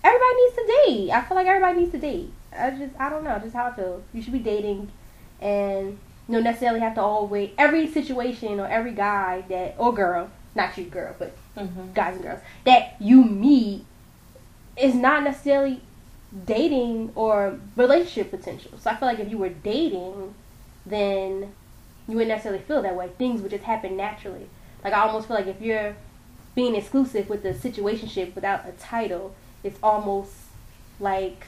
everybody 0.02 0.34
needs 0.36 0.54
to 0.56 0.66
date. 0.86 1.10
I 1.10 1.22
feel 1.22 1.36
like 1.36 1.46
everybody 1.46 1.80
needs 1.80 1.92
to 1.92 1.98
date. 1.98 2.30
I 2.58 2.70
just, 2.70 2.94
I 2.98 3.08
don't 3.08 3.24
know, 3.24 3.38
just 3.38 3.54
how 3.54 3.66
I 3.66 3.72
feel. 3.72 4.02
You 4.12 4.22
should 4.22 4.32
be 4.32 4.38
dating, 4.38 4.90
and 5.40 5.98
you 6.28 6.34
don't 6.34 6.44
necessarily 6.44 6.80
have 6.80 6.94
to 6.96 7.00
always 7.02 7.50
every 7.58 7.86
situation 7.86 8.58
or 8.60 8.66
every 8.66 8.92
guy 8.92 9.44
that 9.48 9.74
or 9.78 9.94
girl, 9.94 10.30
not 10.54 10.76
you 10.78 10.84
girl, 10.84 11.14
but 11.18 11.36
Mm-hmm. 11.56 11.94
guys 11.94 12.16
and 12.16 12.22
girls 12.22 12.40
that 12.66 12.96
you 13.00 13.24
meet 13.24 13.82
is 14.76 14.94
not 14.94 15.24
necessarily 15.24 15.80
dating 16.44 17.10
or 17.14 17.58
relationship 17.76 18.30
potential. 18.30 18.72
So 18.78 18.90
I 18.90 18.96
feel 18.96 19.08
like 19.08 19.20
if 19.20 19.30
you 19.30 19.38
were 19.38 19.48
dating, 19.48 20.34
then 20.84 21.54
you 22.06 22.16
wouldn't 22.16 22.28
necessarily 22.28 22.62
feel 22.62 22.82
that 22.82 22.94
way. 22.94 23.08
Things 23.16 23.40
would 23.40 23.50
just 23.52 23.64
happen 23.64 23.96
naturally. 23.96 24.50
Like 24.84 24.92
I 24.92 25.00
almost 25.06 25.28
feel 25.28 25.36
like 25.36 25.46
if 25.46 25.62
you're 25.62 25.96
being 26.54 26.74
exclusive 26.74 27.30
with 27.30 27.42
the 27.42 27.54
situationship 27.54 28.34
without 28.34 28.68
a 28.68 28.72
title, 28.72 29.34
it's 29.64 29.78
almost 29.82 30.32
like 31.00 31.46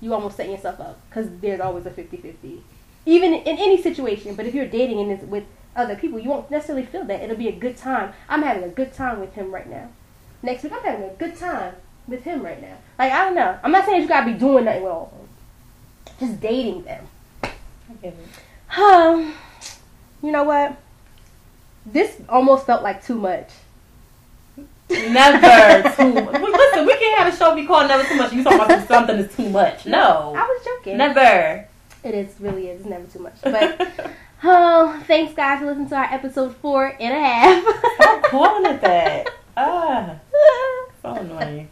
you 0.00 0.14
almost 0.14 0.36
set 0.36 0.48
yourself 0.48 0.80
up 0.80 0.98
because 1.08 1.28
there's 1.40 1.60
always 1.60 1.86
a 1.86 1.90
50-50. 1.90 2.60
even 3.06 3.32
in 3.34 3.58
any 3.58 3.80
situation. 3.82 4.34
But 4.34 4.46
if 4.46 4.54
you're 4.54 4.66
dating 4.66 5.00
and 5.00 5.10
it's 5.10 5.24
with 5.24 5.44
other 5.76 5.96
people, 5.96 6.18
you 6.18 6.28
won't 6.30 6.50
necessarily 6.50 6.86
feel 6.86 7.04
that. 7.04 7.22
It'll 7.22 7.36
be 7.36 7.48
a 7.48 7.52
good 7.52 7.76
time. 7.76 8.12
I'm 8.28 8.42
having 8.42 8.64
a 8.64 8.68
good 8.68 8.92
time 8.92 9.20
with 9.20 9.34
him 9.34 9.52
right 9.52 9.68
now. 9.68 9.88
Next 10.42 10.62
week, 10.62 10.72
I'm 10.72 10.82
having 10.82 11.04
a 11.08 11.14
good 11.14 11.36
time 11.36 11.74
with 12.08 12.24
him 12.24 12.42
right 12.42 12.60
now. 12.60 12.76
Like 12.98 13.12
I 13.12 13.24
don't 13.24 13.34
know. 13.34 13.58
I'm 13.62 13.72
not 13.72 13.84
saying 13.86 14.02
you 14.02 14.08
gotta 14.08 14.32
be 14.32 14.38
doing 14.38 14.64
nothing 14.64 14.82
with 14.82 14.92
all 14.92 15.12
of 15.12 15.18
them. 16.18 16.28
Just 16.28 16.40
dating 16.40 16.82
them. 16.84 17.06
Um, 18.76 19.34
you 20.22 20.30
know 20.30 20.44
what? 20.44 20.76
This 21.86 22.16
almost 22.28 22.66
felt 22.66 22.82
like 22.82 23.04
too 23.04 23.16
much. 23.16 23.48
Never 24.90 25.94
too 25.96 26.12
much. 26.14 26.40
Listen, 26.42 26.86
we 26.86 26.96
can't 26.98 27.18
have 27.18 27.32
a 27.32 27.36
show 27.36 27.54
be 27.54 27.66
called 27.66 27.88
Never 27.88 28.04
Too 28.08 28.16
Much. 28.16 28.32
You 28.32 28.42
talking 28.44 28.60
about 28.60 28.88
something 28.88 29.16
is 29.18 29.34
too 29.34 29.48
much. 29.48 29.86
No. 29.86 30.34
I 30.36 30.42
was 30.42 30.64
joking. 30.64 30.96
Never. 30.98 31.66
It 32.02 32.14
is 32.14 32.34
really 32.40 32.68
is. 32.68 32.80
It's 32.80 32.88
never 32.88 33.06
too 33.06 33.18
much. 33.20 33.34
But 33.42 33.90
oh, 34.44 35.02
thanks 35.06 35.34
guys 35.34 35.60
for 35.60 35.66
listening 35.66 35.88
to 35.90 35.96
our 35.96 36.04
episode 36.12 36.56
four 36.56 36.86
and 36.98 37.14
a 37.14 37.20
half. 37.20 37.64
Stop 37.96 38.22
calling 38.24 38.66
it 38.72 38.80
that. 38.82 39.28
Ah, 39.62 40.14
so 41.02 41.10
annoying. 41.12 41.68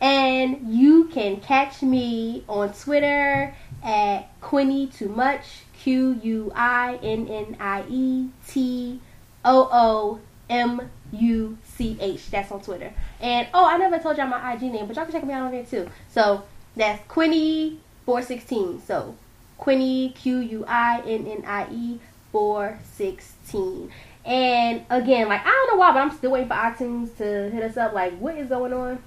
and 0.00 0.72
you 0.72 1.08
can 1.08 1.40
catch 1.40 1.82
me 1.82 2.42
on 2.48 2.72
Twitter 2.72 3.54
at 3.82 4.40
Quinnie 4.40 4.86
Too 4.86 5.08
Much. 5.08 5.42
Q 5.78 6.18
U 6.22 6.52
I 6.54 6.98
N 7.02 7.28
N 7.28 7.56
I 7.60 7.84
E 7.90 8.28
T 8.48 9.00
O 9.44 9.68
O 9.70 10.20
M 10.48 10.88
U 11.12 11.58
C 11.64 11.71
H. 12.00 12.30
That's 12.30 12.50
on 12.50 12.60
Twitter. 12.60 12.92
And 13.20 13.48
oh, 13.54 13.66
I 13.66 13.76
never 13.78 13.98
told 13.98 14.16
y'all 14.16 14.26
my 14.26 14.52
IG 14.54 14.62
name, 14.62 14.86
but 14.86 14.96
y'all 14.96 15.04
can 15.04 15.12
check 15.12 15.24
me 15.24 15.32
out 15.32 15.46
on 15.46 15.52
there 15.52 15.64
too. 15.64 15.88
So 16.10 16.42
that's 16.76 17.04
Quinnie 17.08 17.78
four 18.04 18.22
sixteen. 18.22 18.80
So 18.86 19.16
Quinnie 19.58 20.10
Q 20.10 20.38
U 20.38 20.64
I 20.66 21.02
N 21.06 21.26
N 21.26 21.44
I 21.46 21.68
E 21.70 22.00
four 22.30 22.78
sixteen. 22.94 23.90
And 24.24 24.84
again, 24.90 25.28
like 25.28 25.42
I 25.44 25.50
don't 25.50 25.72
know 25.72 25.80
why, 25.80 25.92
but 25.92 25.98
I'm 25.98 26.16
still 26.16 26.30
waiting 26.30 26.48
for 26.48 26.54
iTunes 26.54 27.16
to 27.18 27.50
hit 27.50 27.62
us 27.62 27.76
up. 27.76 27.92
Like, 27.92 28.16
what 28.18 28.36
is 28.36 28.48
going 28.48 28.72
on? 28.72 29.02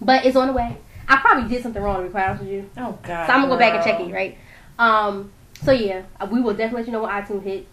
But 0.00 0.24
it's 0.24 0.36
on 0.36 0.48
the 0.48 0.52
way. 0.52 0.78
I 1.08 1.16
probably 1.18 1.48
did 1.48 1.62
something 1.62 1.82
wrong 1.82 1.98
to 1.98 2.02
be 2.04 2.10
quite 2.10 2.26
honest 2.26 2.42
with 2.42 2.52
you. 2.52 2.70
Oh 2.76 2.98
God. 3.02 3.26
So 3.26 3.32
I'm 3.32 3.42
gonna 3.42 3.54
go 3.54 3.58
back 3.58 3.74
and 3.74 3.84
check 3.84 4.00
it, 4.00 4.12
right? 4.12 4.36
Um, 4.78 5.32
so 5.62 5.72
yeah, 5.72 6.02
we 6.30 6.40
will 6.40 6.52
definitely 6.52 6.82
let 6.82 6.86
you 6.86 6.92
know 6.92 7.02
when 7.02 7.10
iTunes 7.10 7.42
hit. 7.42 7.66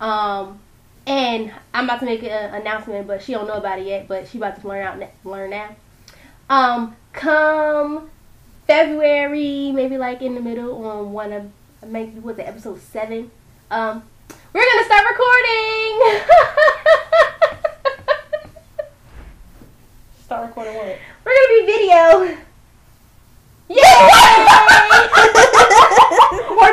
Um, 0.00 0.60
and 1.06 1.52
I'm 1.74 1.84
about 1.84 2.00
to 2.00 2.06
make 2.06 2.22
an 2.22 2.54
announcement, 2.54 3.06
but 3.06 3.22
she 3.22 3.32
don't 3.32 3.46
know 3.46 3.54
about 3.54 3.78
it 3.78 3.86
yet. 3.86 4.08
But 4.08 4.28
she 4.28 4.38
about 4.38 4.60
to 4.60 4.68
learn 4.68 4.86
out, 4.86 5.02
learn 5.24 5.50
now. 5.50 5.76
Um, 6.48 6.96
come 7.12 8.10
February, 8.66 9.72
maybe 9.72 9.98
like 9.98 10.22
in 10.22 10.34
the 10.34 10.40
middle 10.40 10.84
on 10.86 11.12
one 11.12 11.32
of 11.32 11.50
maybe 11.86 12.20
what's 12.20 12.38
it, 12.38 12.46
episode 12.46 12.80
seven. 12.80 13.30
Um, 13.70 14.02
we're 14.52 14.64
gonna 14.64 14.84
start 14.84 15.06
recording. 15.08 16.00
Start 20.24 20.46
recording 20.46 20.74
what? 20.76 20.98
we're 21.24 21.34
gonna 21.34 21.48
be 21.60 21.66
video. 21.66 22.38
Yay! 23.68 25.48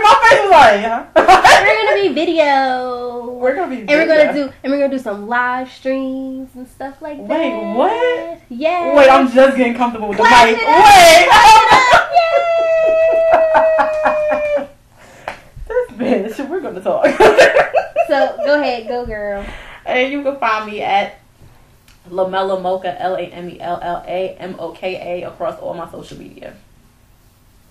My 0.02 0.16
face 0.30 0.40
is 0.44 0.52
like, 0.52 0.82
huh? 0.82 1.06
we're 1.16 1.86
gonna 1.86 2.02
be 2.02 2.14
video. 2.14 3.30
We're 3.32 3.56
gonna 3.56 3.76
be. 3.76 3.82
And 3.82 3.90
we're 3.90 4.08
gonna 4.08 4.34
do 4.34 4.54
and 4.64 4.72
we're 4.72 4.80
gonna 4.80 4.98
do 4.98 5.00
some 5.00 5.28
live 5.28 5.72
streams 5.72 6.56
and 6.56 6.68
stuff 6.68 7.02
like 7.02 7.18
that. 7.18 7.28
Wait, 7.28 7.74
what? 7.76 8.42
Yeah. 8.50 8.96
Wait, 8.96 9.10
I'm 9.10 9.32
just 9.32 9.58
getting 9.58 9.76
comfortable 9.76 10.10
with 10.10 10.18
the 10.18 10.24
mic. 10.24 10.58
Wait. 10.58 10.58
Yay! 10.58 11.30
this 15.68 16.38
bitch. 16.38 16.50
We're 16.50 16.62
gonna 16.62 16.82
talk. 16.82 17.06
So 18.10 18.38
go 18.44 18.60
ahead, 18.60 18.88
go 18.88 19.06
girl. 19.06 19.46
And 19.86 20.12
you 20.12 20.24
can 20.24 20.40
find 20.40 20.66
me 20.66 20.82
at 20.82 21.20
Lamella 22.10 22.60
Moka, 22.60 22.96
L 22.98 23.16
A 23.16 23.22
M 23.22 23.48
E 23.48 23.62
L 23.62 23.80
L 23.84 24.04
A 24.08 24.36
M 24.40 24.56
O 24.58 24.72
K 24.72 25.22
A, 25.22 25.28
across 25.28 25.60
all 25.60 25.76
my 25.76 25.90
social 25.92 26.18
media. 26.18 26.56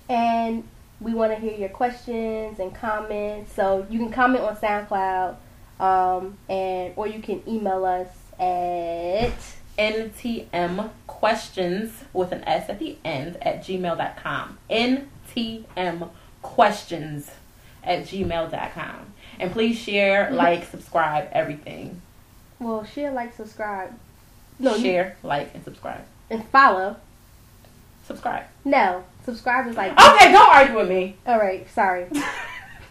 And 0.09 0.63
we 1.01 1.15
want 1.15 1.33
to 1.33 1.39
hear 1.39 1.57
your 1.57 1.69
questions 1.69 2.59
and 2.59 2.75
comments. 2.75 3.53
So 3.55 3.87
you 3.91 3.99
can 3.99 4.11
comment 4.11 4.45
on 4.45 4.57
SoundCloud, 4.57 5.37
um, 5.81 6.37
and 6.49 6.93
or 6.97 7.07
you 7.07 7.21
can 7.23 7.43
email 7.49 7.85
us 7.85 8.09
at 8.39 9.33
NTM 9.79 10.91
questions 11.07 12.05
with 12.13 12.33
an 12.33 12.43
S 12.45 12.69
at 12.69 12.79
the 12.79 12.97
end 13.05 13.37
at 13.43 13.61
gmail.com. 13.65 14.59
NTM 14.71 16.09
questions 16.43 17.31
at 17.85 18.05
gmail.com. 18.05 19.13
And 19.41 19.53
please 19.53 19.79
share, 19.79 20.31
like, 20.33 20.65
subscribe, 20.69 21.29
everything. 21.33 22.03
well, 22.59 22.85
share, 22.85 23.13
like, 23.13 23.35
subscribe. 23.37 23.97
No, 24.59 24.75
you- 24.75 24.83
share, 24.83 25.17
like, 25.23 25.55
and 25.55 25.63
subscribe. 25.65 26.01
and 26.29 26.45
follow. 26.49 26.97
Subscribe. 28.05 28.45
No, 28.65 29.05
subscribers 29.29 29.77
like 29.77 29.93
Okay, 29.93 30.33
don't 30.33 30.49
argue 30.49 30.77
with 30.77 30.89
me. 30.89 31.17
All 31.27 31.39
right, 31.39 31.69
sorry. 31.71 32.07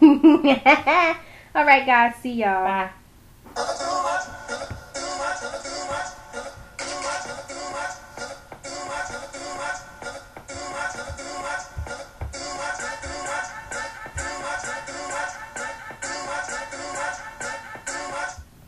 All 0.00 1.64
right, 1.64 1.84
guys. 1.84 2.14
See 2.22 2.34
y'all. 2.34 2.90
Bye. 3.56 4.70